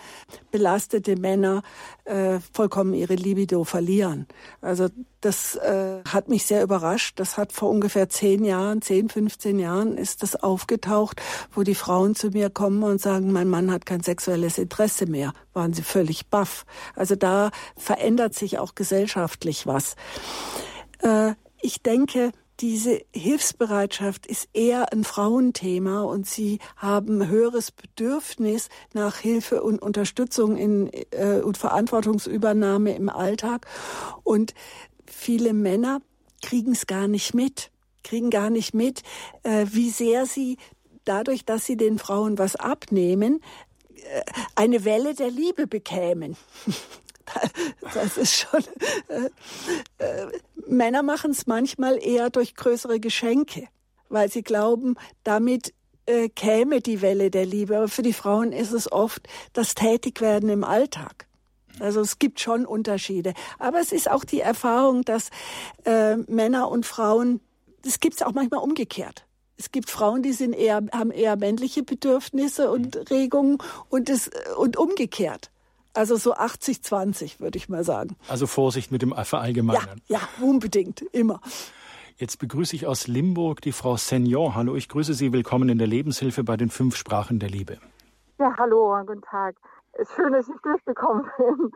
belastete 0.50 1.16
Männer 1.16 1.62
äh, 2.04 2.40
vollkommen 2.52 2.94
ihre 2.94 3.14
Libido 3.14 3.64
verlieren. 3.64 4.26
Also 4.60 4.88
das 5.20 5.56
äh, 5.56 6.02
hat 6.08 6.28
mich 6.28 6.46
sehr 6.46 6.62
überrascht. 6.62 7.18
Das 7.18 7.36
hat 7.38 7.52
vor 7.52 7.70
ungefähr 7.70 8.08
zehn 8.08 8.44
Jahren, 8.44 8.82
zehn, 8.82 9.08
15 9.08 9.58
Jahren 9.58 9.96
ist 9.96 10.22
das 10.22 10.36
aufgetaucht, 10.36 11.20
wo 11.52 11.62
die 11.62 11.74
Frauen 11.74 12.14
zu 12.14 12.28
mir 12.28 12.50
kommen 12.50 12.82
und 12.82 13.00
sagen, 13.00 13.32
mein 13.32 13.48
Mann 13.48 13.70
hat 13.70 13.86
kein 13.86 14.02
sexuelles 14.02 14.58
Interesse 14.58 15.06
mehr. 15.06 15.32
Waren 15.54 15.72
sie 15.72 15.82
völlig 15.82 16.28
baff. 16.28 16.66
Also 16.94 17.16
da 17.16 17.50
verändert 17.76 18.34
sich 18.34 18.58
auch 18.58 18.74
gesellschaftlich 18.74 19.66
was. 19.66 19.96
Äh, 21.02 21.32
ich 21.60 21.82
denke, 21.82 22.32
diese 22.60 23.02
Hilfsbereitschaft 23.14 24.26
ist 24.26 24.48
eher 24.52 24.92
ein 24.92 25.04
Frauenthema 25.04 26.02
und 26.02 26.26
sie 26.26 26.58
haben 26.76 27.28
höheres 27.28 27.70
Bedürfnis 27.70 28.68
nach 28.94 29.18
Hilfe 29.18 29.62
und 29.62 29.80
Unterstützung 29.80 30.56
in, 30.56 30.90
äh, 31.12 31.40
und 31.40 31.56
Verantwortungsübernahme 31.56 32.94
im 32.96 33.08
Alltag. 33.08 33.66
Und 34.24 34.54
viele 35.06 35.52
Männer 35.52 36.00
kriegen 36.42 36.72
es 36.72 36.86
gar 36.86 37.06
nicht 37.06 37.34
mit, 37.34 37.70
kriegen 38.02 38.30
gar 38.30 38.50
nicht 38.50 38.74
mit, 38.74 39.02
äh, 39.44 39.66
wie 39.70 39.90
sehr 39.90 40.26
sie 40.26 40.56
dadurch, 41.04 41.44
dass 41.44 41.64
sie 41.64 41.76
den 41.76 41.98
Frauen 41.98 42.38
was 42.38 42.56
abnehmen, 42.56 43.40
äh, 43.94 44.22
eine 44.56 44.84
Welle 44.84 45.14
der 45.14 45.30
Liebe 45.30 45.66
bekämen. 45.66 46.36
Das 47.94 48.16
ist 48.16 48.34
schon. 48.34 48.62
Äh, 49.08 50.04
äh, 50.04 50.26
Männer 50.66 51.02
machen 51.02 51.30
es 51.30 51.46
manchmal 51.46 51.98
eher 52.02 52.30
durch 52.30 52.54
größere 52.54 53.00
Geschenke, 53.00 53.68
weil 54.08 54.30
sie 54.30 54.42
glauben, 54.42 54.96
damit 55.24 55.72
äh, 56.06 56.28
käme 56.28 56.80
die 56.80 57.02
Welle 57.02 57.30
der 57.30 57.46
Liebe. 57.46 57.76
Aber 57.76 57.88
für 57.88 58.02
die 58.02 58.12
Frauen 58.12 58.52
ist 58.52 58.72
es 58.72 58.90
oft 58.90 59.28
das 59.52 59.74
Tätigwerden 59.74 60.48
im 60.48 60.64
Alltag. 60.64 61.26
Also 61.80 62.00
es 62.00 62.18
gibt 62.18 62.40
schon 62.40 62.66
Unterschiede. 62.66 63.34
Aber 63.58 63.80
es 63.80 63.92
ist 63.92 64.10
auch 64.10 64.24
die 64.24 64.40
Erfahrung, 64.40 65.02
dass 65.02 65.30
äh, 65.84 66.16
Männer 66.16 66.70
und 66.70 66.86
Frauen, 66.86 67.40
das 67.82 68.00
gibt 68.00 68.16
es 68.16 68.22
auch 68.22 68.32
manchmal 68.32 68.60
umgekehrt. 68.60 69.24
Es 69.56 69.72
gibt 69.72 69.90
Frauen, 69.90 70.22
die 70.22 70.32
sind 70.32 70.52
eher, 70.52 70.82
haben 70.92 71.10
eher 71.10 71.36
männliche 71.36 71.82
Bedürfnisse 71.82 72.70
und 72.70 73.10
Regungen 73.10 73.58
und, 73.88 74.08
es, 74.08 74.30
und 74.56 74.76
umgekehrt. 74.76 75.50
Also 75.98 76.14
so 76.14 76.32
80-20, 76.32 77.40
würde 77.40 77.58
ich 77.58 77.68
mal 77.68 77.82
sagen. 77.82 78.16
Also 78.28 78.46
Vorsicht 78.46 78.92
mit 78.92 79.02
dem 79.02 79.12
Verallgemeinern. 79.12 80.00
Ja, 80.06 80.18
ja, 80.18 80.44
unbedingt, 80.46 81.02
immer. 81.12 81.40
Jetzt 82.18 82.38
begrüße 82.38 82.76
ich 82.76 82.86
aus 82.86 83.08
Limburg 83.08 83.62
die 83.62 83.72
Frau 83.72 83.96
Senior. 83.96 84.54
Hallo, 84.54 84.76
ich 84.76 84.88
grüße 84.88 85.12
Sie. 85.12 85.32
Willkommen 85.32 85.68
in 85.68 85.78
der 85.78 85.88
Lebenshilfe 85.88 86.44
bei 86.44 86.56
den 86.56 86.70
fünf 86.70 86.94
Sprachen 86.94 87.40
der 87.40 87.48
Liebe. 87.48 87.78
Ja, 88.38 88.54
hallo, 88.56 88.96
guten 89.04 89.22
Tag. 89.22 89.56
Es 89.94 90.08
ist 90.08 90.14
schön, 90.14 90.32
dass 90.32 90.48
ich 90.48 90.54
durchgekommen 90.62 91.28
bin. 91.36 91.72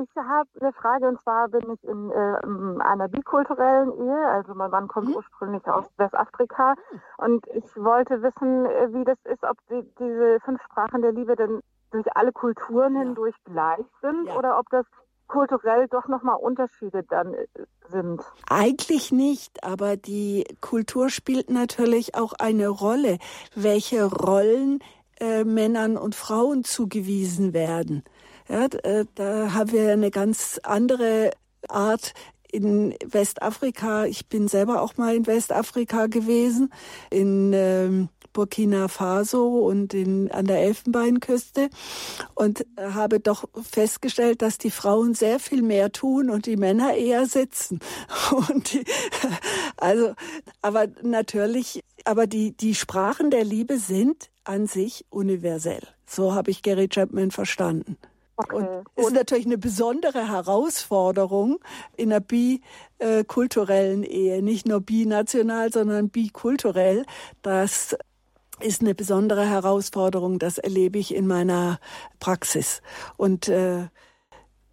Ich 0.00 0.16
habe 0.16 0.48
eine 0.60 0.72
Frage 0.72 1.08
und 1.08 1.20
zwar 1.22 1.48
bin 1.48 1.68
ich 1.68 1.82
in, 1.82 2.10
äh, 2.12 2.84
einer 2.84 3.08
bikulturellen 3.08 3.90
Ehe. 3.98 4.28
Also 4.28 4.54
mein 4.54 4.70
Mann 4.70 4.86
kommt 4.86 5.08
mhm. 5.08 5.16
ursprünglich 5.16 5.66
aus 5.66 5.86
Westafrika 5.96 6.76
und 7.16 7.44
ich 7.48 7.64
wollte 7.74 8.22
wissen, 8.22 8.66
äh, 8.66 8.92
wie 8.92 9.04
das 9.04 9.18
ist, 9.24 9.42
ob 9.42 9.56
die, 9.68 9.82
diese 9.98 10.38
fünf 10.44 10.62
Sprachen 10.62 11.02
der 11.02 11.10
Liebe 11.10 11.34
denn 11.34 11.62
durch 11.96 12.14
alle 12.14 12.32
Kulturen 12.32 12.94
ja. 12.94 13.00
hindurch 13.00 13.34
gleich 13.44 13.86
sind 14.02 14.26
ja. 14.26 14.36
oder 14.36 14.58
ob 14.58 14.68
das 14.70 14.84
kulturell 15.28 15.88
doch 15.88 16.08
nochmal 16.08 16.36
Unterschiede 16.36 17.02
dann 17.02 17.34
äh, 17.34 17.46
sind? 17.88 18.22
Eigentlich 18.48 19.12
nicht, 19.12 19.64
aber 19.64 19.96
die 19.96 20.44
Kultur 20.60 21.08
spielt 21.08 21.50
natürlich 21.50 22.14
auch 22.14 22.34
eine 22.34 22.68
Rolle, 22.68 23.18
welche 23.54 24.04
Rollen 24.04 24.80
äh, 25.18 25.44
Männern 25.44 25.96
und 25.96 26.14
Frauen 26.14 26.64
zugewiesen 26.64 27.54
werden. 27.54 28.04
Ja, 28.48 28.66
äh, 28.66 29.06
da 29.14 29.54
haben 29.54 29.72
wir 29.72 29.92
eine 29.92 30.10
ganz 30.10 30.60
andere 30.62 31.30
Art 31.68 32.12
in 32.56 32.94
Westafrika. 33.04 34.06
Ich 34.06 34.28
bin 34.28 34.48
selber 34.48 34.82
auch 34.82 34.96
mal 34.96 35.14
in 35.14 35.26
Westafrika 35.26 36.06
gewesen, 36.06 36.72
in 37.10 37.52
ähm, 37.52 38.08
Burkina 38.32 38.88
Faso 38.88 39.66
und 39.66 39.94
in, 39.94 40.30
an 40.30 40.44
der 40.46 40.60
Elfenbeinküste 40.60 41.70
und 42.34 42.66
habe 42.78 43.20
doch 43.20 43.44
festgestellt, 43.62 44.42
dass 44.42 44.58
die 44.58 44.70
Frauen 44.70 45.14
sehr 45.14 45.38
viel 45.38 45.62
mehr 45.62 45.90
tun 45.90 46.28
und 46.28 46.44
die 46.44 46.56
Männer 46.56 46.94
eher 46.94 47.26
sitzen. 47.26 47.80
Und 48.48 48.72
die, 48.72 48.84
also, 49.76 50.14
aber 50.60 50.88
natürlich, 51.02 51.82
aber 52.04 52.26
die, 52.26 52.52
die 52.52 52.74
Sprachen 52.74 53.30
der 53.30 53.44
Liebe 53.44 53.78
sind 53.78 54.30
an 54.44 54.66
sich 54.66 55.06
universell. 55.10 55.82
So 56.06 56.34
habe 56.34 56.50
ich 56.50 56.62
Gary 56.62 56.88
Chapman 56.88 57.30
verstanden. 57.30 57.96
Okay. 58.36 58.54
Und 58.56 58.86
ist 58.96 59.12
natürlich 59.12 59.46
eine 59.46 59.58
besondere 59.58 60.28
Herausforderung 60.28 61.58
in 61.96 62.12
einer 62.12 62.20
bikulturellen 62.20 64.02
Ehe, 64.02 64.42
nicht 64.42 64.66
nur 64.66 64.80
binational, 64.80 65.72
sondern 65.72 66.10
bikulturell, 66.10 67.06
dass 67.42 67.96
ist 68.60 68.80
eine 68.80 68.94
besondere 68.94 69.44
Herausforderung. 69.44 70.38
Das 70.38 70.58
erlebe 70.58 70.98
ich 70.98 71.14
in 71.14 71.26
meiner 71.26 71.78
Praxis. 72.20 72.80
Und 73.16 73.48
äh, 73.48 73.88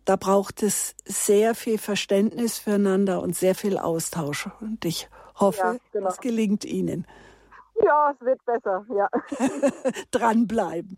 da 0.06 0.16
braucht 0.16 0.64
es 0.64 0.96
sehr 1.06 1.56
viel 1.56 1.78
Verständnis 1.78 2.60
füreinander 2.60 3.22
und 3.22 3.36
sehr 3.36 3.56
viel 3.56 3.78
Austausch. 3.78 4.50
Und 4.62 4.86
ich 4.86 5.10
hoffe, 5.36 5.60
ja, 5.60 5.76
genau. 5.92 6.10
es 6.10 6.20
gelingt 6.20 6.66
Ihnen. 6.66 7.06
Ja, 7.84 8.12
es 8.12 8.26
wird 8.26 8.44
besser, 8.46 8.86
ja. 8.96 9.10
Dranbleiben. 10.12 10.98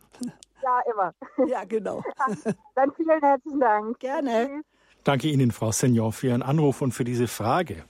Ja, 0.65 0.81
immer. 0.91 1.13
Ja, 1.47 1.63
genau. 1.63 2.01
Dann 2.75 2.91
vielen 2.95 3.21
herzlichen 3.21 3.59
Dank. 3.59 3.99
Gerne. 3.99 4.63
Danke 5.03 5.27
Ihnen, 5.27 5.51
Frau 5.51 5.71
Senior, 5.71 6.11
für 6.11 6.27
Ihren 6.27 6.41
Anruf 6.41 6.81
und 6.81 6.91
für 6.91 7.03
diese 7.03 7.27
Frage. 7.27 7.83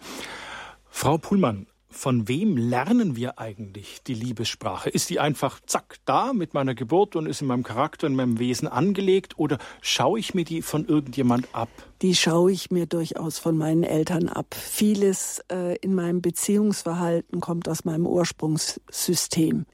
Frau 0.89 1.17
Pullmann, 1.17 1.67
von 1.88 2.28
wem 2.28 2.57
lernen 2.57 3.15
wir 3.15 3.39
eigentlich 3.39 4.03
die 4.03 4.13
Liebessprache? 4.13 4.89
Ist 4.89 5.09
die 5.09 5.21
einfach 5.21 5.61
zack 5.65 5.99
da 6.03 6.34
mit 6.34 6.53
meiner 6.53 6.76
Geburt 6.76 7.15
und 7.15 7.28
ist 7.28 7.39
in 7.39 7.47
meinem 7.47 7.63
Charakter, 7.63 8.07
in 8.07 8.15
meinem 8.15 8.39
Wesen 8.39 8.67
angelegt 8.67 9.39
oder 9.39 9.57
schaue 9.82 10.19
ich 10.19 10.34
mir 10.34 10.43
die 10.43 10.61
von 10.61 10.86
irgendjemand 10.86 11.47
ab? 11.53 11.69
Die 12.01 12.13
schaue 12.13 12.51
ich 12.51 12.71
mir 12.71 12.88
durchaus 12.88 13.39
von 13.39 13.57
meinen 13.57 13.84
Eltern 13.84 14.28
ab. 14.28 14.53
Vieles 14.53 15.41
äh, 15.49 15.78
in 15.78 15.95
meinem 15.95 16.21
Beziehungsverhalten 16.21 17.39
kommt 17.39 17.69
aus 17.69 17.86
meinem 17.86 18.05
Ursprungssystem 18.05 19.65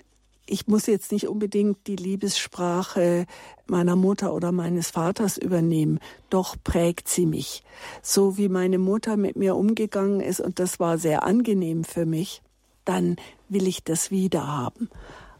ich 0.51 0.67
muss 0.67 0.85
jetzt 0.85 1.13
nicht 1.13 1.29
unbedingt 1.29 1.87
die 1.87 1.95
Liebessprache 1.95 3.25
meiner 3.67 3.95
Mutter 3.95 4.33
oder 4.33 4.51
meines 4.51 4.91
Vaters 4.91 5.37
übernehmen, 5.37 5.99
doch 6.29 6.57
prägt 6.61 7.07
sie 7.07 7.25
mich. 7.25 7.63
So 8.01 8.37
wie 8.37 8.49
meine 8.49 8.77
Mutter 8.77 9.15
mit 9.15 9.37
mir 9.37 9.55
umgegangen 9.55 10.19
ist, 10.19 10.41
und 10.41 10.59
das 10.59 10.79
war 10.79 10.97
sehr 10.97 11.23
angenehm 11.23 11.85
für 11.85 12.05
mich, 12.05 12.41
dann 12.83 13.15
will 13.47 13.65
ich 13.65 13.85
das 13.85 14.11
wieder 14.11 14.45
haben. 14.45 14.89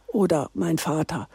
Oder 0.06 0.50
mein 0.54 0.78
Vater. 0.78 1.28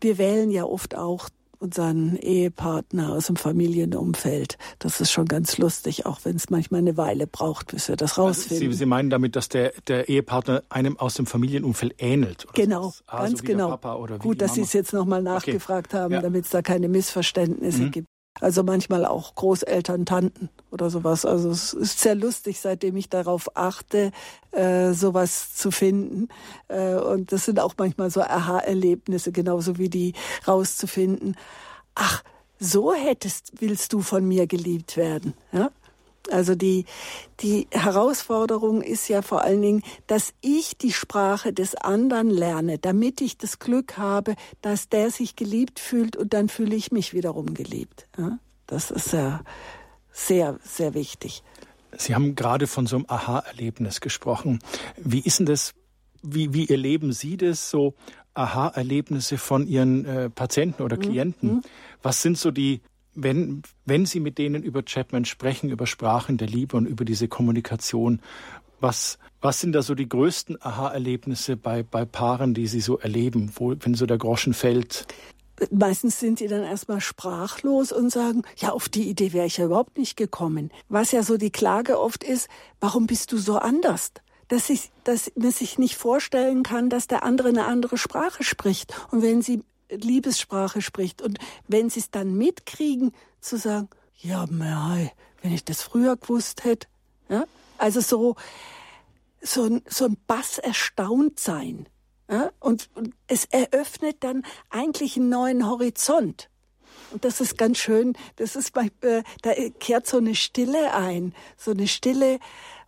Wir 0.00 0.16
wählen 0.16 0.50
ja 0.50 0.64
oft 0.64 0.96
auch 0.96 1.28
unseren 1.60 2.16
Ehepartner 2.16 3.12
aus 3.12 3.26
dem 3.26 3.36
Familienumfeld. 3.36 4.56
Das 4.78 5.00
ist 5.00 5.12
schon 5.12 5.26
ganz 5.26 5.58
lustig, 5.58 6.06
auch 6.06 6.20
wenn 6.24 6.36
es 6.36 6.48
manchmal 6.48 6.78
eine 6.78 6.96
Weile 6.96 7.26
braucht, 7.26 7.72
bis 7.72 7.88
wir 7.88 7.96
das 7.96 8.16
rausfinden. 8.16 8.72
Sie, 8.72 8.76
Sie 8.76 8.86
meinen 8.86 9.10
damit, 9.10 9.36
dass 9.36 9.50
der, 9.50 9.72
der 9.86 10.08
Ehepartner 10.08 10.62
einem 10.70 10.98
aus 10.98 11.14
dem 11.14 11.26
Familienumfeld 11.26 11.94
ähnelt? 11.98 12.46
Genau, 12.54 12.92
ah, 13.06 13.24
ganz 13.24 13.40
so 13.40 13.44
genau. 13.44 13.78
Gut, 14.18 14.40
dass 14.40 14.54
Sie 14.54 14.62
es 14.62 14.72
jetzt 14.72 14.92
nochmal 14.92 15.22
nachgefragt 15.22 15.92
okay. 15.92 16.02
haben, 16.02 16.14
ja. 16.14 16.22
damit 16.22 16.46
es 16.46 16.50
da 16.50 16.62
keine 16.62 16.88
Missverständnisse 16.88 17.82
mhm. 17.82 17.90
gibt. 17.90 18.08
Also 18.38 18.62
manchmal 18.62 19.04
auch 19.04 19.34
Großeltern, 19.34 20.06
Tanten 20.06 20.48
oder 20.70 20.88
sowas. 20.88 21.24
Also 21.24 21.50
es 21.50 21.74
ist 21.74 22.00
sehr 22.00 22.14
lustig, 22.14 22.60
seitdem 22.60 22.96
ich 22.96 23.08
darauf 23.08 23.56
achte, 23.56 24.12
äh, 24.52 24.92
sowas 24.92 25.54
zu 25.54 25.70
finden. 25.70 26.28
Äh, 26.68 26.94
und 26.94 27.32
das 27.32 27.44
sind 27.44 27.60
auch 27.60 27.74
manchmal 27.76 28.10
so 28.10 28.22
Aha-Erlebnisse, 28.22 29.32
genauso 29.32 29.78
wie 29.78 29.90
die 29.90 30.14
rauszufinden. 30.46 31.36
Ach, 31.94 32.22
so 32.58 32.94
hättest, 32.94 33.60
willst 33.60 33.92
du 33.92 34.00
von 34.00 34.26
mir 34.26 34.46
geliebt 34.46 34.96
werden. 34.96 35.34
Ja? 35.52 35.70
Also 36.30 36.54
die, 36.54 36.84
die 37.40 37.66
Herausforderung 37.70 38.82
ist 38.82 39.08
ja 39.08 39.22
vor 39.22 39.42
allen 39.42 39.62
Dingen, 39.62 39.82
dass 40.06 40.32
ich 40.40 40.76
die 40.76 40.92
Sprache 40.92 41.52
des 41.52 41.74
anderen 41.74 42.30
lerne, 42.30 42.78
damit 42.78 43.20
ich 43.20 43.36
das 43.38 43.58
Glück 43.58 43.98
habe, 43.98 44.36
dass 44.62 44.88
der 44.88 45.10
sich 45.10 45.36
geliebt 45.36 45.80
fühlt 45.80 46.16
und 46.16 46.32
dann 46.32 46.48
fühle 46.48 46.76
ich 46.76 46.92
mich 46.92 47.12
wiederum 47.14 47.54
geliebt. 47.54 48.08
Das 48.66 48.90
ist 48.90 49.12
ja 49.12 49.42
sehr, 50.12 50.58
sehr 50.62 50.94
wichtig. 50.94 51.42
Sie 51.96 52.14
haben 52.14 52.34
gerade 52.36 52.66
von 52.66 52.86
so 52.86 52.96
einem 52.96 53.06
Aha-Erlebnis 53.08 54.00
gesprochen. 54.00 54.60
Wie 54.96 55.20
ist 55.20 55.40
denn 55.40 55.46
das, 55.46 55.74
wie, 56.22 56.54
wie 56.54 56.68
erleben 56.68 57.12
Sie 57.12 57.36
das, 57.36 57.70
so 57.70 57.94
Aha-Erlebnisse 58.34 59.38
von 59.38 59.66
Ihren 59.66 60.04
äh, 60.04 60.30
Patienten 60.30 60.82
oder 60.82 60.96
mhm. 60.96 61.00
Klienten? 61.00 61.54
Mhm. 61.54 61.62
Was 62.02 62.22
sind 62.22 62.38
so 62.38 62.50
die, 62.50 62.80
wenn, 63.14 63.62
wenn 63.84 64.06
Sie 64.06 64.20
mit 64.20 64.38
denen 64.38 64.62
über 64.62 64.82
Chapman 64.82 65.24
sprechen, 65.24 65.70
über 65.70 65.86
Sprachen 65.86 66.36
der 66.36 66.48
Liebe 66.48 66.76
und 66.76 66.86
über 66.86 67.04
diese 67.04 67.28
Kommunikation, 67.28 68.20
was, 68.80 69.18
was 69.40 69.60
sind 69.60 69.72
da 69.72 69.82
so 69.82 69.94
die 69.94 70.08
größten 70.08 70.58
Aha-Erlebnisse 70.60 71.56
bei, 71.56 71.82
bei 71.82 72.04
Paaren, 72.04 72.54
die 72.54 72.66
Sie 72.66 72.80
so 72.80 72.98
erleben, 72.98 73.52
wo, 73.54 73.74
wenn 73.78 73.94
so 73.94 74.06
der 74.06 74.18
Groschen 74.18 74.54
fällt? 74.54 75.06
Meistens 75.70 76.18
sind 76.18 76.38
sie 76.38 76.48
dann 76.48 76.62
erstmal 76.62 77.02
sprachlos 77.02 77.92
und 77.92 78.10
sagen, 78.10 78.42
ja, 78.56 78.70
auf 78.70 78.88
die 78.88 79.10
Idee 79.10 79.34
wäre 79.34 79.46
ich 79.46 79.58
ja 79.58 79.66
überhaupt 79.66 79.98
nicht 79.98 80.16
gekommen. 80.16 80.70
Was 80.88 81.12
ja 81.12 81.22
so 81.22 81.36
die 81.36 81.50
Klage 81.50 82.00
oft 82.00 82.24
ist, 82.24 82.48
warum 82.80 83.06
bist 83.06 83.30
du 83.32 83.36
so 83.36 83.58
anders? 83.58 84.12
Dass, 84.48 84.70
ich, 84.70 84.90
dass 85.04 85.30
man 85.36 85.50
sich 85.50 85.78
nicht 85.78 85.96
vorstellen 85.96 86.62
kann, 86.62 86.88
dass 86.88 87.08
der 87.08 87.24
andere 87.24 87.50
eine 87.50 87.66
andere 87.66 87.98
Sprache 87.98 88.42
spricht. 88.42 88.94
Und 89.10 89.22
wenn 89.22 89.42
sie 89.42 89.62
Liebessprache 89.90 90.82
spricht 90.82 91.22
und 91.22 91.38
wenn 91.68 91.90
sie 91.90 92.00
es 92.00 92.10
dann 92.10 92.34
mitkriegen, 92.34 93.12
zu 93.40 93.56
sagen, 93.56 93.88
ja, 94.18 94.46
mei, 94.50 95.12
wenn 95.42 95.52
ich 95.52 95.64
das 95.64 95.82
früher 95.82 96.16
gewusst 96.16 96.64
hätte. 96.64 96.88
Ja? 97.28 97.44
Also 97.78 98.00
so, 98.00 98.36
so, 99.40 99.64
ein, 99.64 99.82
so 99.88 100.04
ein 100.04 100.16
Bass 100.26 100.58
erstaunt 100.58 101.40
sein. 101.40 101.88
Ja? 102.28 102.50
Und, 102.60 102.90
und 102.94 103.14
es 103.26 103.46
eröffnet 103.46 104.18
dann 104.20 104.44
eigentlich 104.68 105.16
einen 105.16 105.30
neuen 105.30 105.66
Horizont. 105.66 106.50
Und 107.12 107.24
das 107.24 107.40
ist 107.40 107.56
ganz 107.56 107.78
schön. 107.78 108.14
Das 108.36 108.56
ist 108.56 108.72
bei, 108.72 108.90
äh, 109.00 109.22
da 109.42 109.52
kehrt 109.80 110.06
so 110.06 110.18
eine 110.18 110.34
Stille 110.34 110.92
ein, 110.94 111.34
so 111.56 111.70
eine 111.70 111.88
Stille 111.88 112.38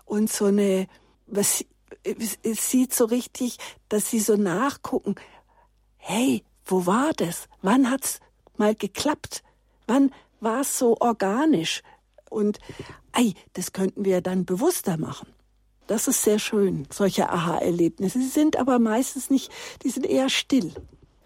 und 0.04 0.30
so 0.30 0.46
eine, 0.46 0.86
was 1.26 1.64
es 2.04 2.70
sieht 2.70 2.94
so 2.94 3.04
richtig, 3.04 3.58
dass 3.88 4.10
sie 4.10 4.20
so 4.20 4.36
nachgucken. 4.36 5.14
Hey, 5.96 6.44
wo 6.72 6.86
war 6.86 7.12
das? 7.14 7.48
Wann 7.60 7.90
hat's 7.90 8.18
mal 8.56 8.74
geklappt? 8.74 9.44
Wann 9.86 10.10
war 10.40 10.62
es 10.62 10.78
so 10.78 10.96
organisch? 10.98 11.82
Und 12.30 12.58
ei, 13.12 13.34
das 13.52 13.72
könnten 13.72 14.04
wir 14.04 14.22
dann 14.22 14.44
bewusster 14.44 14.96
machen. 14.96 15.28
Das 15.86 16.08
ist 16.08 16.22
sehr 16.22 16.38
schön, 16.38 16.86
solche 16.90 17.28
Aha-Erlebnisse. 17.28 18.18
Sie 18.18 18.28
sind 18.28 18.56
aber 18.56 18.78
meistens 18.78 19.28
nicht, 19.28 19.52
die 19.82 19.90
sind 19.90 20.06
eher 20.06 20.30
still. 20.30 20.72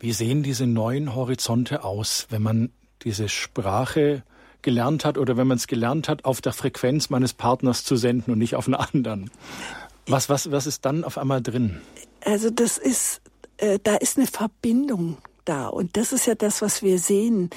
Wie 0.00 0.12
sehen 0.12 0.42
diese 0.42 0.66
neuen 0.66 1.14
Horizonte 1.14 1.84
aus, 1.84 2.26
wenn 2.30 2.42
man 2.42 2.72
diese 3.02 3.28
Sprache 3.28 4.24
gelernt 4.62 5.04
hat 5.04 5.16
oder 5.16 5.36
wenn 5.36 5.46
man 5.46 5.58
es 5.58 5.68
gelernt 5.68 6.08
hat, 6.08 6.24
auf 6.24 6.40
der 6.40 6.52
Frequenz 6.52 7.08
meines 7.08 7.32
Partners 7.32 7.84
zu 7.84 7.94
senden 7.94 8.32
und 8.32 8.38
nicht 8.38 8.56
auf 8.56 8.66
einer 8.66 8.80
anderen? 8.80 9.30
Was, 10.08 10.28
was, 10.28 10.50
was 10.50 10.66
ist 10.66 10.84
dann 10.84 11.04
auf 11.04 11.18
einmal 11.18 11.40
drin? 11.40 11.80
Also 12.24 12.50
das 12.50 12.78
ist, 12.78 13.20
äh, 13.58 13.78
da 13.80 13.94
ist 13.94 14.16
eine 14.16 14.26
Verbindung 14.26 15.18
da 15.48 15.68
und 15.68 15.96
das 15.96 16.12
ist 16.12 16.26
ja 16.26 16.34
das, 16.34 16.62
was 16.62 16.82
wir 16.82 16.98
sehen. 16.98 17.50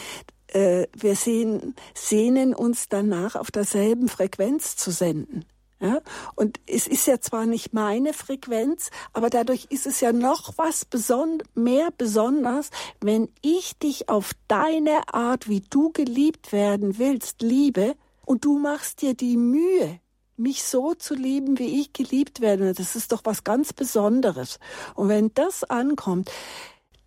Äh, 0.48 0.88
wir 0.94 1.16
sehen, 1.16 1.76
sehnen 1.94 2.56
uns 2.56 2.90
danach, 2.90 3.36
auf 3.36 3.52
derselben 3.52 4.08
Frequenz 4.08 4.76
zu 4.76 4.92
senden. 4.92 5.46
Ja? 5.80 6.02
Und 6.36 6.60
es 6.66 6.88
ist 6.88 7.08
ja 7.08 7.20
zwar 7.20 7.46
nicht 7.46 7.74
meine 7.74 8.14
Frequenz, 8.14 8.90
aber 9.14 9.30
dadurch 9.30 9.68
ist 9.70 9.88
es 9.88 10.02
ja 10.02 10.12
noch 10.12 10.58
was 10.58 10.86
beson 10.86 11.42
mehr 11.56 11.90
besonders, 11.98 12.70
wenn 13.00 13.30
ich 13.42 13.78
dich 13.78 14.10
auf 14.10 14.32
deine 14.48 15.14
Art, 15.14 15.48
wie 15.48 15.62
du 15.62 15.92
geliebt 15.92 16.52
werden 16.52 16.98
willst, 16.98 17.42
liebe 17.42 17.96
und 18.26 18.46
du 18.46 18.60
machst 18.60 19.02
dir 19.02 19.14
die 19.14 19.38
Mühe, 19.38 20.00
mich 20.36 20.64
so 20.64 20.94
zu 20.94 21.14
lieben, 21.14 21.60
wie 21.60 21.82
ich 21.82 21.94
geliebt 21.94 22.42
werde. 22.42 22.74
Das 22.74 22.96
ist 22.96 23.12
doch 23.12 23.22
was 23.24 23.44
ganz 23.44 23.74
Besonderes. 23.74 24.60
Und 24.96 25.10
wenn 25.10 25.34
das 25.34 25.64
ankommt, 25.64 26.32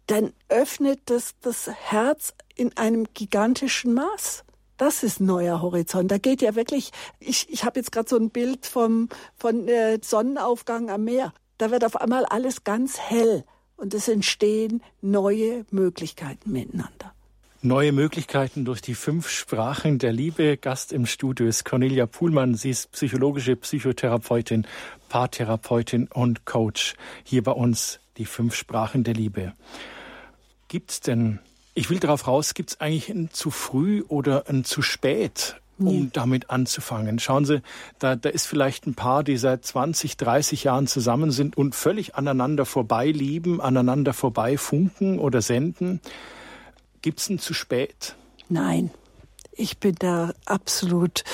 dann 0.07 0.33
öffnet 0.49 1.01
das 1.07 1.35
das 1.41 1.69
Herz 1.69 2.35
in 2.55 2.77
einem 2.77 3.07
gigantischen 3.15 3.95
Maß. 3.95 4.45
Das 4.77 5.03
ist 5.03 5.21
neuer 5.21 5.63
Horizont. 5.63 6.11
Da 6.11 6.19
geht 6.19 6.43
ja 6.43 6.55
wirklich, 6.57 6.91
ich, 7.21 7.49
ich 7.51 7.65
habe 7.65 7.79
jetzt 7.79 7.93
gerade 7.93 8.09
so 8.09 8.17
ein 8.17 8.31
Bild 8.31 8.67
vom 8.67 9.09
von 9.37 9.69
äh, 9.69 9.99
Sonnenaufgang 10.03 10.91
am 10.91 11.05
Meer. 11.05 11.33
Da 11.59 11.71
wird 11.71 11.85
auf 11.85 11.97
einmal 11.97 12.25
alles 12.25 12.65
ganz 12.65 12.99
hell 12.99 13.45
und 13.77 13.95
es 13.95 14.09
entstehen 14.09 14.83
neue 15.01 15.65
Möglichkeiten 15.71 16.51
miteinander. 16.51 17.15
Neue 17.65 17.93
Möglichkeiten 17.93 18.65
durch 18.65 18.81
die 18.81 18.97
fünf 18.97 19.29
Sprachen 19.29 20.01
der 20.01 20.13
Liebe. 20.13 20.57
Gast 20.57 20.93
im 20.93 21.07
Studio 21.07 21.47
ist 21.47 21.65
Cornelia 21.65 22.07
Puhlmann. 22.07 22.57
Sie 22.57 22.71
ist 22.71 22.91
psychologische 22.91 23.55
Psychotherapeutin, 23.55 24.67
Paartherapeutin 25.09 26.09
und 26.09 26.45
Coach. 26.45 26.97
Hier 27.23 27.45
bei 27.45 27.53
uns 27.53 28.01
die 28.17 28.27
fünf 28.27 28.55
Sprachen 28.55 29.05
der 29.05 29.15
Liebe. 29.15 29.53
Gibt 30.69 30.91
es 30.91 31.01
denn 31.01 31.41
ich 31.75 31.91
will 31.91 31.99
darauf 31.99 32.27
raus, 32.27 32.55
gibt 32.55 32.71
es 32.71 32.81
eigentlich 32.81 33.09
ein 33.09 33.31
zu 33.33 33.51
früh 33.51 34.03
oder 34.09 34.49
ein 34.49 34.65
zu 34.65 34.83
spät, 34.83 35.57
um 35.79 36.03
nee. 36.03 36.11
damit 36.13 36.51
anzufangen? 36.51 37.19
Schauen 37.19 37.45
Sie, 37.45 37.63
da, 37.99 38.15
da 38.15 38.29
ist 38.29 38.47
vielleicht 38.47 38.87
ein 38.87 38.95
Paar, 38.95 39.25
die 39.25 39.39
seit 39.39 39.65
20, 39.65 40.17
30 40.17 40.65
Jahren 40.65 40.87
zusammen 40.87 41.31
sind 41.31 41.57
und 41.57 41.75
völlig 41.75 42.15
aneinander 42.15 42.67
vorbei 42.67 43.07
lieben, 43.07 43.61
aneinander 43.61 44.13
vorbei 44.13 44.59
funken 44.59 45.19
oder 45.19 45.41
senden. 45.41 46.01
Gibt 47.01 47.21
es 47.21 47.31
ein 47.31 47.39
zu 47.39 47.55
spät? 47.55 48.17
Nein, 48.49 48.91
ich 49.53 49.79
bin 49.79 49.95
da 49.99 50.35
absolut 50.45 51.25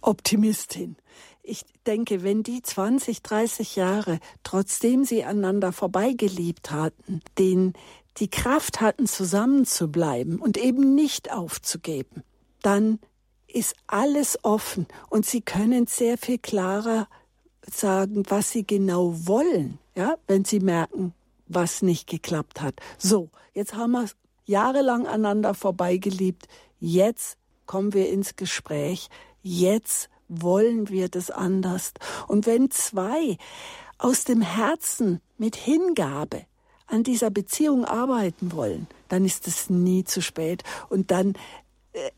Optimistin. 0.00 0.96
Ich 1.42 1.64
denke, 1.86 2.22
wenn 2.22 2.42
die 2.42 2.62
20, 2.62 3.22
30 3.22 3.74
Jahre, 3.76 4.20
trotzdem 4.44 5.04
sie 5.04 5.24
aneinander 5.24 5.72
vorbeigeliebt 5.72 6.70
hatten, 6.70 7.20
den 7.38 7.72
die 8.18 8.28
Kraft 8.30 8.80
hatten, 8.80 9.06
zusammenzubleiben 9.06 10.38
und 10.38 10.56
eben 10.56 10.94
nicht 10.94 11.32
aufzugeben, 11.32 12.22
dann 12.62 13.00
ist 13.48 13.74
alles 13.86 14.38
offen 14.44 14.86
und 15.10 15.26
sie 15.26 15.40
können 15.40 15.86
sehr 15.86 16.16
viel 16.16 16.38
klarer 16.38 17.08
sagen, 17.68 18.22
was 18.28 18.50
sie 18.50 18.66
genau 18.66 19.26
wollen, 19.26 19.78
ja, 19.96 20.16
wenn 20.26 20.44
sie 20.44 20.60
merken, 20.60 21.12
was 21.46 21.82
nicht 21.82 22.08
geklappt 22.08 22.60
hat. 22.60 22.74
So, 22.98 23.30
jetzt 23.52 23.74
haben 23.74 23.92
wir 23.92 24.08
jahrelang 24.44 25.06
aneinander 25.06 25.54
vorbeigeliebt. 25.54 26.46
Jetzt 26.78 27.36
kommen 27.66 27.92
wir 27.94 28.08
ins 28.08 28.36
Gespräch. 28.36 29.08
Jetzt 29.42 30.08
wollen 30.40 30.88
wir 30.88 31.08
das 31.08 31.30
anders. 31.30 31.92
Und 32.28 32.46
wenn 32.46 32.70
zwei 32.70 33.36
aus 33.98 34.24
dem 34.24 34.40
Herzen 34.40 35.20
mit 35.38 35.56
Hingabe 35.56 36.44
an 36.86 37.02
dieser 37.02 37.30
Beziehung 37.30 37.84
arbeiten 37.84 38.52
wollen, 38.52 38.86
dann 39.08 39.24
ist 39.24 39.46
es 39.46 39.70
nie 39.70 40.04
zu 40.04 40.20
spät. 40.20 40.62
Und 40.88 41.10
dann 41.10 41.34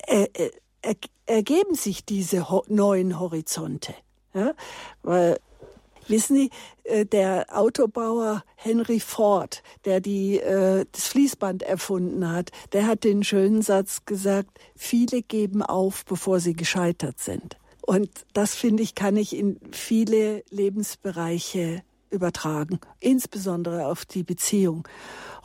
äh, 0.07 0.27
äh, 0.35 0.51
äh, 0.83 0.95
ergeben 1.27 1.75
sich 1.75 2.05
diese 2.05 2.51
ho 2.51 2.65
neuen 2.69 3.19
Horizonte. 3.19 3.95
Ja? 4.35 4.55
Weil, 5.03 5.39
wissen 6.09 6.37
Sie, 6.37 6.51
äh, 6.85 7.07
der 7.07 7.47
Autobauer 7.51 8.45
Henry 8.57 9.01
Ford, 9.01 9.63
der 9.85 10.01
die, 10.01 10.39
äh, 10.39 10.85
das 10.93 11.09
Fließband 11.09 11.63
erfunden 11.63 12.31
hat, 12.31 12.51
der 12.73 12.87
hat 12.87 13.05
den 13.05 13.25
schönen 13.25 13.63
Satz 13.63 14.05
gesagt, 14.05 14.59
viele 14.77 15.23
geben 15.23 15.63
auf, 15.63 16.05
bevor 16.05 16.41
sie 16.41 16.55
gescheitert 16.55 17.19
sind. 17.21 17.57
Und 17.87 18.09
das, 18.33 18.55
finde 18.55 18.83
ich, 18.83 18.95
kann 18.95 19.17
ich 19.17 19.37
in 19.37 19.61
viele 19.71 20.43
Lebensbereiche 20.51 21.83
übertragen, 22.09 22.81
insbesondere 22.99 23.87
auf 23.87 24.07
die 24.07 24.23
Beziehung. 24.23 24.89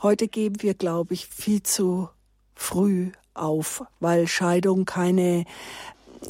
Heute 0.02 0.26
geben 0.26 0.62
wir, 0.62 0.72
glaube 0.72 1.12
ich, 1.12 1.26
viel 1.26 1.62
zu 1.62 2.08
früh 2.54 3.12
auf, 3.34 3.84
weil 3.98 4.26
Scheidung 4.26 4.84
keine 4.86 5.44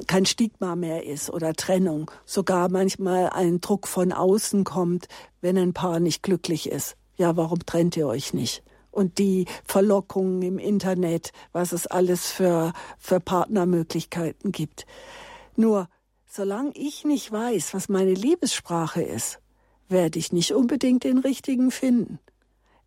kein 0.07 0.25
Stigma 0.25 0.77
mehr 0.77 1.05
ist 1.05 1.31
oder 1.31 1.53
Trennung, 1.53 2.11
sogar 2.25 2.69
manchmal 2.69 3.31
ein 3.31 3.61
Druck 3.61 3.89
von 3.89 4.13
außen 4.13 4.63
kommt, 4.63 5.09
wenn 5.41 5.59
ein 5.59 5.73
Paar 5.73 5.99
nicht 5.99 6.23
glücklich 6.23 6.69
ist. 6.69 6.97
Ja, 7.17 7.37
warum 7.37 7.59
trennt 7.67 7.97
ihr 7.97 8.07
euch 8.07 8.33
nicht? 8.33 8.63
Und 8.93 9.19
die 9.19 9.47
Verlockungen 9.65 10.43
im 10.43 10.59
Internet, 10.59 11.33
was 11.53 11.73
es 11.73 11.89
alles 11.89 12.31
für, 12.31 12.73
für 12.99 13.19
Partnermöglichkeiten 13.19 14.53
gibt. 14.53 14.87
Nur, 15.57 15.89
solange 16.31 16.73
ich 16.75 17.05
nicht 17.05 17.31
weiß, 17.33 17.75
was 17.75 17.89
meine 17.89 18.15
Liebessprache 18.15 19.03
ist, 19.03 19.41
werde 19.89 20.19
ich 20.19 20.33
nicht 20.33 20.53
unbedingt 20.55 21.05
den 21.05 21.19
richtigen 21.19 21.71
finden. 21.71 22.21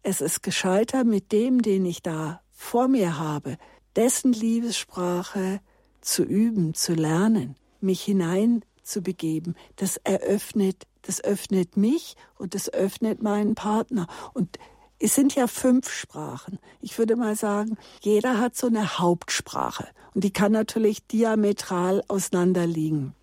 Es 0.01 0.21
ist 0.21 0.43
gescheiter 0.43 1.03
mit 1.03 1.31
dem, 1.31 1.61
den 1.61 1.85
ich 1.85 2.01
da 2.01 2.41
vor 2.51 2.87
mir 2.87 3.19
habe, 3.19 3.57
dessen 3.95 4.33
Liebessprache 4.33 5.59
zu 6.01 6.23
üben, 6.23 6.73
zu 6.73 6.93
lernen, 6.93 7.55
mich 7.81 8.01
hinein 8.03 8.63
zu 8.81 9.01
begeben, 9.01 9.55
das 9.75 9.97
eröffnet, 9.97 10.87
das 11.01 11.23
öffnet 11.23 11.77
mich 11.77 12.15
und 12.37 12.55
das 12.55 12.71
öffnet 12.71 13.21
meinen 13.21 13.55
Partner. 13.55 14.07
Und 14.33 14.57
es 14.99 15.15
sind 15.15 15.35
ja 15.35 15.47
fünf 15.47 15.89
Sprachen. 15.89 16.59
Ich 16.81 16.97
würde 16.97 17.17
mal 17.17 17.35
sagen, 17.35 17.77
jeder 18.01 18.39
hat 18.39 18.55
so 18.55 18.67
eine 18.67 18.99
Hauptsprache. 18.99 19.87
Und 20.13 20.23
die 20.23 20.31
kann 20.31 20.53
natürlich 20.53 21.05
diametral 21.07 22.03
auseinanderliegen. 22.07 23.13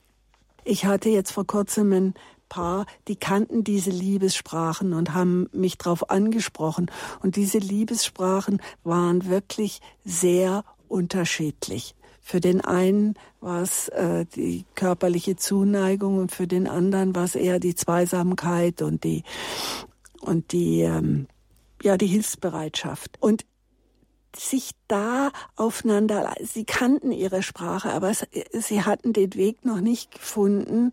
Ich 0.65 0.85
hatte 0.85 1.09
jetzt 1.09 1.33
vor 1.33 1.47
kurzem 1.47 1.93
ein 1.93 2.15
Paar, 2.49 2.87
die 3.09 3.17
kannten 3.17 3.65
diese 3.65 3.91
Liebessprachen 3.91 4.93
und 4.93 5.15
haben 5.15 5.49
mich 5.53 5.79
darauf 5.79 6.11
angesprochen. 6.11 6.91
Und 7.23 7.37
diese 7.37 7.59
Liebessprachen 7.59 8.61
waren 8.83 9.29
wirklich 9.29 9.81
sehr 10.05 10.65
unterschiedlich. 10.89 11.95
Für 12.21 12.41
den 12.41 12.61
einen 12.61 13.15
war 13.41 13.63
es 13.63 13.89
äh, 13.89 14.27
die 14.27 14.65
körperliche 14.75 15.37
Zuneigung 15.37 16.19
und 16.19 16.33
für 16.33 16.47
den 16.47 16.69
anderen 16.69 17.15
war 17.15 17.25
es 17.25 17.35
eher 17.35 17.59
die 17.59 17.75
Zweisamkeit 17.75 18.83
und 18.83 19.05
die 19.05 19.25
und 20.21 20.53
die 20.53 20.83
ähm, 20.83 21.27
ja 21.83 21.97
die 21.97 22.07
Hilfsbereitschaft. 22.07 23.17
Und 23.21 23.47
sich 24.37 24.73
da 24.89 25.31
aufeinander, 25.57 26.35
sie 26.43 26.65
kannten 26.65 27.13
ihre 27.13 27.43
Sprache, 27.43 27.91
aber 27.93 28.13
sie 28.53 28.83
hatten 28.83 29.13
den 29.13 29.35
Weg 29.35 29.65
noch 29.65 29.81
nicht 29.81 30.13
gefunden, 30.13 30.93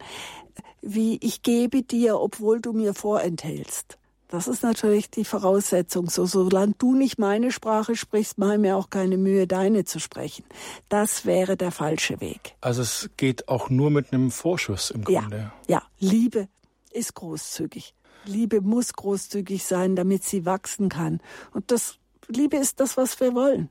wie 0.82 1.18
ich 1.22 1.42
gebe 1.42 1.84
dir, 1.84 2.20
obwohl 2.20 2.62
du 2.62 2.74
mir 2.74 2.94
vorenthältst. 2.94 3.98
Das 4.30 4.50
ist 4.50 4.62
natürlich 4.62 5.10
die 5.10 5.24
Voraussetzung. 5.24 6.10
So, 6.10 6.26
solange 6.26 6.74
du 6.78 6.94
nicht 6.94 7.18
meine 7.18 7.52
Sprache 7.52 7.96
sprichst, 7.96 8.38
mache 8.38 8.58
mir 8.58 8.76
auch 8.76 8.90
keine 8.90 9.18
Mühe, 9.18 9.48
deine 9.48 9.86
zu 9.86 10.00
sprechen. 10.00 10.44
Das 10.90 11.26
wäre 11.26 11.56
der 11.56 11.72
falsche 11.72 12.20
Weg. 12.20 12.56
Also 12.60 12.82
es 12.82 13.10
geht 13.16 13.48
auch 13.48 13.70
nur 13.70 13.90
mit 13.90 14.12
einem 14.12 14.32
Vorschuss 14.32 14.92
im 14.92 15.06
Grunde. 15.06 15.52
Ja, 15.68 15.76
ja. 15.76 15.84
Liebe 16.00 16.50
ist 16.92 17.14
großzügig. 17.14 17.94
Liebe 18.26 18.60
muss 18.60 18.92
großzügig 18.94 19.64
sein, 19.64 19.96
damit 19.96 20.26
sie 20.26 20.46
wachsen 20.46 20.90
kann. 20.90 21.22
Und 21.54 21.72
das 21.72 21.98
Liebe 22.28 22.57
ist 22.57 22.80
das, 22.80 22.97
was 22.97 23.19
wir 23.19 23.34
wollen. 23.34 23.69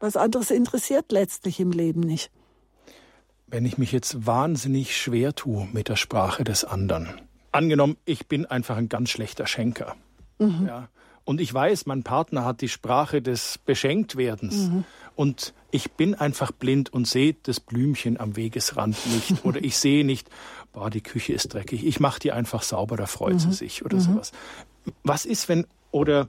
Was 0.00 0.16
anderes 0.16 0.50
interessiert 0.50 1.12
letztlich 1.12 1.60
im 1.60 1.70
Leben 1.70 2.00
nicht. 2.00 2.30
Wenn 3.46 3.64
ich 3.64 3.78
mich 3.78 3.92
jetzt 3.92 4.26
wahnsinnig 4.26 4.96
schwer 4.96 5.34
tue 5.34 5.68
mit 5.72 5.88
der 5.88 5.96
Sprache 5.96 6.42
des 6.42 6.64
anderen, 6.64 7.20
angenommen, 7.52 7.96
ich 8.04 8.26
bin 8.26 8.46
einfach 8.46 8.76
ein 8.76 8.88
ganz 8.88 9.10
schlechter 9.10 9.46
Schenker, 9.46 9.94
mhm. 10.38 10.66
ja, 10.66 10.88
und 11.24 11.40
ich 11.40 11.52
weiß, 11.52 11.86
mein 11.86 12.02
Partner 12.02 12.44
hat 12.44 12.60
die 12.60 12.68
Sprache 12.68 13.22
des 13.22 13.58
Beschenktwerdens. 13.58 14.68
Mhm. 14.68 14.84
Und 15.14 15.54
ich 15.70 15.92
bin 15.92 16.14
einfach 16.14 16.50
blind 16.50 16.92
und 16.92 17.06
sehe 17.06 17.36
das 17.44 17.60
Blümchen 17.60 18.18
am 18.18 18.36
Wegesrand 18.36 18.96
nicht. 19.06 19.44
oder 19.44 19.62
ich 19.62 19.76
sehe 19.76 20.04
nicht, 20.04 20.28
boah, 20.72 20.90
die 20.90 21.00
Küche 21.00 21.32
ist 21.32 21.54
dreckig. 21.54 21.86
Ich 21.86 22.00
mache 22.00 22.18
die 22.18 22.32
einfach 22.32 22.62
sauber, 22.62 22.96
da 22.96 23.06
freut 23.06 23.34
mhm. 23.34 23.38
sie 23.38 23.52
sich 23.52 23.84
oder 23.84 23.96
mhm. 23.96 24.00
sowas. 24.00 24.32
Was 25.04 25.24
ist, 25.24 25.48
wenn, 25.48 25.66
oder 25.92 26.26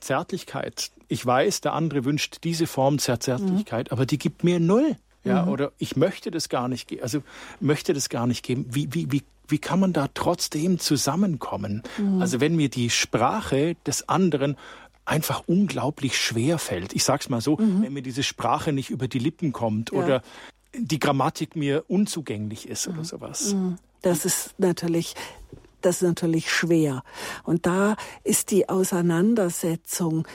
Zärtlichkeit. 0.00 0.90
Ich 1.08 1.24
weiß, 1.24 1.60
der 1.60 1.72
andere 1.72 2.04
wünscht 2.04 2.38
diese 2.44 2.66
Form 2.66 2.98
der 2.98 3.20
Zärtlichkeit, 3.20 3.90
mhm. 3.90 3.92
aber 3.92 4.06
die 4.06 4.18
gibt 4.18 4.44
mir 4.44 4.60
null. 4.60 4.96
Ja, 5.24 5.42
mhm. 5.42 5.48
oder 5.48 5.72
ich 5.78 5.96
möchte 5.96 6.30
das 6.30 6.48
gar 6.48 6.68
nicht, 6.68 7.02
also 7.02 7.22
möchte 7.58 7.92
das 7.92 8.08
gar 8.08 8.28
nicht 8.28 8.44
geben. 8.44 8.66
Wie, 8.70 8.94
wie, 8.94 9.10
wie, 9.10 9.22
wie 9.48 9.58
kann 9.58 9.80
man 9.80 9.92
da 9.92 10.08
trotzdem 10.14 10.78
zusammenkommen? 10.78 11.82
Mhm. 11.98 12.20
Also 12.20 12.40
wenn 12.40 12.54
mir 12.54 12.68
die 12.68 12.90
Sprache 12.90 13.76
des 13.84 14.08
anderen 14.08 14.56
einfach 15.04 15.44
unglaublich 15.46 16.18
schwer 16.18 16.58
fällt. 16.58 16.92
Ich 16.92 17.04
sag's 17.04 17.28
mal 17.28 17.40
so, 17.40 17.56
mhm. 17.56 17.82
wenn 17.82 17.92
mir 17.92 18.02
diese 18.02 18.22
Sprache 18.22 18.72
nicht 18.72 18.90
über 18.90 19.08
die 19.08 19.20
Lippen 19.20 19.52
kommt 19.52 19.92
ja. 19.92 19.98
oder 19.98 20.22
die 20.74 20.98
Grammatik 20.98 21.56
mir 21.56 21.84
unzugänglich 21.88 22.68
ist 22.68 22.86
oder 22.88 22.98
mhm. 22.98 23.04
sowas. 23.04 23.54
Mhm. 23.54 23.78
Das 24.02 24.24
ist 24.24 24.54
natürlich 24.58 25.14
das 25.86 26.02
ist 26.02 26.08
natürlich 26.08 26.50
schwer. 26.50 27.02
Und 27.44 27.64
da 27.64 27.96
ist 28.24 28.50
die 28.50 28.68
Auseinandersetzung, 28.68 30.26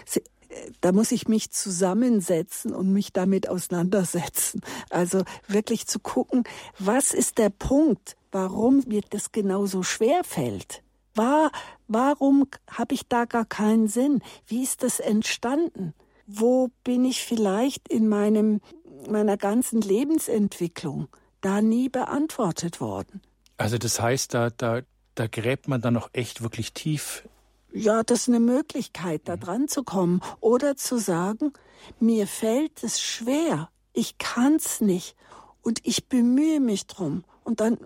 da 0.82 0.92
muss 0.92 1.12
ich 1.12 1.28
mich 1.28 1.52
zusammensetzen 1.52 2.74
und 2.74 2.92
mich 2.92 3.14
damit 3.14 3.50
auseinandersetzen. 3.50 4.62
Also 4.90 5.24
wirklich 5.48 5.88
zu 5.88 6.00
gucken, 6.00 6.44
was 6.80 7.14
ist 7.14 7.38
der 7.38 7.50
Punkt, 7.50 8.16
warum 8.32 8.84
mir 8.88 9.02
das 9.10 9.32
genauso 9.32 9.84
schwer 9.84 10.24
fällt? 10.24 10.84
War, 11.16 11.52
warum 11.88 12.48
habe 12.70 12.94
ich 12.94 13.08
da 13.08 13.26
gar 13.26 13.46
keinen 13.46 13.88
Sinn? 13.88 14.22
Wie 14.48 14.64
ist 14.64 14.84
das 14.84 15.00
entstanden? 15.00 15.94
Wo 16.26 16.70
bin 16.86 17.04
ich 17.04 17.24
vielleicht 17.24 17.90
in 17.90 18.08
meinem, 18.08 18.62
meiner 19.10 19.36
ganzen 19.36 19.82
Lebensentwicklung 19.82 21.10
da 21.42 21.62
nie 21.62 21.90
beantwortet 21.90 22.80
worden? 22.80 23.22
Also 23.58 23.78
das 23.78 24.02
heißt, 24.02 24.34
da, 24.34 24.50
da, 24.50 24.82
da 25.16 25.28
gräbt 25.28 25.68
man 25.68 25.82
dann 25.82 25.94
noch 25.94 26.10
echt 26.14 26.42
wirklich 26.42 26.74
tief. 26.74 27.28
Ja, 27.74 28.04
das 28.04 28.22
ist 28.22 28.30
eine 28.30 28.40
Möglichkeit, 28.40 29.22
da 29.26 29.38
dran 29.38 29.68
zu 29.68 29.84
kommen. 29.84 30.22
Oder 30.40 30.76
zu 30.76 30.98
sagen, 30.98 31.54
mir 32.00 32.28
fällt 32.28 32.84
es 32.84 33.02
schwer, 33.02 33.70
ich 33.94 34.18
kann's 34.18 34.82
nicht 34.82 35.16
und 35.62 35.80
ich 35.84 36.08
bemühe 36.08 36.60
mich 36.60 36.88
drum. 36.88 37.24
Und 37.44 37.62
dann 37.62 37.78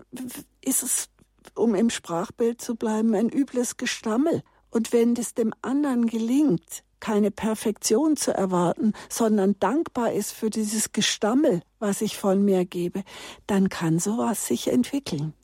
ist 0.60 0.82
es, 0.82 1.08
um 1.54 1.74
im 1.74 1.90
Sprachbild 1.90 2.60
zu 2.60 2.74
bleiben, 2.74 3.14
ein 3.14 3.28
übles 3.28 3.76
Gestammel. 3.76 4.42
Und 4.70 4.92
wenn 4.92 5.14
es 5.14 5.34
dem 5.34 5.54
anderen 5.62 6.06
gelingt, 6.06 6.82
keine 7.00 7.30
Perfektion 7.30 8.16
zu 8.16 8.34
erwarten, 8.34 8.92
sondern 9.08 9.58
dankbar 9.60 10.12
ist 10.12 10.32
für 10.32 10.50
dieses 10.50 10.92
Gestammel, 10.92 11.62
was 11.78 12.00
ich 12.00 12.16
von 12.16 12.44
mir 12.44 12.64
gebe, 12.64 13.04
dann 13.46 13.68
kann 13.68 13.98
sowas 13.98 14.46
sich 14.46 14.68
entwickeln. 14.68 15.34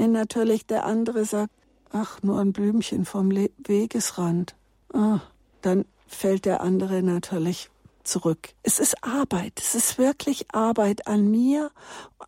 Wenn 0.00 0.12
natürlich 0.12 0.64
der 0.64 0.86
andere 0.86 1.26
sagt, 1.26 1.52
ach, 1.92 2.22
nur 2.22 2.40
ein 2.40 2.54
Blümchen 2.54 3.04
vom 3.04 3.30
Le 3.30 3.50
Wegesrand, 3.58 4.56
ah, 4.94 5.20
dann 5.60 5.84
fällt 6.06 6.46
der 6.46 6.62
andere 6.62 7.02
natürlich 7.02 7.68
zurück. 8.02 8.54
Es 8.62 8.78
ist 8.78 9.04
Arbeit, 9.04 9.60
es 9.60 9.74
ist 9.74 9.98
wirklich 9.98 10.54
Arbeit 10.54 11.06
an 11.06 11.30
mir, 11.30 11.70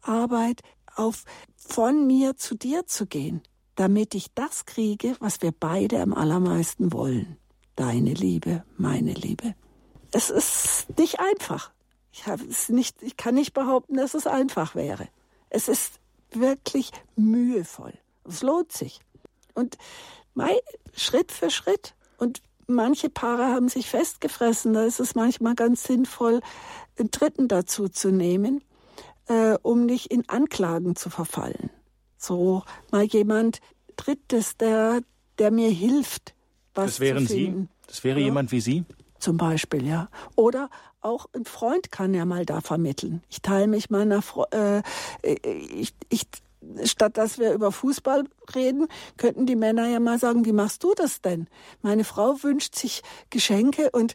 Arbeit 0.02 0.60
auf 0.96 1.24
von 1.56 2.06
mir 2.06 2.36
zu 2.36 2.56
dir 2.56 2.86
zu 2.86 3.06
gehen, 3.06 3.40
damit 3.74 4.14
ich 4.14 4.34
das 4.34 4.66
kriege, 4.66 5.16
was 5.20 5.40
wir 5.40 5.52
beide 5.58 6.02
am 6.02 6.12
allermeisten 6.12 6.92
wollen. 6.92 7.38
Deine 7.74 8.12
Liebe, 8.12 8.64
meine 8.76 9.14
Liebe. 9.14 9.54
Es 10.10 10.28
ist 10.28 10.88
nicht 10.98 11.20
einfach. 11.20 11.72
Ich, 12.12 12.68
nicht, 12.68 13.02
ich 13.02 13.16
kann 13.16 13.34
nicht 13.34 13.54
behaupten, 13.54 13.96
dass 13.96 14.12
es 14.12 14.26
einfach 14.26 14.74
wäre. 14.74 15.08
Es 15.48 15.68
ist 15.68 16.01
wirklich 16.38 16.90
mühevoll. 17.16 17.94
Es 18.24 18.42
lohnt 18.42 18.72
sich. 18.72 19.00
Und 19.54 19.76
mei, 20.34 20.58
Schritt 20.94 21.32
für 21.32 21.50
Schritt. 21.50 21.94
Und 22.18 22.42
manche 22.66 23.10
Paare 23.10 23.46
haben 23.46 23.68
sich 23.68 23.88
festgefressen. 23.88 24.74
Da 24.74 24.84
ist 24.84 25.00
es 25.00 25.14
manchmal 25.14 25.54
ganz 25.54 25.84
sinnvoll, 25.84 26.40
einen 26.98 27.10
Dritten 27.10 27.48
dazu 27.48 27.88
zu 27.88 28.10
nehmen, 28.10 28.62
äh, 29.26 29.56
um 29.62 29.86
nicht 29.86 30.06
in 30.06 30.28
Anklagen 30.28 30.96
zu 30.96 31.10
verfallen. 31.10 31.70
So 32.16 32.62
mal 32.90 33.04
jemand 33.04 33.60
Drittes, 33.96 34.56
der, 34.56 35.00
der 35.38 35.50
mir 35.50 35.70
hilft, 35.70 36.34
was 36.74 36.92
das 36.92 37.00
wären 37.00 37.26
zu 37.26 37.34
finden. 37.34 37.62
Sie? 37.62 37.86
Das 37.86 38.04
wäre 38.04 38.20
ja. 38.20 38.26
jemand 38.26 38.52
wie 38.52 38.60
Sie? 38.60 38.84
Zum 39.18 39.36
Beispiel, 39.36 39.86
ja. 39.86 40.08
Oder 40.36 40.70
auch 41.02 41.26
ein 41.34 41.44
Freund 41.44 41.90
kann 41.90 42.14
ja 42.14 42.24
mal 42.24 42.46
da 42.46 42.60
vermitteln. 42.60 43.22
Ich 43.28 43.42
teile 43.42 43.66
mich 43.66 43.90
meiner, 43.90 44.22
Fre 44.22 44.46
äh, 44.52 44.82
ich, 45.22 45.94
ich, 46.08 46.26
statt 46.84 47.16
dass 47.16 47.38
wir 47.38 47.52
über 47.52 47.72
Fußball 47.72 48.24
reden, 48.54 48.88
könnten 49.16 49.46
die 49.46 49.56
Männer 49.56 49.88
ja 49.88 50.00
mal 50.00 50.18
sagen, 50.18 50.44
wie 50.44 50.52
machst 50.52 50.84
du 50.84 50.94
das 50.94 51.20
denn? 51.20 51.48
Meine 51.82 52.04
Frau 52.04 52.42
wünscht 52.42 52.76
sich 52.76 53.02
Geschenke 53.30 53.90
und 53.90 54.14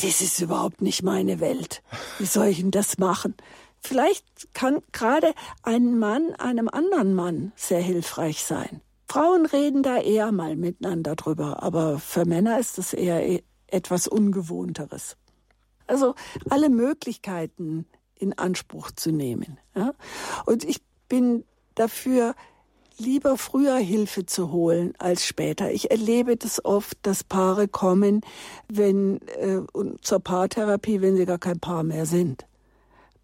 das 0.00 0.20
ist 0.20 0.40
überhaupt 0.40 0.80
nicht 0.80 1.02
meine 1.02 1.40
Welt. 1.40 1.82
Wie 2.18 2.26
soll 2.26 2.46
ich 2.46 2.60
denn 2.60 2.70
das 2.70 2.98
machen? 2.98 3.34
Vielleicht 3.80 4.54
kann 4.54 4.80
gerade 4.92 5.32
ein 5.62 5.98
Mann 5.98 6.34
einem 6.34 6.68
anderen 6.68 7.14
Mann 7.14 7.52
sehr 7.56 7.80
hilfreich 7.80 8.44
sein. 8.44 8.80
Frauen 9.10 9.46
reden 9.46 9.82
da 9.82 9.96
eher 9.96 10.32
mal 10.32 10.56
miteinander 10.56 11.16
drüber, 11.16 11.62
aber 11.62 11.98
für 11.98 12.26
Männer 12.26 12.58
ist 12.58 12.76
das 12.78 12.92
eher 12.92 13.26
e-, 13.26 13.42
etwas 13.66 14.06
Ungewohnteres. 14.06 15.16
Also 15.88 16.14
alle 16.48 16.68
Möglichkeiten 16.68 17.86
in 18.14 18.38
Anspruch 18.38 18.90
zu 18.92 19.10
nehmen. 19.10 19.58
Ja? 19.74 19.92
Und 20.46 20.64
ich 20.64 20.80
bin 21.08 21.44
dafür, 21.74 22.34
lieber 22.98 23.38
früher 23.38 23.76
Hilfe 23.76 24.26
zu 24.26 24.50
holen 24.52 24.92
als 24.98 25.24
später. 25.24 25.70
Ich 25.70 25.90
erlebe 25.90 26.36
das 26.36 26.64
oft, 26.64 26.98
dass 27.02 27.24
Paare 27.24 27.68
kommen, 27.68 28.22
wenn 28.68 29.20
äh, 29.38 29.60
zur 30.02 30.20
Paartherapie, 30.20 31.00
wenn 31.00 31.16
sie 31.16 31.26
gar 31.26 31.38
kein 31.38 31.60
Paar 31.60 31.84
mehr 31.84 32.06
sind. 32.06 32.46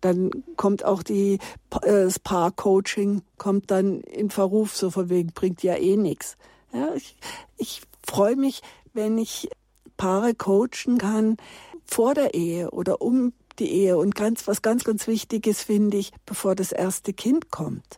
Dann 0.00 0.30
kommt 0.56 0.84
auch 0.84 1.02
die, 1.02 1.38
äh, 1.82 2.04
das 2.04 2.18
Paarcoaching 2.18 3.22
kommt 3.36 3.70
dann 3.70 4.00
in 4.02 4.30
Verruf, 4.30 4.76
so 4.76 4.90
von 4.90 5.08
wegen 5.08 5.32
bringt 5.32 5.62
ja 5.62 5.76
eh 5.76 5.96
nichts. 5.96 6.36
Ja, 6.72 6.94
ich, 6.94 7.16
ich 7.56 7.82
freue 8.06 8.36
mich, 8.36 8.62
wenn 8.92 9.18
ich 9.18 9.48
Paare 9.96 10.34
coachen 10.34 10.98
kann, 10.98 11.36
vor 11.84 12.14
der 12.14 12.34
Ehe 12.34 12.70
oder 12.70 13.00
um 13.02 13.32
die 13.58 13.70
Ehe 13.70 13.96
und 13.96 14.14
ganz, 14.14 14.46
was 14.48 14.62
ganz, 14.62 14.84
ganz 14.84 15.06
wichtig 15.06 15.46
ist, 15.46 15.62
finde 15.62 15.96
ich, 15.96 16.12
bevor 16.26 16.54
das 16.54 16.72
erste 16.72 17.12
Kind 17.12 17.50
kommt. 17.50 17.96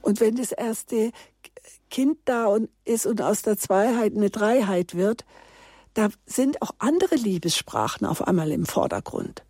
Und 0.00 0.20
wenn 0.20 0.36
das 0.36 0.52
erste 0.52 1.12
Kind 1.90 2.18
da 2.24 2.56
ist 2.84 3.06
und 3.06 3.20
aus 3.20 3.42
der 3.42 3.58
Zweiheit 3.58 4.14
eine 4.14 4.30
Dreiheit 4.30 4.94
wird, 4.94 5.24
da 5.94 6.08
sind 6.26 6.60
auch 6.62 6.72
andere 6.78 7.14
Liebessprachen 7.14 8.06
auf 8.06 8.26
einmal 8.26 8.50
im 8.52 8.66
Vordergrund. 8.66 9.44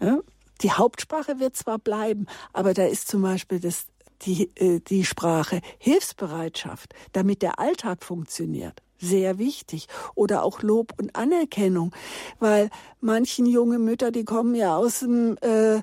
Ja? 0.00 0.18
Die 0.62 0.72
Hauptsprache 0.72 1.38
wird 1.38 1.56
zwar 1.56 1.78
bleiben, 1.78 2.26
aber 2.52 2.74
da 2.74 2.84
ist 2.84 3.08
zum 3.08 3.22
Beispiel 3.22 3.60
das, 3.60 3.86
die, 4.22 4.50
äh, 4.56 4.80
die 4.80 5.04
Sprache 5.04 5.60
Hilfsbereitschaft, 5.78 6.94
damit 7.12 7.42
der 7.42 7.60
Alltag 7.60 8.02
funktioniert. 8.02 8.82
Sehr 9.00 9.38
wichtig. 9.38 9.86
Oder 10.14 10.42
auch 10.42 10.62
Lob 10.62 10.92
und 10.98 11.14
Anerkennung. 11.14 11.92
Weil 12.40 12.70
manchen 13.00 13.46
junge 13.46 13.78
Mütter, 13.78 14.10
die 14.10 14.24
kommen 14.24 14.54
ja 14.54 14.76
aus 14.76 15.00
dem 15.00 15.36
äh, 15.38 15.80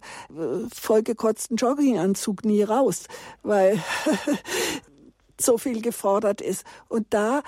vollgekotzten 0.74 1.58
Jogginganzug 1.58 2.44
nie 2.44 2.64
raus. 2.64 3.04
Weil 3.44 3.82
so 5.40 5.58
viel 5.58 5.82
gefordert 5.82 6.42
ist. 6.42 6.66
Und 6.90 7.08
da 7.12 7.42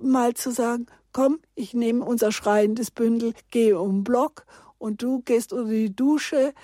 mal 0.00 0.34
zu 0.34 0.50
sagen, 0.50 0.86
komm, 1.12 1.38
ich 1.54 1.74
nehme 1.74 2.04
unser 2.04 2.32
schreiendes 2.32 2.90
Bündel, 2.90 3.34
gehe 3.50 3.78
um 3.78 3.98
den 3.98 4.04
Block 4.04 4.44
und 4.78 5.02
du 5.02 5.22
gehst 5.22 5.52
unter 5.52 5.70
die 5.70 5.94
Dusche, 5.94 6.54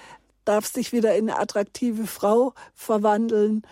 darfst 0.44 0.76
dich 0.76 0.92
wieder 0.92 1.14
in 1.14 1.30
eine 1.30 1.38
attraktive 1.38 2.06
Frau 2.06 2.54
verwandeln 2.74 3.62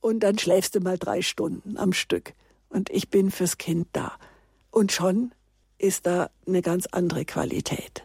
und 0.00 0.20
dann 0.20 0.38
schläfst 0.38 0.74
du 0.74 0.80
mal 0.80 0.98
drei 0.98 1.22
Stunden 1.22 1.76
am 1.76 1.92
Stück. 1.92 2.34
Und 2.68 2.90
ich 2.90 3.10
bin 3.10 3.30
fürs 3.30 3.58
Kind 3.58 3.88
da. 3.92 4.12
Und 4.72 4.90
schon 4.90 5.32
ist 5.78 6.06
da 6.06 6.30
eine 6.46 6.62
ganz 6.62 6.86
andere 6.86 7.24
Qualität. 7.24 8.02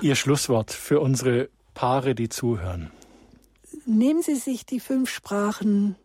Ihr 0.00 0.14
Schlusswort 0.14 0.72
für 0.72 1.00
unsere 1.00 1.50
Paare, 1.74 2.14
die 2.14 2.28
zuhören. 2.28 2.90
Nehmen 3.84 4.22
Sie 4.22 4.36
sich 4.36 4.64
die 4.64 4.80
fünf 4.80 5.10
Sprachen 5.10 5.96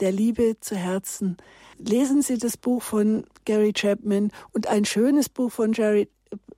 der 0.00 0.12
Liebe 0.12 0.56
zu 0.60 0.76
Herzen. 0.76 1.36
Lesen 1.78 2.22
Sie 2.22 2.38
das 2.38 2.56
Buch 2.56 2.82
von 2.82 3.24
Gary 3.44 3.72
Chapman 3.72 4.30
und 4.52 4.66
ein 4.66 4.84
schönes 4.84 5.28
Buch 5.28 5.50
von 5.50 5.72
Jerry, 5.72 6.08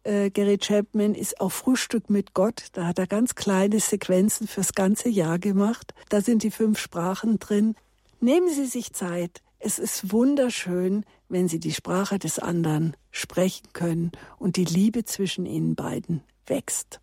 äh, 0.02 0.30
Gary 0.30 0.58
Chapman 0.58 1.14
ist 1.14 1.40
auch 1.40 1.52
Frühstück 1.52 2.10
mit 2.10 2.34
Gott. 2.34 2.68
Da 2.72 2.86
hat 2.86 2.98
er 2.98 3.06
ganz 3.06 3.34
kleine 3.34 3.80
Sequenzen 3.80 4.46
fürs 4.46 4.74
ganze 4.74 5.08
Jahr 5.08 5.38
gemacht. 5.38 5.94
Da 6.10 6.20
sind 6.20 6.42
die 6.42 6.50
fünf 6.50 6.78
Sprachen 6.78 7.38
drin. 7.38 7.74
Nehmen 8.20 8.48
Sie 8.48 8.66
sich 8.66 8.92
Zeit. 8.92 9.42
Es 9.66 9.78
ist 9.78 10.12
wunderschön, 10.12 11.06
wenn 11.30 11.48
Sie 11.48 11.58
die 11.58 11.72
Sprache 11.72 12.18
des 12.18 12.38
anderen 12.38 12.94
sprechen 13.10 13.72
können 13.72 14.12
und 14.36 14.56
die 14.56 14.66
Liebe 14.66 15.06
zwischen 15.06 15.46
Ihnen 15.46 15.74
beiden 15.74 16.22
wächst. 16.46 17.00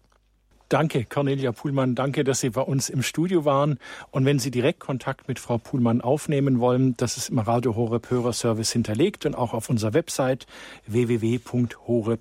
Danke, 0.72 1.04
Cornelia 1.04 1.52
Puhlmann. 1.52 1.96
Danke, 1.96 2.24
dass 2.24 2.40
Sie 2.40 2.52
bei 2.52 2.62
uns 2.62 2.88
im 2.88 3.04
Studio 3.04 3.44
waren. 3.44 3.78
Und 4.10 4.24
wenn 4.24 4.40
Sie 4.40 4.52
direkt 4.52 4.80
Kontakt 4.80 5.28
mit 5.28 5.38
Frau 5.38 5.58
Puhlmann 5.58 6.00
aufnehmen 6.00 6.62
wollen, 6.62 6.96
das 6.96 7.18
ist 7.18 7.28
im 7.28 7.40
Radio 7.40 7.76
Horeb 7.76 8.10
Hörerservice 8.10 8.72
hinterlegt 8.72 9.26
und 9.26 9.36
auch 9.36 9.54
auf 9.54 9.70
unserer 9.70 9.94
Website 9.94 10.48
www.horeb.org. 10.88 12.20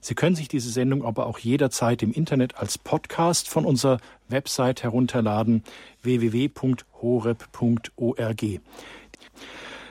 Sie 0.00 0.14
können 0.14 0.34
sich 0.34 0.48
diese 0.48 0.70
Sendung 0.70 1.04
aber 1.04 1.26
auch 1.26 1.38
jederzeit 1.38 2.02
im 2.02 2.10
Internet 2.10 2.56
als 2.56 2.78
Podcast 2.78 3.50
von 3.50 3.66
unserer 3.66 3.98
Website 4.30 4.82
herunterladen 4.82 5.64
www.horeb.org. 6.00 6.56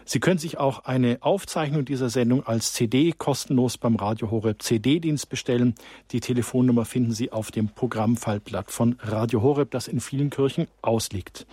Sie 0.10 0.22
können 0.22 0.40
sich 0.40 0.58
auch 0.58 0.86
eine 0.86 1.18
Aufzeichnung 1.20 1.84
dieser 1.84 2.10
Sendung 2.10 2.48
als 2.48 2.72
CD 2.72 3.12
kostenlos 3.12 3.78
beim 3.78 3.98
Radio 3.98 4.32
Horeb 4.32 4.62
CD-Dienst 4.64 5.28
bestellen. 5.28 5.76
Die 6.12 6.22
Telefonnummer 6.22 6.86
finden 6.86 7.12
Sie 7.12 7.34
auf 7.34 7.52
dem 7.52 7.68
Programmfallblatt 7.68 8.72
von 8.72 8.96
Radio 9.02 9.42
Horeb, 9.42 9.70
das 9.72 9.90
in 9.90 10.00
vielen 10.00 10.30
Kirchen 10.30 10.68
ausliegt. 10.82 11.46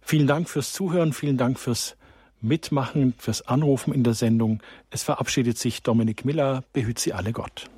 Vielen 0.00 0.26
Dank 0.26 0.48
fürs 0.48 0.72
Zuhören, 0.72 1.12
vielen 1.12 1.38
Dank 1.38 1.56
fürs 1.56 1.94
Mitmachen, 2.40 3.14
fürs 3.16 3.46
Anrufen 3.46 3.94
in 3.94 4.02
der 4.02 4.14
Sendung. 4.14 4.60
Es 4.90 5.04
verabschiedet 5.04 5.56
sich 5.56 5.84
Dominik 5.84 6.24
Miller. 6.24 6.64
Behüt 6.72 6.98
Sie 6.98 7.12
alle 7.12 7.32
Gott. 7.32 7.70